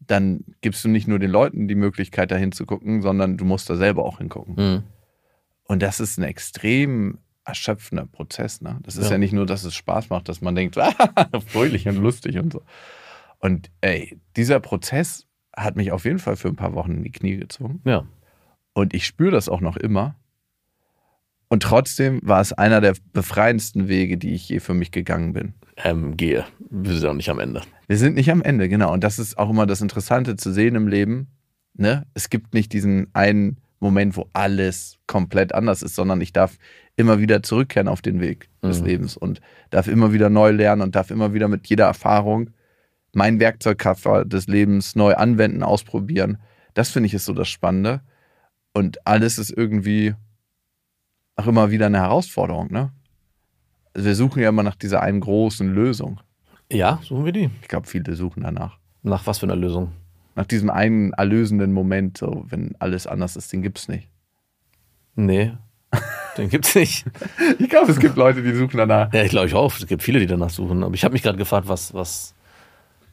dann 0.00 0.44
gibst 0.60 0.84
du 0.84 0.88
nicht 0.88 1.08
nur 1.08 1.18
den 1.18 1.30
Leuten 1.30 1.66
die 1.66 1.74
Möglichkeit, 1.74 2.30
da 2.30 2.36
hinzugucken, 2.36 3.00
sondern 3.00 3.36
du 3.36 3.44
musst 3.44 3.70
da 3.70 3.76
selber 3.76 4.04
auch 4.04 4.18
hingucken. 4.18 4.54
Mhm. 4.54 4.82
Und 5.64 5.82
das 5.82 6.00
ist 6.00 6.18
ein 6.18 6.24
extrem 6.24 7.18
erschöpfender 7.50 8.06
Prozess. 8.06 8.60
Ne? 8.60 8.78
Das 8.82 8.96
ist 8.96 9.06
ja. 9.06 9.12
Ja. 9.12 9.18
nicht 9.18 9.32
nur, 9.32 9.46
dass 9.46 9.64
es 9.64 9.74
Spaß 9.74 10.08
macht, 10.08 10.28
dass 10.28 10.40
man 10.40 10.54
denkt, 10.54 10.76
fröhlich 11.48 11.86
und 11.88 11.96
lustig 11.96 12.38
und 12.38 12.52
so. 12.52 12.62
Und 13.40 13.70
ey, 13.80 14.18
dieser 14.36 14.60
Prozess 14.60 15.26
hat 15.56 15.76
mich 15.76 15.92
auf 15.92 16.04
jeden 16.04 16.18
Fall 16.18 16.36
für 16.36 16.48
ein 16.48 16.56
paar 16.56 16.74
Wochen 16.74 16.92
in 16.92 17.02
die 17.02 17.12
Knie 17.12 17.36
gezwungen. 17.36 17.80
Ja. 17.84 18.06
Und 18.72 18.94
ich 18.94 19.06
spüre 19.06 19.32
das 19.32 19.48
auch 19.48 19.60
noch 19.60 19.76
immer. 19.76 20.16
Und 21.48 21.64
trotzdem 21.64 22.20
war 22.22 22.40
es 22.40 22.52
einer 22.52 22.80
der 22.80 22.94
befreiendsten 23.12 23.88
Wege, 23.88 24.16
die 24.16 24.34
ich 24.34 24.48
je 24.48 24.60
für 24.60 24.74
mich 24.74 24.92
gegangen 24.92 25.32
bin. 25.32 25.54
Ähm, 25.76 26.16
gehe. 26.16 26.44
Wir 26.70 26.94
sind 26.94 27.08
auch 27.08 27.14
nicht 27.14 27.30
am 27.30 27.40
Ende. 27.40 27.62
Wir 27.88 27.96
sind 27.96 28.14
nicht 28.14 28.30
am 28.30 28.42
Ende, 28.42 28.68
genau. 28.68 28.92
Und 28.92 29.02
das 29.02 29.18
ist 29.18 29.36
auch 29.36 29.50
immer 29.50 29.66
das 29.66 29.80
Interessante 29.80 30.36
zu 30.36 30.52
sehen 30.52 30.76
im 30.76 30.86
Leben. 30.86 31.26
Ne? 31.74 32.06
Es 32.14 32.30
gibt 32.30 32.54
nicht 32.54 32.72
diesen 32.72 33.08
einen 33.14 33.56
Moment, 33.80 34.16
wo 34.16 34.28
alles 34.32 34.98
komplett 35.06 35.54
anders 35.54 35.82
ist, 35.82 35.96
sondern 35.96 36.20
ich 36.20 36.32
darf 36.32 36.56
immer 37.00 37.18
wieder 37.18 37.42
zurückkehren 37.42 37.88
auf 37.88 38.02
den 38.02 38.20
Weg 38.20 38.48
des 38.62 38.80
Mhm. 38.80 38.86
Lebens 38.86 39.16
und 39.16 39.40
darf 39.70 39.88
immer 39.88 40.12
wieder 40.12 40.30
neu 40.30 40.50
lernen 40.50 40.82
und 40.82 40.94
darf 40.94 41.10
immer 41.10 41.32
wieder 41.34 41.48
mit 41.48 41.66
jeder 41.68 41.86
Erfahrung 41.86 42.50
mein 43.12 43.40
Werkzeugkoffer 43.40 44.24
des 44.24 44.46
Lebens 44.46 44.94
neu 44.94 45.14
anwenden, 45.14 45.62
ausprobieren. 45.62 46.38
Das 46.74 46.90
finde 46.90 47.08
ich 47.08 47.14
ist 47.14 47.24
so 47.24 47.32
das 47.32 47.48
Spannende. 47.48 48.02
Und 48.72 49.04
alles 49.06 49.38
ist 49.38 49.50
irgendwie 49.50 50.14
auch 51.36 51.46
immer 51.46 51.70
wieder 51.70 51.86
eine 51.86 51.98
Herausforderung. 51.98 52.70
Ne? 52.70 52.92
Also 53.94 54.06
wir 54.06 54.14
suchen 54.14 54.42
ja 54.42 54.50
immer 54.50 54.62
nach 54.62 54.76
dieser 54.76 55.02
einen 55.02 55.20
großen 55.20 55.68
Lösung. 55.72 56.20
Ja, 56.70 57.00
suchen 57.02 57.24
wir 57.24 57.32
die. 57.32 57.50
Ich 57.62 57.68
glaube, 57.68 57.88
viele 57.88 58.14
suchen 58.14 58.44
danach. 58.44 58.78
Nach 59.02 59.26
was 59.26 59.38
für 59.38 59.46
einer 59.46 59.56
Lösung? 59.56 59.92
Nach 60.36 60.46
diesem 60.46 60.70
einen 60.70 61.12
erlösenden 61.14 61.72
Moment, 61.72 62.18
so, 62.18 62.44
wenn 62.48 62.76
alles 62.78 63.08
anders 63.08 63.34
ist, 63.34 63.52
den 63.52 63.62
gibt's 63.62 63.88
nicht. 63.88 64.08
Nee, 65.16 65.52
den 66.36 66.48
gibt's 66.48 66.74
nicht. 66.74 67.04
Ich 67.58 67.68
glaube, 67.68 67.90
es 67.90 67.98
gibt 67.98 68.16
Leute, 68.16 68.42
die 68.42 68.52
suchen 68.54 68.76
danach. 68.76 69.12
Ja, 69.12 69.22
ich 69.22 69.30
glaube 69.30 69.46
ich 69.46 69.54
auch. 69.54 69.74
Es 69.76 69.86
gibt 69.86 70.02
viele, 70.02 70.20
die 70.20 70.26
danach 70.26 70.50
suchen. 70.50 70.82
Aber 70.84 70.94
ich 70.94 71.04
habe 71.04 71.12
mich 71.12 71.22
gerade 71.22 71.38
gefragt, 71.38 71.68
was, 71.68 71.92
was, 71.94 72.34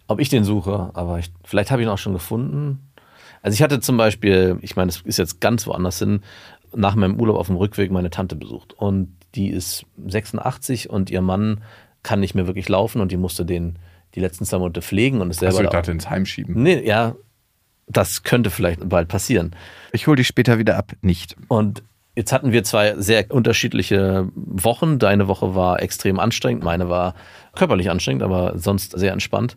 ob 0.07 0.19
ich 0.19 0.29
den 0.29 0.43
suche. 0.43 0.91
Aber 0.93 1.19
ich, 1.19 1.31
vielleicht 1.43 1.71
habe 1.71 1.81
ich 1.81 1.87
ihn 1.87 1.91
auch 1.91 1.97
schon 1.97 2.13
gefunden. 2.13 2.89
Also 3.41 3.53
ich 3.55 3.61
hatte 3.61 3.79
zum 3.79 3.97
Beispiel, 3.97 4.57
ich 4.61 4.75
meine, 4.75 4.89
es 4.89 5.01
ist 5.01 5.17
jetzt 5.17 5.39
ganz 5.41 5.67
woanders 5.67 5.99
hin, 5.99 6.21
nach 6.75 6.95
meinem 6.95 7.19
Urlaub 7.19 7.37
auf 7.37 7.47
dem 7.47 7.55
Rückweg 7.55 7.91
meine 7.91 8.09
Tante 8.09 8.35
besucht. 8.35 8.73
Und 8.73 9.15
die 9.35 9.49
ist 9.49 9.85
86 10.07 10.89
und 10.89 11.09
ihr 11.09 11.21
Mann 11.21 11.61
kann 12.03 12.19
nicht 12.19 12.35
mehr 12.35 12.47
wirklich 12.47 12.69
laufen 12.69 13.01
und 13.01 13.11
die 13.11 13.17
musste 13.17 13.45
den 13.45 13.77
die 14.15 14.19
letzten 14.21 14.45
zwei 14.45 14.57
Monate 14.57 14.81
pflegen 14.81 15.21
und 15.21 15.29
ist 15.29 15.39
selber. 15.39 15.61
Da- 15.63 15.69
dachte 15.69 15.91
ins 15.91 16.09
Heim 16.09 16.25
schieben. 16.25 16.61
nee, 16.63 16.85
ja, 16.85 17.15
das 17.87 18.23
könnte 18.23 18.49
vielleicht 18.49 18.87
bald 18.89 19.07
passieren. 19.09 19.55
Ich 19.91 20.07
hole 20.07 20.15
dich 20.17 20.27
später 20.27 20.57
wieder 20.57 20.77
ab. 20.77 20.93
Nicht. 21.01 21.35
Und 21.47 21.83
jetzt 22.17 22.33
hatten 22.33 22.51
wir 22.51 22.63
zwei 22.63 22.95
sehr 22.95 23.29
unterschiedliche 23.29 24.27
Wochen. 24.33 24.97
Deine 24.97 25.27
Woche 25.27 25.53
war 25.53 25.81
extrem 25.81 26.19
anstrengend, 26.19 26.63
meine 26.63 26.89
war 26.89 27.13
körperlich 27.53 27.91
anstrengend, 27.91 28.23
aber 28.23 28.57
sonst 28.57 28.97
sehr 28.97 29.13
entspannt. 29.13 29.55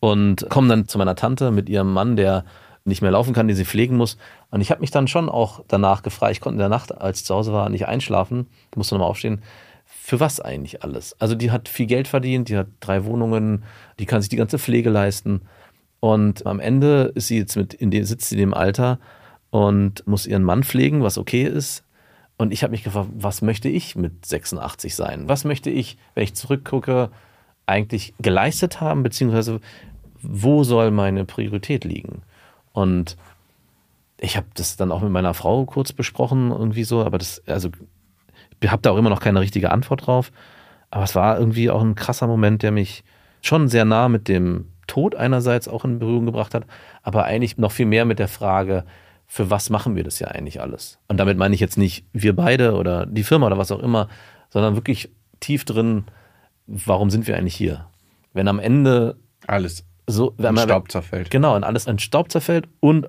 Und 0.00 0.48
kommen 0.48 0.70
dann 0.70 0.88
zu 0.88 0.96
meiner 0.96 1.14
Tante 1.14 1.50
mit 1.50 1.68
ihrem 1.68 1.92
Mann, 1.92 2.16
der 2.16 2.44
nicht 2.84 3.02
mehr 3.02 3.10
laufen 3.10 3.34
kann, 3.34 3.46
den 3.46 3.56
sie 3.56 3.66
pflegen 3.66 3.96
muss. 3.96 4.16
Und 4.50 4.62
ich 4.62 4.70
habe 4.70 4.80
mich 4.80 4.90
dann 4.90 5.06
schon 5.06 5.28
auch 5.28 5.62
danach 5.68 6.02
gefragt, 6.02 6.32
ich 6.32 6.40
konnte 6.40 6.54
in 6.54 6.60
der 6.60 6.68
Nacht, 6.70 6.98
als 6.98 7.20
ich 7.20 7.26
zu 7.26 7.34
Hause 7.34 7.52
war, 7.52 7.68
nicht 7.68 7.86
einschlafen, 7.86 8.46
musste 8.74 8.94
nochmal 8.94 9.10
aufstehen. 9.10 9.42
Für 9.84 10.18
was 10.18 10.40
eigentlich 10.40 10.82
alles? 10.82 11.14
Also 11.20 11.34
die 11.34 11.50
hat 11.50 11.68
viel 11.68 11.86
Geld 11.86 12.08
verdient, 12.08 12.48
die 12.48 12.56
hat 12.56 12.68
drei 12.80 13.04
Wohnungen, 13.04 13.64
die 13.98 14.06
kann 14.06 14.22
sich 14.22 14.30
die 14.30 14.36
ganze 14.36 14.58
Pflege 14.58 14.88
leisten. 14.88 15.42
Und 16.00 16.46
am 16.46 16.58
Ende 16.58 17.12
ist 17.14 17.28
sie 17.28 17.38
jetzt 17.38 17.54
mit, 17.54 17.74
in 17.74 17.90
dem, 17.90 18.04
sitzt 18.04 18.30
sie 18.30 18.34
in 18.36 18.40
dem 18.40 18.54
Alter 18.54 18.98
und 19.52 20.06
muss 20.06 20.26
ihren 20.26 20.44
Mann 20.44 20.64
pflegen, 20.64 21.02
was 21.02 21.18
okay 21.18 21.42
ist. 21.42 21.84
Und 22.38 22.54
ich 22.54 22.62
habe 22.62 22.70
mich 22.70 22.84
gefragt, 22.84 23.10
was 23.14 23.42
möchte 23.42 23.68
ich 23.68 23.96
mit 23.96 24.24
86 24.24 24.96
sein? 24.96 25.28
Was 25.28 25.44
möchte 25.44 25.68
ich, 25.68 25.98
wenn 26.14 26.24
ich 26.24 26.32
zurückgucke, 26.32 27.10
eigentlich 27.66 28.14
geleistet 28.18 28.80
haben, 28.80 29.02
beziehungsweise 29.02 29.60
wo 30.22 30.64
soll 30.64 30.90
meine 30.90 31.26
Priorität 31.26 31.84
liegen? 31.84 32.22
Und 32.72 33.18
ich 34.16 34.38
habe 34.38 34.46
das 34.54 34.76
dann 34.76 34.90
auch 34.90 35.02
mit 35.02 35.12
meiner 35.12 35.34
Frau 35.34 35.66
kurz 35.66 35.92
besprochen, 35.92 36.50
irgendwie 36.50 36.84
so, 36.84 37.04
aber 37.04 37.18
das, 37.18 37.42
also 37.46 37.68
ich 38.58 38.70
habe 38.70 38.80
da 38.80 38.90
auch 38.90 38.96
immer 38.96 39.10
noch 39.10 39.20
keine 39.20 39.40
richtige 39.40 39.70
Antwort 39.70 40.06
drauf. 40.06 40.32
Aber 40.90 41.04
es 41.04 41.14
war 41.14 41.38
irgendwie 41.38 41.68
auch 41.68 41.82
ein 41.82 41.94
krasser 41.94 42.26
Moment, 42.26 42.62
der 42.62 42.72
mich 42.72 43.04
schon 43.42 43.68
sehr 43.68 43.84
nah 43.84 44.08
mit 44.08 44.28
dem 44.28 44.68
Tod 44.86 45.14
einerseits 45.14 45.68
auch 45.68 45.84
in 45.84 45.98
Berührung 45.98 46.24
gebracht 46.24 46.54
hat, 46.54 46.64
aber 47.02 47.24
eigentlich 47.24 47.58
noch 47.58 47.72
viel 47.72 47.86
mehr 47.86 48.06
mit 48.06 48.18
der 48.18 48.28
Frage, 48.28 48.84
für 49.32 49.48
was 49.48 49.70
machen 49.70 49.96
wir 49.96 50.04
das 50.04 50.18
ja 50.18 50.28
eigentlich 50.28 50.60
alles? 50.60 50.98
Und 51.08 51.16
damit 51.16 51.38
meine 51.38 51.54
ich 51.54 51.60
jetzt 51.62 51.78
nicht 51.78 52.04
wir 52.12 52.36
beide 52.36 52.74
oder 52.74 53.06
die 53.06 53.22
Firma 53.22 53.46
oder 53.46 53.56
was 53.56 53.72
auch 53.72 53.78
immer, 53.78 54.08
sondern 54.50 54.74
wirklich 54.74 55.08
tief 55.40 55.64
drin, 55.64 56.04
warum 56.66 57.08
sind 57.08 57.26
wir 57.26 57.38
eigentlich 57.38 57.54
hier? 57.54 57.86
Wenn 58.34 58.46
am 58.46 58.58
Ende 58.58 59.16
Alles. 59.46 59.86
so, 60.06 60.34
wenn 60.36 60.54
man, 60.54 60.64
Staub 60.64 60.90
zerfällt. 60.90 61.30
Genau, 61.30 61.56
und 61.56 61.64
alles 61.64 61.86
in 61.86 61.98
Staub 61.98 62.30
zerfällt 62.30 62.68
und 62.80 63.08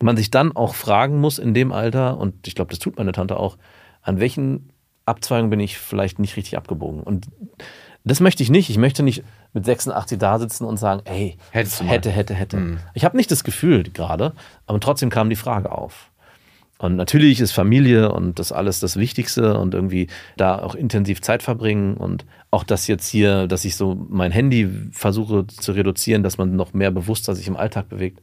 man 0.00 0.16
sich 0.16 0.30
dann 0.30 0.54
auch 0.54 0.76
fragen 0.76 1.18
muss 1.18 1.40
in 1.40 1.52
dem 1.52 1.72
Alter, 1.72 2.16
und 2.16 2.46
ich 2.46 2.54
glaube, 2.54 2.70
das 2.70 2.78
tut 2.78 2.96
meine 2.96 3.10
Tante 3.10 3.36
auch, 3.36 3.58
an 4.02 4.20
welchen 4.20 4.70
Abzweigungen 5.04 5.50
bin 5.50 5.58
ich 5.58 5.78
vielleicht 5.78 6.20
nicht 6.20 6.36
richtig 6.36 6.56
abgebogen. 6.56 7.02
Und 7.02 7.26
das 8.06 8.20
möchte 8.20 8.42
ich 8.42 8.50
nicht. 8.50 8.70
Ich 8.70 8.78
möchte 8.78 9.02
nicht 9.02 9.24
mit 9.52 9.64
86 9.64 10.18
da 10.18 10.38
sitzen 10.38 10.64
und 10.64 10.76
sagen, 10.76 11.02
ey, 11.04 11.36
Hättest 11.50 11.82
hätte, 11.82 12.10
hätte, 12.10 12.34
hätte. 12.34 12.56
Mhm. 12.56 12.78
Ich 12.94 13.04
habe 13.04 13.16
nicht 13.16 13.30
das 13.30 13.42
Gefühl 13.42 13.82
gerade, 13.82 14.32
aber 14.66 14.78
trotzdem 14.80 15.10
kam 15.10 15.28
die 15.28 15.36
Frage 15.36 15.72
auf. 15.72 16.10
Und 16.78 16.94
natürlich 16.96 17.40
ist 17.40 17.52
Familie 17.52 18.12
und 18.12 18.38
das 18.38 18.52
alles 18.52 18.80
das 18.80 18.96
Wichtigste 18.96 19.58
und 19.58 19.72
irgendwie 19.72 20.08
da 20.36 20.58
auch 20.58 20.74
intensiv 20.74 21.22
Zeit 21.22 21.42
verbringen 21.42 21.96
und 21.96 22.26
auch 22.50 22.64
das 22.64 22.86
jetzt 22.86 23.08
hier, 23.08 23.46
dass 23.46 23.64
ich 23.64 23.76
so 23.76 23.96
mein 24.08 24.30
Handy 24.30 24.68
versuche 24.92 25.46
zu 25.46 25.72
reduzieren, 25.72 26.22
dass 26.22 26.36
man 26.36 26.54
noch 26.54 26.74
mehr 26.74 26.90
bewusster 26.90 27.34
sich 27.34 27.48
im 27.48 27.56
Alltag 27.56 27.88
bewegt 27.88 28.20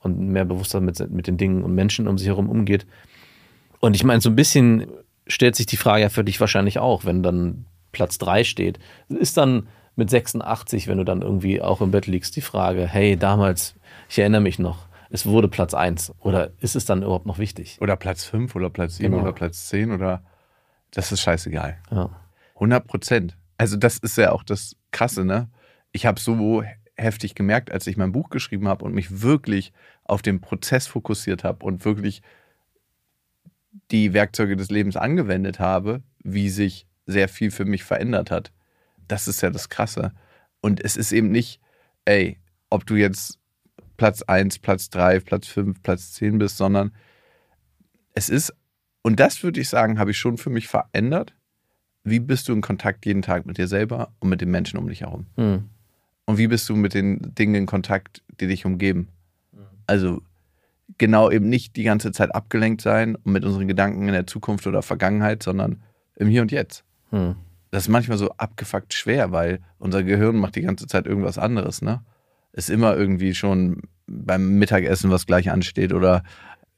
und 0.00 0.18
mehr 0.18 0.44
bewusster 0.44 0.80
mit, 0.80 0.98
mit 1.10 1.28
den 1.28 1.36
Dingen 1.36 1.62
und 1.62 1.74
Menschen 1.74 2.08
um 2.08 2.18
sich 2.18 2.26
herum 2.26 2.50
umgeht. 2.50 2.86
Und 3.78 3.94
ich 3.94 4.02
meine, 4.02 4.20
so 4.20 4.30
ein 4.30 4.36
bisschen 4.36 4.88
stellt 5.28 5.54
sich 5.54 5.66
die 5.66 5.76
Frage 5.76 6.02
ja 6.02 6.08
für 6.08 6.24
dich 6.24 6.40
wahrscheinlich 6.40 6.80
auch, 6.80 7.04
wenn 7.04 7.22
dann 7.22 7.66
Platz 7.92 8.18
drei 8.18 8.44
steht. 8.44 8.78
Ist 9.08 9.36
dann 9.36 9.68
mit 9.94 10.10
86, 10.10 10.88
wenn 10.88 10.98
du 10.98 11.04
dann 11.04 11.22
irgendwie 11.22 11.60
auch 11.60 11.80
im 11.80 11.90
Bett 11.90 12.06
liegst, 12.06 12.34
die 12.36 12.40
Frage, 12.40 12.86
hey, 12.86 13.16
damals, 13.16 13.74
ich 14.08 14.18
erinnere 14.18 14.40
mich 14.40 14.58
noch, 14.58 14.86
es 15.10 15.26
wurde 15.26 15.48
Platz 15.48 15.74
1. 15.74 16.14
Oder 16.20 16.50
ist 16.60 16.74
es 16.74 16.86
dann 16.86 17.02
überhaupt 17.02 17.26
noch 17.26 17.38
wichtig? 17.38 17.76
Oder 17.80 17.96
Platz 17.96 18.24
5 18.24 18.56
oder 18.56 18.70
Platz 18.70 18.96
7 18.96 19.10
Genau. 19.10 19.22
oder 19.22 19.32
Platz 19.32 19.68
10 19.68 19.92
oder 19.92 20.22
das 20.92 21.12
ist 21.12 21.20
scheißegal. 21.20 21.78
Ja. 21.90 22.10
100 22.54 22.86
Prozent. 22.86 23.36
Also 23.58 23.76
das 23.76 23.98
ist 23.98 24.16
ja 24.16 24.32
auch 24.32 24.42
das 24.42 24.76
Krasse, 24.90 25.24
ne? 25.24 25.48
Ich 25.92 26.06
habe 26.06 26.18
so 26.18 26.62
heftig 26.96 27.34
gemerkt, 27.34 27.70
als 27.70 27.86
ich 27.86 27.96
mein 27.96 28.12
Buch 28.12 28.30
geschrieben 28.30 28.68
habe 28.68 28.84
und 28.84 28.94
mich 28.94 29.20
wirklich 29.22 29.72
auf 30.04 30.22
den 30.22 30.40
Prozess 30.40 30.86
fokussiert 30.86 31.44
habe 31.44 31.64
und 31.64 31.84
wirklich 31.84 32.22
die 33.90 34.12
Werkzeuge 34.12 34.56
des 34.56 34.70
Lebens 34.70 34.96
angewendet 34.96 35.58
habe, 35.60 36.02
wie 36.22 36.48
sich 36.48 36.86
sehr 37.06 37.28
viel 37.28 37.50
für 37.50 37.64
mich 37.64 37.84
verändert 37.84 38.30
hat. 38.30 38.52
Das 39.08 39.28
ist 39.28 39.42
ja 39.42 39.50
das 39.50 39.68
Krasse. 39.68 40.12
Und 40.60 40.82
es 40.82 40.96
ist 40.96 41.12
eben 41.12 41.30
nicht, 41.30 41.60
ey, 42.04 42.38
ob 42.70 42.86
du 42.86 42.94
jetzt 42.94 43.38
Platz 43.96 44.22
1, 44.22 44.60
Platz 44.60 44.90
3, 44.90 45.20
Platz 45.20 45.48
5, 45.48 45.82
Platz 45.82 46.12
10 46.12 46.38
bist, 46.38 46.56
sondern 46.56 46.92
es 48.14 48.28
ist, 48.28 48.54
und 49.02 49.20
das 49.20 49.42
würde 49.42 49.60
ich 49.60 49.68
sagen, 49.68 49.98
habe 49.98 50.12
ich 50.12 50.18
schon 50.18 50.38
für 50.38 50.50
mich 50.50 50.68
verändert. 50.68 51.34
Wie 52.04 52.20
bist 52.20 52.48
du 52.48 52.52
in 52.52 52.60
Kontakt 52.60 53.06
jeden 53.06 53.22
Tag 53.22 53.46
mit 53.46 53.58
dir 53.58 53.68
selber 53.68 54.12
und 54.20 54.28
mit 54.28 54.40
den 54.40 54.50
Menschen 54.50 54.78
um 54.78 54.88
dich 54.88 55.02
herum? 55.02 55.26
Hm. 55.36 55.68
Und 56.24 56.38
wie 56.38 56.46
bist 56.46 56.68
du 56.68 56.76
mit 56.76 56.94
den 56.94 57.34
Dingen 57.34 57.54
in 57.54 57.66
Kontakt, 57.66 58.22
die 58.40 58.46
dich 58.46 58.64
umgeben? 58.64 59.08
Also 59.86 60.22
genau 60.98 61.30
eben 61.30 61.48
nicht 61.48 61.76
die 61.76 61.82
ganze 61.82 62.12
Zeit 62.12 62.34
abgelenkt 62.34 62.80
sein 62.80 63.16
und 63.16 63.32
mit 63.32 63.44
unseren 63.44 63.68
Gedanken 63.68 64.06
in 64.08 64.14
der 64.14 64.26
Zukunft 64.26 64.66
oder 64.66 64.82
Vergangenheit, 64.82 65.42
sondern 65.42 65.82
im 66.16 66.28
Hier 66.28 66.42
und 66.42 66.52
Jetzt. 66.52 66.84
Hm. 67.12 67.36
Das 67.70 67.84
ist 67.84 67.88
manchmal 67.88 68.18
so 68.18 68.30
abgefuckt 68.32 68.92
schwer, 68.92 69.32
weil 69.32 69.60
unser 69.78 70.02
Gehirn 70.02 70.36
macht 70.36 70.56
die 70.56 70.62
ganze 70.62 70.86
Zeit 70.86 71.06
irgendwas 71.06 71.38
anderes, 71.38 71.80
ne? 71.80 72.02
Ist 72.52 72.68
immer 72.68 72.96
irgendwie 72.96 73.34
schon 73.34 73.82
beim 74.06 74.58
Mittagessen, 74.58 75.10
was 75.10 75.26
gleich 75.26 75.50
ansteht 75.50 75.92
oder 75.94 76.22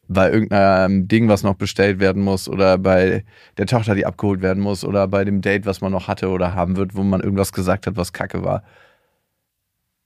bei 0.07 0.31
irgendeinem 0.31 1.09
Ding, 1.09 1.29
was 1.29 1.43
noch 1.43 1.55
bestellt 1.55 1.99
werden 1.99 2.23
muss 2.23 2.49
oder 2.49 2.79
bei 2.79 3.25
der 3.57 3.67
Tochter, 3.67 3.95
die 3.95 4.07
abgeholt 4.07 4.43
werden 4.43 4.63
muss 4.63 4.85
oder 4.85 5.09
bei 5.09 5.25
dem 5.25 5.41
Date, 5.41 5.67
was 5.67 5.81
man 5.81 5.91
noch 5.93 6.09
hatte 6.09 6.29
oder 6.29 6.55
haben 6.55 6.77
wird, 6.77 6.95
wo 6.95 7.03
man 7.03 7.23
irgendwas 7.23 7.53
gesagt 7.53 7.87
hat, 7.87 7.97
was 7.97 8.13
kacke 8.13 8.45
war. 8.45 8.63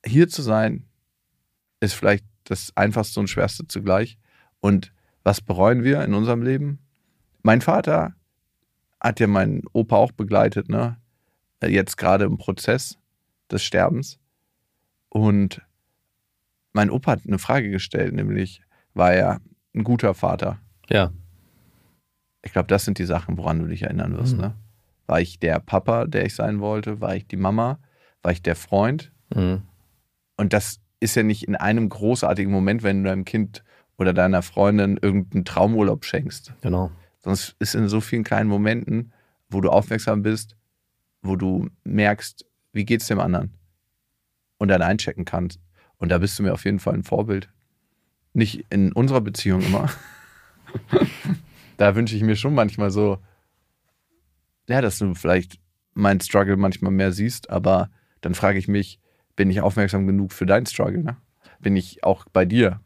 Hier 0.07 0.29
zu 0.29 0.43
sein, 0.43 0.85
ist 1.81 1.95
vielleicht 1.95 2.25
das 2.45 2.73
Einfachste 2.77 3.21
und 3.21 3.29
Schwerste 3.29 3.67
zugleich. 3.67 4.19
Und 4.61 4.93
was 5.25 5.41
bereuen 5.41 5.85
wir 5.85 6.03
in 6.05 6.15
unserem 6.15 6.43
Leben? 6.43 6.79
Mein 7.43 7.61
Vater 7.61 8.15
hat 9.01 9.21
ja 9.21 9.27
meinen 9.27 9.63
Opa 9.73 9.97
auch 9.97 10.13
begleitet, 10.13 10.69
ne? 10.69 10.97
Jetzt 11.63 11.97
gerade 11.97 12.25
im 12.25 12.39
Prozess 12.39 12.99
des 13.51 13.63
Sterbens. 13.63 14.19
Und 15.09 15.63
mein 16.73 16.91
Opa 16.91 17.13
hat 17.13 17.21
eine 17.27 17.39
Frage 17.39 17.71
gestellt, 17.71 18.15
nämlich, 18.15 18.63
war 18.95 19.13
er 19.13 19.41
ein 19.75 19.85
guter 19.85 20.15
Vater? 20.15 20.59
Ja. 20.89 21.13
Ich 22.43 22.53
glaube, 22.53 22.69
das 22.69 22.85
sind 22.85 22.99
die 22.99 23.05
Sachen, 23.05 23.37
woran 23.37 23.59
du 23.61 23.67
dich 23.67 23.83
erinnern 23.83 24.17
wirst, 24.17 24.35
Mhm. 24.35 24.41
ne? 24.41 24.55
War 25.07 25.21
ich 25.21 25.39
der 25.39 25.59
Papa, 25.59 26.07
der 26.07 26.27
ich 26.27 26.35
sein 26.35 26.61
wollte? 26.61 27.01
War 27.01 27.17
ich 27.17 27.27
die 27.27 27.37
Mama? 27.39 27.79
War 28.23 28.33
ich 28.33 28.43
der 28.43 28.55
Freund? 28.57 29.11
Hm. 29.33 29.63
Und 30.37 30.53
das 30.53 30.81
ist 31.01 31.15
ja 31.15 31.23
nicht 31.23 31.45
in 31.45 31.57
einem 31.57 31.89
großartigen 31.89 32.53
Moment, 32.53 32.83
wenn 32.83 33.03
du 33.03 33.09
deinem 33.09 33.25
Kind 33.25 33.65
oder 33.97 34.13
deiner 34.13 34.43
Freundin 34.43 34.99
irgendeinen 35.01 35.45
Traumurlaub 35.47 36.05
schenkst. 36.05 36.53
Genau. 36.61 36.91
Es 37.25 37.55
ist 37.59 37.75
in 37.75 37.89
so 37.89 38.01
vielen 38.01 38.25
kleinen 38.25 38.49
Momenten, 38.49 39.13
wo 39.51 39.61
du 39.61 39.71
aufmerksam 39.71 40.23
bist, 40.23 40.57
wo 41.23 41.37
du 41.37 41.69
merkst, 41.85 42.47
wie 42.73 42.85
geht's 42.85 43.07
dem 43.07 43.21
anderen 43.21 43.55
und 44.59 44.69
dann 44.69 44.83
einchecken 44.83 45.25
kannst. 45.25 45.61
Und 45.99 46.11
da 46.11 46.19
bist 46.19 46.39
du 46.39 46.43
mir 46.43 46.53
auf 46.53 46.65
jeden 46.65 46.79
Fall 46.79 46.95
ein 46.95 47.05
Vorbild. 47.05 47.49
Nicht 48.33 48.67
in 48.71 48.93
unserer 48.93 49.21
Beziehung 49.21 49.63
immer. 49.63 49.91
da 51.77 51.95
wünsche 51.95 52.15
ich 52.15 52.23
mir 52.23 52.37
schon 52.37 52.55
manchmal 52.55 52.91
so, 52.91 53.19
ja, 54.69 54.81
dass 54.81 54.99
du 54.99 55.15
vielleicht 55.15 55.59
meinen 55.95 56.21
Struggle 56.21 56.57
manchmal 56.57 56.93
mehr 56.93 57.13
siehst, 57.13 57.51
aber 57.51 57.91
dann 58.21 58.35
frage 58.35 58.59
ich 58.59 58.69
mich, 58.69 59.01
bin 59.35 59.51
ich 59.51 59.61
aufmerksam 59.61 60.07
genug 60.07 60.33
für 60.33 60.47
deinen 60.47 60.67
Struggle? 60.67 61.03
Ne? 61.03 61.17
Bin 61.59 61.77
ich 61.77 62.05
auch 62.05 62.27
bei 62.33 62.45
dir? 62.45 62.81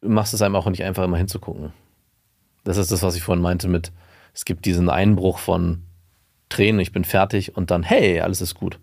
Du 0.00 0.10
machst 0.10 0.34
es 0.34 0.42
einem 0.42 0.56
auch 0.56 0.68
nicht 0.68 0.84
einfach 0.84 1.04
immer 1.04 1.16
hinzugucken. 1.16 1.72
Das 2.64 2.78
ist 2.78 2.90
das, 2.90 3.02
was 3.02 3.14
ich 3.14 3.22
vorhin 3.22 3.42
meinte 3.42 3.68
mit, 3.68 3.92
es 4.32 4.44
gibt 4.44 4.64
diesen 4.64 4.90
Einbruch 4.90 5.38
von 5.38 5.82
Tränen, 6.48 6.80
ich 6.80 6.92
bin 6.92 7.04
fertig 7.04 7.56
und 7.56 7.70
dann, 7.70 7.82
hey, 7.82 8.20
alles 8.20 8.40
ist 8.40 8.54
gut. 8.54 8.78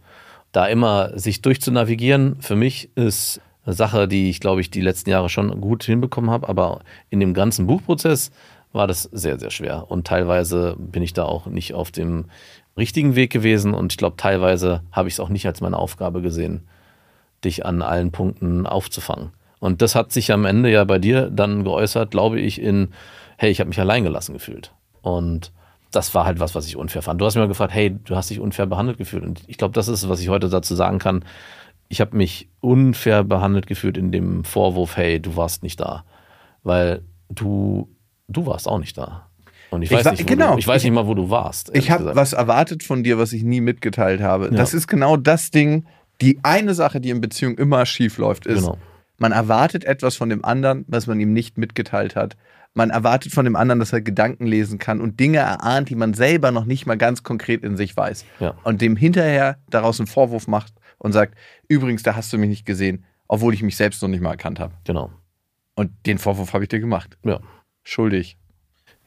Da 0.51 0.67
immer 0.67 1.17
sich 1.17 1.41
durchzunavigieren, 1.41 2.37
für 2.41 2.55
mich 2.55 2.89
ist 2.95 3.41
eine 3.65 3.75
Sache, 3.75 4.07
die 4.07 4.29
ich, 4.29 4.39
glaube 4.39 4.61
ich, 4.61 4.71
die 4.71 4.81
letzten 4.81 5.09
Jahre 5.09 5.29
schon 5.29 5.61
gut 5.61 5.83
hinbekommen 5.83 6.29
habe, 6.29 6.49
aber 6.49 6.81
in 7.09 7.19
dem 7.19 7.33
ganzen 7.33 7.67
Buchprozess 7.67 8.31
war 8.73 8.87
das 8.87 9.03
sehr, 9.03 9.39
sehr 9.39 9.51
schwer. 9.51 9.85
Und 9.89 10.07
teilweise 10.07 10.75
bin 10.77 11.03
ich 11.03 11.13
da 11.13 11.25
auch 11.25 11.45
nicht 11.45 11.73
auf 11.73 11.91
dem 11.91 12.25
richtigen 12.77 13.15
Weg 13.15 13.31
gewesen 13.31 13.73
und 13.73 13.93
ich 13.93 13.97
glaube, 13.97 14.17
teilweise 14.17 14.81
habe 14.91 15.09
ich 15.09 15.15
es 15.15 15.19
auch 15.19 15.29
nicht 15.29 15.45
als 15.45 15.61
meine 15.61 15.77
Aufgabe 15.77 16.21
gesehen, 16.21 16.67
dich 17.43 17.65
an 17.65 17.81
allen 17.81 18.11
Punkten 18.11 18.65
aufzufangen. 18.65 19.31
Und 19.59 19.81
das 19.81 19.93
hat 19.93 20.11
sich 20.11 20.31
am 20.31 20.45
Ende 20.45 20.71
ja 20.71 20.83
bei 20.83 20.97
dir 20.97 21.29
dann 21.29 21.63
geäußert, 21.63 22.11
glaube 22.11 22.39
ich, 22.39 22.61
in, 22.61 22.89
hey, 23.41 23.49
ich 23.49 23.59
habe 23.59 23.69
mich 23.69 23.79
allein 23.79 24.03
gelassen 24.03 24.33
gefühlt. 24.33 24.71
Und 25.01 25.51
das 25.89 26.13
war 26.13 26.25
halt 26.25 26.39
was, 26.39 26.53
was 26.53 26.67
ich 26.67 26.75
unfair 26.77 27.01
fand. 27.01 27.19
Du 27.19 27.25
hast 27.25 27.33
mir 27.33 27.41
mal 27.41 27.47
gefragt, 27.47 27.73
hey, 27.73 27.89
du 28.05 28.15
hast 28.15 28.29
dich 28.29 28.39
unfair 28.39 28.67
behandelt 28.67 28.99
gefühlt. 28.99 29.23
Und 29.23 29.41
ich 29.47 29.57
glaube, 29.57 29.73
das 29.73 29.87
ist, 29.87 30.07
was 30.07 30.19
ich 30.21 30.29
heute 30.29 30.47
dazu 30.47 30.75
sagen 30.75 30.99
kann. 30.99 31.25
Ich 31.89 31.99
habe 32.01 32.15
mich 32.15 32.47
unfair 32.59 33.23
behandelt 33.23 33.65
gefühlt 33.65 33.97
in 33.97 34.11
dem 34.11 34.43
Vorwurf, 34.43 34.95
hey, 34.95 35.19
du 35.19 35.35
warst 35.37 35.63
nicht 35.63 35.79
da. 35.79 36.05
Weil 36.61 37.01
du, 37.29 37.89
du 38.27 38.45
warst 38.45 38.67
auch 38.67 38.77
nicht 38.77 38.95
da. 38.95 39.27
Und 39.71 39.81
ich 39.81 39.89
Ich 39.91 39.97
weiß, 39.97 40.05
war- 40.05 40.11
nicht, 40.11 40.27
genau. 40.27 40.53
du, 40.53 40.59
ich 40.59 40.67
weiß 40.67 40.83
Ich- 40.83 40.83
nicht 40.91 40.93
mal, 40.93 41.07
wo 41.07 41.15
du 41.15 41.31
warst. 41.31 41.71
Ich 41.75 41.89
habe 41.89 42.15
was 42.15 42.33
erwartet 42.33 42.83
von 42.83 43.03
dir, 43.03 43.17
was 43.17 43.33
ich 43.33 43.41
nie 43.41 43.59
mitgeteilt 43.59 44.21
habe. 44.21 44.45
Ja. 44.45 44.51
Das 44.51 44.75
ist 44.75 44.87
genau 44.87 45.17
das 45.17 45.49
Ding. 45.49 45.85
Die 46.21 46.39
eine 46.43 46.75
Sache, 46.75 47.01
die 47.01 47.09
in 47.09 47.21
Beziehung 47.21 47.57
immer 47.57 47.87
schief 47.87 48.19
läuft, 48.19 48.45
ist, 48.45 48.61
Genau. 48.61 48.77
man 49.17 49.31
erwartet 49.31 49.83
etwas 49.83 50.15
von 50.15 50.29
dem 50.29 50.45
anderen, 50.45 50.85
was 50.87 51.07
man 51.07 51.19
ihm 51.19 51.33
nicht 51.33 51.57
mitgeteilt 51.57 52.15
hat. 52.15 52.37
Man 52.73 52.89
erwartet 52.89 53.33
von 53.33 53.43
dem 53.45 53.55
anderen, 53.55 53.79
dass 53.79 53.91
er 53.91 54.01
Gedanken 54.01 54.45
lesen 54.45 54.79
kann 54.79 55.01
und 55.01 55.19
Dinge 55.19 55.39
erahnt, 55.39 55.89
die 55.89 55.95
man 55.95 56.13
selber 56.13 56.51
noch 56.51 56.65
nicht 56.65 56.85
mal 56.85 56.97
ganz 56.97 57.23
konkret 57.23 57.63
in 57.63 57.75
sich 57.75 57.95
weiß. 57.97 58.25
Ja. 58.39 58.55
Und 58.63 58.81
dem 58.81 58.95
hinterher 58.95 59.57
daraus 59.69 59.99
einen 59.99 60.07
Vorwurf 60.07 60.47
macht 60.47 60.73
und 60.97 61.11
sagt, 61.11 61.37
übrigens, 61.67 62.03
da 62.03 62.15
hast 62.15 62.31
du 62.31 62.37
mich 62.37 62.49
nicht 62.49 62.65
gesehen, 62.65 63.05
obwohl 63.27 63.53
ich 63.53 63.61
mich 63.61 63.75
selbst 63.75 64.01
noch 64.01 64.09
nicht 64.09 64.21
mal 64.21 64.31
erkannt 64.31 64.59
habe. 64.59 64.73
Genau. 64.85 65.11
Und 65.75 65.91
den 66.05 66.17
Vorwurf 66.17 66.53
habe 66.53 66.63
ich 66.63 66.69
dir 66.69 66.79
gemacht. 66.79 67.17
Ja. 67.23 67.39
Schuldig. 67.83 68.37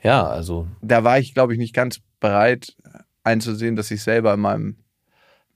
Ja, 0.03 0.27
also 0.27 0.67
da 0.83 1.05
war 1.05 1.19
ich, 1.19 1.33
glaube 1.33 1.55
ich, 1.55 1.59
nicht 1.59 1.75
ganz 1.75 2.01
bereit 2.21 2.77
einzusehen, 3.23 3.77
dass 3.77 3.91
ich 3.91 4.03
selber 4.03 4.35
in 4.35 4.41
meinem 4.41 4.77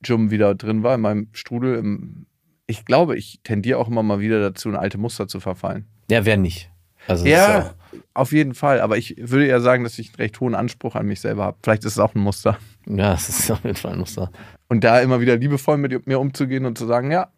Jum 0.02 0.30
wieder 0.30 0.54
drin 0.54 0.82
war, 0.82 0.94
in 0.94 1.02
meinem 1.02 1.28
Strudel. 1.32 1.76
Im 1.76 2.26
ich 2.66 2.84
glaube, 2.84 3.16
ich 3.16 3.40
tendiere 3.42 3.78
auch 3.78 3.88
immer 3.88 4.02
mal 4.02 4.20
wieder 4.20 4.40
dazu, 4.40 4.68
in 4.68 4.76
alte 4.76 4.98
Muster 4.98 5.26
zu 5.26 5.40
verfallen. 5.40 5.86
Ja, 6.10 6.24
wer 6.24 6.36
nicht? 6.36 6.70
Also 7.06 7.26
Ja, 7.26 7.74
auf 8.14 8.32
jeden 8.32 8.54
Fall. 8.54 8.80
Aber 8.80 8.96
ich 8.96 9.16
würde 9.18 9.46
ja 9.46 9.60
sagen, 9.60 9.84
dass 9.84 9.98
ich 9.98 10.08
einen 10.08 10.16
recht 10.16 10.40
hohen 10.40 10.54
Anspruch 10.54 10.94
an 10.94 11.06
mich 11.06 11.20
selber 11.20 11.44
habe. 11.44 11.58
Vielleicht 11.62 11.84
ist 11.84 11.92
es 11.92 11.98
auch 11.98 12.14
ein 12.14 12.20
Muster. 12.20 12.58
ja, 12.86 13.12
das 13.12 13.28
ist 13.28 13.50
auf 13.50 13.64
jeden 13.64 13.76
Fall 13.76 13.92
ein 13.92 13.98
Muster. 13.98 14.30
Und 14.68 14.84
da 14.84 15.00
immer 15.00 15.20
wieder 15.20 15.36
liebevoll 15.36 15.78
mit 15.78 16.06
mir 16.06 16.20
umzugehen 16.20 16.66
und 16.66 16.78
zu 16.78 16.86
sagen, 16.86 17.10
ja, 17.10 17.32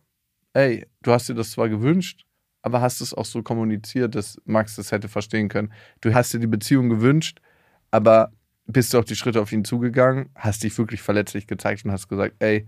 ey, 0.54 0.86
du 1.02 1.12
hast 1.12 1.28
dir 1.28 1.34
das 1.34 1.50
zwar 1.52 1.68
gewünscht, 1.68 2.24
aber 2.62 2.80
hast 2.80 3.00
es 3.00 3.14
auch 3.14 3.24
so 3.24 3.42
kommuniziert, 3.42 4.14
dass 4.14 4.40
Max 4.44 4.76
das 4.76 4.92
hätte 4.92 5.08
verstehen 5.08 5.48
können. 5.48 5.72
Du 6.00 6.12
hast 6.14 6.32
dir 6.34 6.40
die 6.40 6.46
Beziehung 6.46 6.88
gewünscht, 6.88 7.40
aber 7.90 8.32
bist 8.66 8.92
du 8.92 8.98
auch 8.98 9.04
die 9.04 9.16
Schritte 9.16 9.40
auf 9.40 9.52
ihn 9.52 9.64
zugegangen, 9.64 10.30
hast 10.34 10.62
dich 10.62 10.76
wirklich 10.76 11.02
verletzlich 11.02 11.46
gezeigt 11.46 11.84
und 11.84 11.92
hast 11.92 12.08
gesagt, 12.08 12.34
ey, 12.38 12.66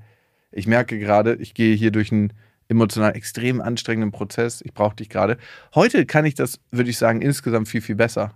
ich 0.51 0.67
merke 0.67 0.99
gerade, 0.99 1.35
ich 1.37 1.55
gehe 1.55 1.75
hier 1.75 1.91
durch 1.91 2.13
einen 2.13 2.33
emotional 2.69 3.15
extrem 3.17 3.61
anstrengenden 3.61 4.13
Prozess, 4.13 4.63
ich 4.65 4.73
brauche 4.75 4.97
dich 4.97 5.09
gerade. 5.09 5.37
Heute 5.75 6.07
kann 6.07 6.25
ich 6.25 6.35
das, 6.35 6.61
würde 6.71 6.91
ich 6.91 6.99
sagen, 6.99 7.21
insgesamt 7.23 7.69
viel, 7.69 7.81
viel 7.83 7.97
besser. 7.97 8.35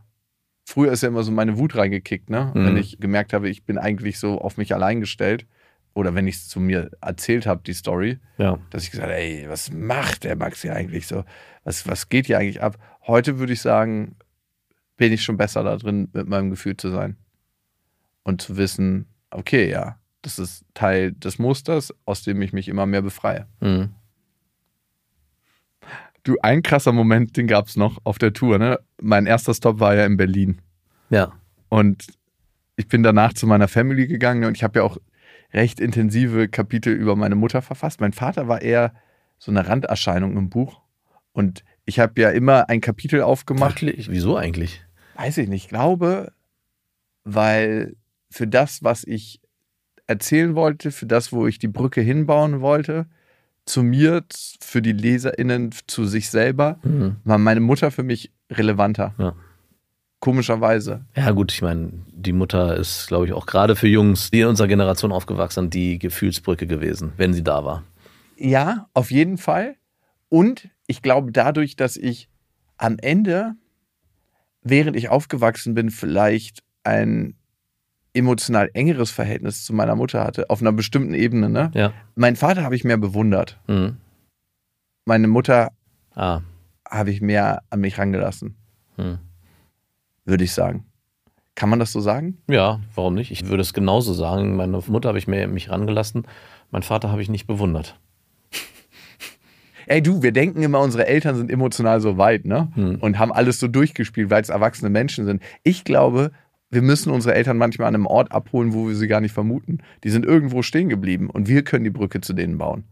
Früher 0.65 0.93
ist 0.93 1.03
ja 1.03 1.09
immer 1.09 1.23
so 1.23 1.31
meine 1.33 1.59
Wut 1.59 1.77
reingekickt, 1.77 2.29
ne? 2.29 2.51
Mhm. 2.55 2.67
Wenn 2.67 2.77
ich 2.77 2.99
gemerkt 2.99 3.33
habe, 3.33 3.49
ich 3.49 3.65
bin 3.65 3.79
eigentlich 3.79 4.19
so 4.19 4.41
auf 4.41 4.57
mich 4.57 4.75
allein 4.75 5.01
gestellt. 5.01 5.47
Oder 5.95 6.15
wenn 6.15 6.27
ich 6.27 6.35
es 6.37 6.49
zu 6.49 6.61
mir 6.61 6.91
erzählt 7.01 7.47
habe, 7.47 7.63
die 7.65 7.73
Story, 7.73 8.19
Ja. 8.37 8.59
dass 8.69 8.83
ich 8.85 8.91
gesagt 8.91 9.09
habe, 9.09 9.19
ey, 9.19 9.47
was 9.49 9.73
macht 9.73 10.25
der 10.25 10.37
Max 10.37 10.61
hier 10.61 10.75
eigentlich 10.75 11.07
so? 11.07 11.25
Was, 11.65 11.87
was 11.89 12.11
geht 12.11 12.27
hier 12.27 12.39
eigentlich 12.39 12.61
ab? 12.63 12.77
Heute 13.07 13.39
würde 13.39 13.55
ich 13.55 13.63
sagen, 13.63 14.17
bin 14.99 15.11
ich 15.13 15.23
schon 15.23 15.39
besser 15.39 15.63
da 15.63 15.77
drin, 15.77 16.09
mit 16.13 16.29
meinem 16.29 16.51
Gefühl 16.51 16.77
zu 16.77 16.91
sein. 16.91 17.17
Und 18.25 18.43
zu 18.43 18.59
wissen, 18.59 19.07
okay, 19.31 19.71
ja, 19.71 19.99
das 20.21 20.39
ist 20.39 20.65
Teil 20.75 21.13
des 21.13 21.39
Musters, 21.39 21.95
aus 22.05 22.23
dem 22.25 22.43
ich 22.43 22.53
mich 22.53 22.69
immer 22.69 22.85
mehr 22.85 23.03
befreie. 23.03 23.47
Mhm. 23.61 23.95
Du, 26.27 26.37
ein 26.43 26.63
krasser 26.63 26.91
Moment, 26.91 27.37
den 27.37 27.47
gab 27.47 27.69
es 27.69 27.77
noch 27.77 27.99
auf 28.03 28.19
der 28.19 28.33
Tour. 28.33 28.59
Ne? 28.59 28.81
Mein 29.01 29.27
erster 29.27 29.55
Stop 29.55 29.79
war 29.79 29.95
ja 29.95 30.05
in 30.05 30.17
Berlin. 30.17 30.61
Ja. 31.09 31.33
Und 31.69 32.07
ich 32.75 32.89
bin 32.89 33.05
danach 33.05 33.33
zu 33.33 33.47
meiner 33.47 33.69
Family 33.69 34.09
gegangen 34.09 34.43
und 34.45 34.57
ich 34.57 34.65
habe 34.65 34.81
ja 34.81 34.85
auch 34.85 34.99
recht 35.53 35.79
intensive 35.79 36.49
Kapitel 36.49 36.93
über 36.93 37.15
meine 37.15 37.37
Mutter 37.37 37.63
verfasst. 37.63 38.01
Mein 38.01 38.13
Vater 38.13 38.49
war 38.49 38.61
eher 38.61 38.93
so 39.39 39.53
eine 39.53 39.69
Randerscheinung 39.69 40.37
im 40.37 40.51
Buch. 40.51 40.81
Und 41.33 41.63
ich 41.85 42.01
habe 42.01 42.21
ja 42.21 42.31
immer 42.31 42.69
ein 42.69 42.81
Kapitel 42.81 43.23
aufgemacht. 43.23 43.83
Wirklich? 43.83 44.11
Wieso 44.11 44.37
eigentlich? 44.37 44.85
Weiß 45.15 45.39
ich 45.39 45.49
nicht. 45.49 45.67
Ich 45.67 45.69
glaube, 45.69 46.33
weil 47.23 47.95
für 48.31 48.49
das, 48.49 48.83
was 48.83 49.05
ich 49.05 49.41
erzählen 50.09 50.57
wollte, 50.57 50.91
für 50.91 51.07
das, 51.07 51.33
wo 51.33 51.47
ich 51.47 51.61
die 51.61 51.69
Brücke 51.69 52.01
hinbauen 52.01 52.61
wollte, 52.63 53.07
zu 53.67 53.83
mir, 53.83 54.25
für 54.61 54.81
die 54.81 54.93
LeserInnen, 54.93 55.73
zu 55.87 56.07
sich 56.07 56.31
selber, 56.31 56.79
Mhm. 56.83 57.17
war 57.25 57.39
meine 57.39 57.61
Mutter 57.61 57.91
für 57.91 58.03
mich 58.05 58.33
relevanter. 58.51 59.15
Ja. 59.19 59.35
Komischerweise. 60.21 61.05
Ja, 61.15 61.31
gut, 61.33 61.53
ich 61.53 61.61
meine, 61.63 61.93
die 62.11 62.33
Mutter 62.33 62.77
ist, 62.77 63.07
glaube 63.07 63.27
ich, 63.27 63.33
auch 63.33 63.45
gerade 63.47 63.77
für 63.77 63.87
Jungs, 63.87 64.31
die 64.31 64.41
in 64.41 64.47
unserer 64.49 64.67
Generation 64.67 65.13
aufgewachsen 65.13 65.65
sind, 65.65 65.75
die 65.75 65.99
Gefühlsbrücke 65.99 66.67
gewesen, 66.67 67.13
wenn 67.17 67.35
sie 67.35 67.45
da 67.45 67.65
war. 67.65 67.85
Ja, 68.37 68.89
auf 68.95 69.11
jeden 69.11 69.37
Fall. 69.37 69.77
Und 70.29 70.69
ich 70.87 71.03
glaube, 71.03 71.33
dadurch, 71.33 71.77
dass 71.77 71.97
ich 71.97 72.29
am 72.79 72.99
Ende, 72.99 73.55
während 74.63 74.97
ich 74.97 75.09
aufgewachsen 75.11 75.75
bin, 75.75 75.91
vielleicht 75.91 76.63
ein 76.83 77.37
emotional 78.17 78.71
engeres 78.75 79.11
Verhältnis 79.11 79.65
zu 79.65 79.73
meiner 79.75 79.95
Mutter 79.95 80.25
hatte, 80.25 80.51
auf 80.51 80.61
einer 80.61 80.73
bestimmten 80.73 81.15
Ebene. 81.15 81.49
Ne? 81.49 81.71
Ja. 81.75 81.93
Meinen 82.15 82.37
Vater 82.37 82.63
habe 82.65 82.75
ich 82.75 82.85
mehr 82.85 82.97
bewundert. 82.97 83.59
Mhm. 83.69 83.97
Meine 85.05 85.29
Mutter 85.29 85.71
Ah. 86.15 86.41
habe 86.91 87.11
ich 87.11 87.21
mehr 87.21 87.63
an 87.71 87.81
mich 87.81 87.99
rangelassen, 87.99 88.57
Mhm. 88.97 89.19
würde 90.25 90.45
ich 90.45 90.53
sagen. 90.53 90.85
Kann 91.55 91.69
man 91.71 91.79
das 91.79 91.93
so 91.93 92.01
sagen? 92.01 92.39
Ja, 92.49 92.81
warum 92.95 93.15
nicht? 93.15 93.31
Ich 93.31 93.47
würde 93.49 93.63
es 93.63 93.73
genauso 93.73 94.13
sagen. 94.13 94.57
Meine 94.57 94.81
Mutter 94.87 95.09
habe 95.09 95.19
ich 95.19 95.27
mehr 95.29 95.47
mich 95.49 95.71
rangelassen, 95.71 96.27
mein 96.71 96.83
Vater 96.83 97.11
habe 97.11 97.23
ich 97.23 97.29
nicht 97.29 97.47
bewundert. 97.47 97.99
Ey, 99.87 100.03
du, 100.03 100.23
wir 100.23 100.33
denken 100.33 100.63
immer, 100.63 100.81
unsere 100.81 101.07
Eltern 101.07 101.37
sind 101.37 101.51
emotional 101.51 102.01
so 102.01 102.19
weit, 102.19 102.45
ne? 102.45 102.69
Hm. 102.75 102.97
Und 102.97 103.19
haben 103.19 103.33
alles 103.33 103.61
so 103.61 103.69
durchgespielt, 103.69 104.31
weil 104.31 104.43
es 104.43 104.49
erwachsene 104.49 104.91
Menschen 104.91 105.25
sind. 105.27 105.43
Ich 105.63 105.85
glaube, 105.85 106.33
wir 106.71 106.83
müssen 106.83 107.11
unsere 107.11 107.35
Eltern 107.35 107.59
manchmal 107.59 107.89
an 107.89 107.95
einem 107.95 108.07
Ort 108.07 108.33
abholen, 108.33 108.73
wo 108.75 108.89
wir 108.89 108.95
sie 108.97 109.07
gar 109.09 109.21
nicht 109.21 109.33
vermuten. 109.33 109.79
Die 110.05 110.11
sind 110.11 110.27
irgendwo 110.27 110.63
stehen 110.63 110.89
geblieben 110.89 111.31
und 111.31 111.49
wir 111.49 111.63
können 111.63 111.85
die 111.85 111.91
Brücke 111.91 112.21
zu 112.21 112.33
denen 112.33 112.59
bauen. 112.59 112.85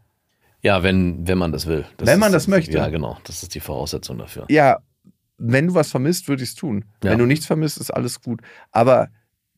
Ja, 0.63 0.83
wenn, 0.83 1.27
wenn 1.27 1.39
man 1.39 1.53
das 1.53 1.67
will. 1.67 1.85
Wenn 1.99 2.19
man 2.19 2.29
ist, 2.29 2.35
das 2.35 2.49
möchte. 2.49 2.79
Ja, 2.79 2.89
genau. 2.89 3.19
Das 3.25 3.43
ist 3.43 3.55
die 3.55 3.61
Voraussetzung 3.61 4.17
dafür. 4.19 4.47
Ja, 4.49 4.79
wenn 5.37 5.67
du 5.67 5.75
was 5.75 5.91
vermisst, 5.91 6.29
würde 6.29 6.43
ich 6.43 6.51
es 6.51 6.55
tun. 6.55 6.85
Ja. 7.03 7.11
Wenn 7.11 7.19
du 7.19 7.27
nichts 7.27 7.47
vermisst, 7.47 7.79
ist 7.79 7.91
alles 7.91 8.23
gut. 8.23 8.41
Aber 8.73 9.09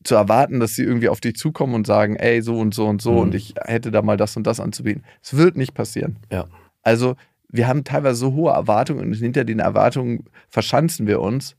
zu 0.03 0.15
erwarten, 0.15 0.59
dass 0.59 0.73
sie 0.73 0.83
irgendwie 0.83 1.09
auf 1.09 1.21
dich 1.21 1.35
zukommen 1.35 1.75
und 1.75 1.87
sagen, 1.87 2.15
ey, 2.15 2.41
so 2.41 2.59
und 2.59 2.73
so 2.73 2.87
und 2.87 3.01
so 3.01 3.13
Mhm. 3.13 3.17
und 3.19 3.35
ich 3.35 3.53
hätte 3.63 3.91
da 3.91 4.01
mal 4.01 4.17
das 4.17 4.35
und 4.35 4.45
das 4.47 4.59
anzubieten. 4.59 5.03
Es 5.21 5.37
wird 5.37 5.55
nicht 5.57 5.73
passieren. 5.73 6.19
Ja. 6.31 6.47
Also, 6.81 7.15
wir 7.49 7.67
haben 7.67 7.83
teilweise 7.83 8.17
so 8.19 8.33
hohe 8.33 8.51
Erwartungen 8.51 9.01
und 9.07 9.13
hinter 9.13 9.45
den 9.45 9.59
Erwartungen 9.59 10.25
verschanzen 10.49 11.07
wir 11.07 11.21
uns, 11.21 11.55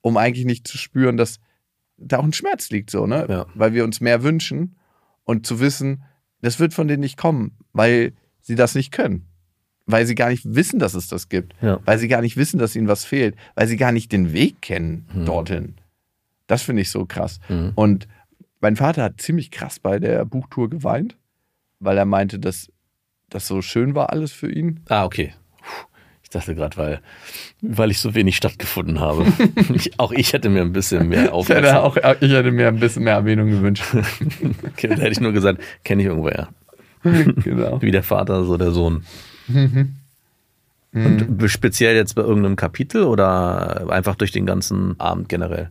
um 0.00 0.16
eigentlich 0.16 0.46
nicht 0.46 0.66
zu 0.66 0.78
spüren, 0.78 1.16
dass 1.16 1.40
da 1.98 2.18
auch 2.18 2.24
ein 2.24 2.32
Schmerz 2.32 2.70
liegt, 2.70 2.90
so, 2.90 3.06
ne? 3.06 3.26
Ja. 3.28 3.46
Weil 3.54 3.74
wir 3.74 3.84
uns 3.84 4.00
mehr 4.00 4.22
wünschen 4.22 4.76
und 5.24 5.46
zu 5.46 5.60
wissen, 5.60 6.02
das 6.40 6.58
wird 6.60 6.72
von 6.74 6.88
denen 6.88 7.00
nicht 7.00 7.16
kommen, 7.16 7.56
weil 7.72 8.12
sie 8.40 8.54
das 8.54 8.74
nicht 8.74 8.92
können. 8.92 9.26
Weil 9.86 10.06
sie 10.06 10.14
gar 10.14 10.28
nicht 10.28 10.44
wissen, 10.54 10.78
dass 10.78 10.94
es 10.94 11.08
das 11.08 11.28
gibt. 11.28 11.54
Ja. 11.62 11.80
Weil 11.84 11.98
sie 11.98 12.08
gar 12.08 12.20
nicht 12.20 12.36
wissen, 12.36 12.58
dass 12.58 12.76
ihnen 12.76 12.88
was 12.88 13.04
fehlt. 13.04 13.36
Weil 13.54 13.66
sie 13.68 13.76
gar 13.78 13.90
nicht 13.92 14.12
den 14.12 14.32
Weg 14.32 14.60
kennen 14.60 15.08
Hm. 15.12 15.24
dorthin. 15.24 15.74
Das 16.46 16.62
finde 16.62 16.82
ich 16.82 16.90
so 16.90 17.04
krass. 17.06 17.40
Mhm. 17.48 17.72
Und 17.74 18.08
mein 18.60 18.76
Vater 18.76 19.02
hat 19.02 19.20
ziemlich 19.20 19.50
krass 19.50 19.78
bei 19.80 19.98
der 19.98 20.24
Buchtour 20.24 20.68
geweint, 20.70 21.16
weil 21.80 21.96
er 21.98 22.04
meinte, 22.06 22.38
dass 22.38 22.70
das 23.30 23.46
so 23.46 23.60
schön 23.62 23.94
war 23.94 24.10
alles 24.12 24.32
für 24.32 24.50
ihn. 24.50 24.80
Ah, 24.88 25.04
okay. 25.04 25.34
Ich 26.28 26.32
dachte 26.32 26.54
gerade, 26.54 26.76
weil, 26.76 27.00
weil 27.62 27.90
ich 27.90 28.00
so 28.00 28.14
wenig 28.14 28.36
stattgefunden 28.36 29.00
habe. 29.00 29.24
ich, 29.74 29.98
auch 29.98 30.12
ich 30.12 30.34
hätte 30.34 30.50
mir 30.50 30.60
ein 30.60 30.72
bisschen 30.72 31.08
mehr 31.08 31.18
Ich 31.40 31.48
hätte, 31.48 31.80
Aufmerksamkeit. 31.80 32.04
auch, 32.04 32.16
ich 32.20 32.32
hätte 32.32 32.50
mir 32.50 32.68
ein 32.68 32.78
bisschen 32.78 33.04
mehr 33.04 33.14
Erwähnung 33.14 33.48
gewünscht. 33.48 33.84
Okay, 34.66 34.88
da 34.88 34.96
hätte 34.96 35.12
ich 35.12 35.20
nur 35.20 35.32
gesagt, 35.32 35.62
kenne 35.84 36.02
ich 36.02 36.08
irgendwoher. 36.08 36.48
genau. 37.02 37.80
Wie 37.80 37.90
der 37.90 38.02
Vater, 38.02 38.44
so 38.44 38.58
der 38.58 38.72
Sohn. 38.72 39.04
Mhm. 39.46 39.96
Und 40.92 41.50
speziell 41.50 41.96
jetzt 41.96 42.14
bei 42.14 42.22
irgendeinem 42.22 42.56
Kapitel 42.56 43.04
oder 43.04 43.90
einfach 43.90 44.14
durch 44.14 44.30
den 44.30 44.46
ganzen 44.46 44.98
Abend 45.00 45.28
generell? 45.28 45.70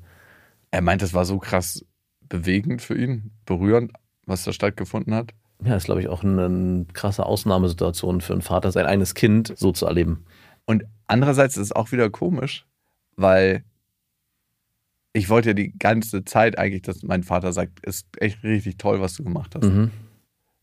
Er 0.71 0.81
meint, 0.81 1.01
das 1.01 1.13
war 1.13 1.25
so 1.25 1.37
krass 1.37 1.85
bewegend 2.29 2.81
für 2.81 2.97
ihn, 2.97 3.31
berührend, 3.45 3.91
was 4.25 4.43
da 4.43 4.51
stattgefunden 4.51 5.13
hat. 5.13 5.33
Ja, 5.63 5.75
ist, 5.75 5.85
glaube 5.85 6.01
ich, 6.01 6.07
auch 6.07 6.23
eine 6.23 6.85
krasse 6.93 7.25
Ausnahmesituation 7.25 8.21
für 8.21 8.33
einen 8.33 8.41
Vater, 8.41 8.71
sein 8.71 8.85
eigenes 8.85 9.13
Kind 9.15 9.53
so 9.55 9.71
zu 9.71 9.85
erleben. 9.85 10.25
Und 10.67 10.83
andererseits 11.07 11.57
ist 11.57 11.63
es 11.63 11.71
auch 11.71 11.91
wieder 11.91 12.09
komisch, 12.11 12.67
weil 13.15 13.63
ich 15.13 15.29
wollte 15.29 15.49
ja 15.49 15.53
die 15.53 15.75
ganze 15.79 16.23
Zeit 16.25 16.59
eigentlich, 16.59 16.83
dass 16.83 17.01
mein 17.01 17.23
Vater 17.23 17.51
sagt, 17.53 17.83
ist 17.85 18.05
echt 18.19 18.43
richtig 18.43 18.77
toll, 18.77 19.01
was 19.01 19.15
du 19.15 19.23
gemacht 19.23 19.55
hast. 19.55 19.63
Mhm. 19.63 19.89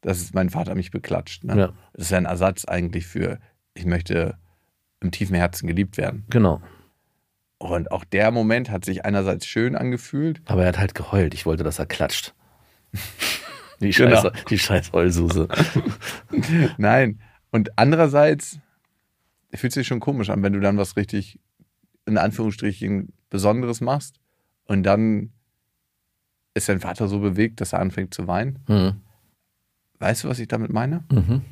Dass 0.03 0.33
mein 0.35 0.51
Vater 0.51 0.75
mich 0.77 0.91
beklatscht. 0.93 1.43
Ne? 1.43 1.59
Ja. 1.59 1.73
Das 1.95 2.05
ist 2.05 2.11
ja 2.11 2.19
ein 2.19 2.27
Ersatz 2.27 2.65
eigentlich 2.65 3.07
für, 3.07 3.41
ich 3.73 3.87
möchte 3.87 4.37
im 5.01 5.11
tiefen 5.11 5.35
Herzen 5.35 5.67
geliebt 5.67 5.97
werden. 5.97 6.25
Genau. 6.31 6.63
Und 7.59 7.91
auch 7.91 8.05
der 8.05 8.31
Moment 8.31 8.71
hat 8.71 8.85
sich 8.85 9.05
einerseits 9.05 9.47
schön 9.47 9.75
angefühlt. 9.75 10.43
Aber 10.45 10.63
er 10.63 10.69
hat 10.69 10.79
halt 10.79 10.95
geheult. 10.95 11.35
Ich 11.35 11.47
wollte, 11.47 11.65
dass 11.65 11.79
er 11.79 11.87
klatscht. 11.87 12.35
Die 13.81 13.91
Genau. 13.91 14.31
die 14.49 14.59
scheiß 14.59 14.93
Heulsuse. 14.93 15.49
Nein. 16.79 17.21
Und 17.51 17.77
andererseits 17.77 18.61
fühlt 19.59 19.73
sich 19.73 19.87
schon 19.87 20.01
komisch 20.01 20.31
an, 20.31 20.43
wenn 20.43 20.53
du 20.53 20.61
dann 20.61 20.79
was 20.79 20.97
richtig, 20.97 21.39
in 22.07 22.19
Anführungsstrichen, 22.19 23.13
Besonderes 23.31 23.81
machst 23.81 24.21
und 24.67 24.85
dann 24.85 25.33
ist 26.55 26.69
dein 26.69 26.81
Vater 26.81 27.09
so 27.09 27.19
bewegt, 27.19 27.61
dass 27.61 27.73
er 27.73 27.81
anfängt 27.81 28.15
zu 28.15 28.27
weinen. 28.27 28.61
Mhm. 28.69 29.01
Weißt 29.99 30.25
du, 30.25 30.29
was 30.29 30.39
ich 30.39 30.49
damit 30.49 30.73
meine? 30.73 31.05
Mhm. 31.11 31.43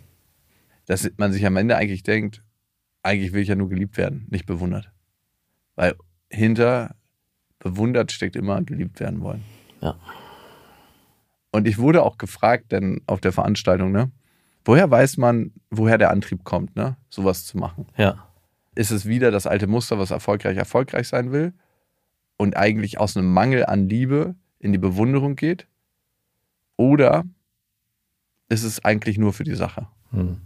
Dass 0.86 1.10
man 1.16 1.32
sich 1.32 1.44
am 1.44 1.56
Ende 1.56 1.76
eigentlich 1.76 2.02
denkt, 2.02 2.42
eigentlich 3.02 3.32
will 3.32 3.42
ich 3.42 3.48
ja 3.48 3.56
nur 3.56 3.68
geliebt 3.68 3.96
werden, 3.96 4.26
nicht 4.30 4.46
bewundert. 4.46 4.92
Weil 5.74 5.96
hinter 6.30 6.94
bewundert 7.58 8.12
steckt 8.12 8.36
immer 8.36 8.62
geliebt 8.62 9.00
werden 9.00 9.20
wollen. 9.20 9.42
Ja. 9.80 9.96
Und 11.50 11.68
ich 11.68 11.78
wurde 11.78 12.02
auch 12.02 12.18
gefragt, 12.18 12.72
denn 12.72 13.00
auf 13.06 13.20
der 13.20 13.32
Veranstaltung, 13.32 13.92
ne? 13.92 14.10
Woher 14.64 14.90
weiß 14.90 15.16
man, 15.16 15.52
woher 15.70 15.98
der 15.98 16.10
Antrieb 16.10 16.44
kommt, 16.44 16.76
ne? 16.76 16.96
Sowas 17.08 17.46
zu 17.46 17.58
machen? 17.58 17.86
Ja. 17.96 18.28
Ist 18.74 18.90
es 18.90 19.06
wieder 19.06 19.30
das 19.30 19.46
alte 19.46 19.66
Muster, 19.66 19.98
was 19.98 20.10
erfolgreich 20.10 20.56
erfolgreich 20.56 21.08
sein 21.08 21.32
will 21.32 21.52
und 22.36 22.56
eigentlich 22.56 22.98
aus 22.98 23.16
einem 23.16 23.32
Mangel 23.32 23.66
an 23.66 23.88
Liebe 23.88 24.34
in 24.58 24.72
die 24.72 24.78
Bewunderung 24.78 25.36
geht? 25.36 25.66
Oder 26.76 27.24
ist 28.48 28.62
es 28.62 28.84
eigentlich 28.84 29.18
nur 29.18 29.32
für 29.32 29.44
die 29.44 29.54
Sache? 29.54 29.88
Mhm. 30.10 30.40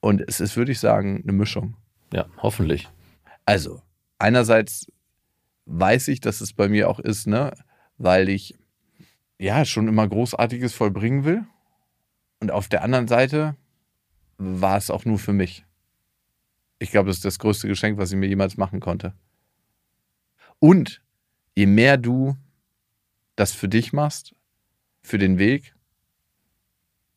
Und 0.00 0.20
es 0.20 0.40
ist, 0.40 0.56
würde 0.56 0.72
ich 0.72 0.78
sagen, 0.78 1.22
eine 1.22 1.32
Mischung. 1.32 1.76
Ja, 2.12 2.26
hoffentlich. 2.38 2.88
Also, 3.44 3.82
einerseits 4.18 4.86
weiß 5.66 6.08
ich, 6.08 6.20
dass 6.20 6.40
es 6.40 6.52
bei 6.52 6.68
mir 6.68 6.88
auch 6.88 7.00
ist, 7.00 7.26
ne, 7.26 7.52
weil 7.98 8.28
ich 8.28 8.54
ja 9.38 9.64
schon 9.64 9.88
immer 9.88 10.06
Großartiges 10.06 10.74
vollbringen 10.74 11.24
will. 11.24 11.44
Und 12.40 12.50
auf 12.50 12.68
der 12.68 12.82
anderen 12.82 13.08
Seite 13.08 13.56
war 14.38 14.76
es 14.76 14.90
auch 14.90 15.04
nur 15.04 15.18
für 15.18 15.32
mich. 15.32 15.64
Ich 16.78 16.90
glaube, 16.90 17.08
das 17.08 17.16
ist 17.16 17.24
das 17.24 17.38
größte 17.38 17.68
Geschenk, 17.68 17.98
was 17.98 18.12
ich 18.12 18.18
mir 18.18 18.28
jemals 18.28 18.56
machen 18.56 18.80
konnte. 18.80 19.14
Und 20.58 21.02
je 21.54 21.66
mehr 21.66 21.96
du 21.96 22.36
das 23.34 23.52
für 23.52 23.68
dich 23.68 23.92
machst, 23.92 24.34
für 25.02 25.18
den 25.18 25.38
Weg, 25.38 25.74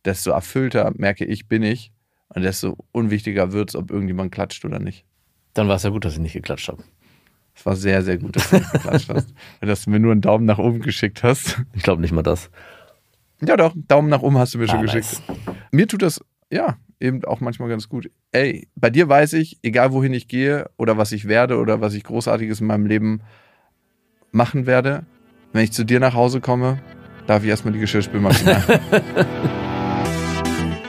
desto 0.05 0.31
erfüllter 0.31 0.91
merke 0.95 1.25
ich, 1.25 1.47
bin 1.47 1.63
ich. 1.63 1.91
Und 2.29 2.43
desto 2.43 2.77
unwichtiger 2.91 3.51
wird 3.51 3.69
es, 3.69 3.75
ob 3.75 3.89
irgendjemand 3.89 4.31
klatscht 4.31 4.63
oder 4.63 4.79
nicht. 4.79 5.03
Dann 5.53 5.67
war 5.67 5.77
es 5.77 5.83
ja 5.83 5.89
gut, 5.89 6.05
dass 6.05 6.13
ich 6.13 6.19
nicht 6.19 6.33
geklatscht 6.33 6.67
habe. 6.67 6.83
Es 7.55 7.65
war 7.65 7.75
sehr, 7.75 8.03
sehr 8.03 8.17
gut, 8.17 8.35
dass 8.35 8.49
du 8.51 8.57
nicht 8.57 8.71
geklatscht 8.71 9.09
hast. 9.09 9.33
Dass 9.61 9.83
du 9.83 9.89
mir 9.89 9.99
nur 9.99 10.13
einen 10.13 10.21
Daumen 10.21 10.45
nach 10.45 10.59
oben 10.59 10.79
geschickt 10.79 11.23
hast. 11.23 11.61
Ich 11.73 11.83
glaube 11.83 12.01
nicht 12.01 12.13
mal 12.13 12.21
das. 12.21 12.49
Ja, 13.41 13.57
doch, 13.57 13.73
Daumen 13.75 14.09
nach 14.09 14.21
oben 14.21 14.37
hast 14.37 14.53
du 14.53 14.57
mir 14.57 14.67
schon 14.67 14.81
geschickt. 14.81 15.21
Mir 15.71 15.87
tut 15.87 16.01
das, 16.01 16.21
ja, 16.51 16.77
eben 16.99 17.23
auch 17.25 17.39
manchmal 17.39 17.69
ganz 17.69 17.87
gut. 17.87 18.09
Ey, 18.31 18.67
bei 18.75 18.89
dir 18.89 19.07
weiß 19.07 19.33
ich, 19.33 19.59
egal 19.63 19.93
wohin 19.93 20.13
ich 20.13 20.27
gehe 20.27 20.69
oder 20.77 20.97
was 20.97 21.11
ich 21.11 21.27
werde 21.27 21.57
oder 21.57 21.81
was 21.81 21.93
ich 21.93 22.03
Großartiges 22.03 22.61
in 22.61 22.67
meinem 22.67 22.85
Leben 22.85 23.21
machen 24.31 24.65
werde, 24.65 25.05
wenn 25.53 25.63
ich 25.63 25.71
zu 25.71 25.83
dir 25.83 25.99
nach 25.99 26.13
Hause 26.13 26.41
komme, 26.41 26.81
darf 27.27 27.43
ich 27.43 27.49
erstmal 27.49 27.73
die 27.73 27.79
Geschirrspülmaschine. 27.79 28.61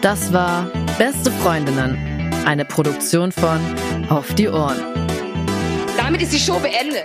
Das 0.03 0.33
war 0.33 0.67
Beste 0.97 1.31
Freundinnen, 1.31 1.99
eine 2.47 2.65
Produktion 2.65 3.31
von 3.33 3.61
Auf 4.09 4.35
die 4.35 4.49
Ohren. 4.49 4.79
Damit 5.99 6.23
ist 6.23 6.33
die 6.33 6.39
Show 6.39 6.59
beendet. 6.59 7.05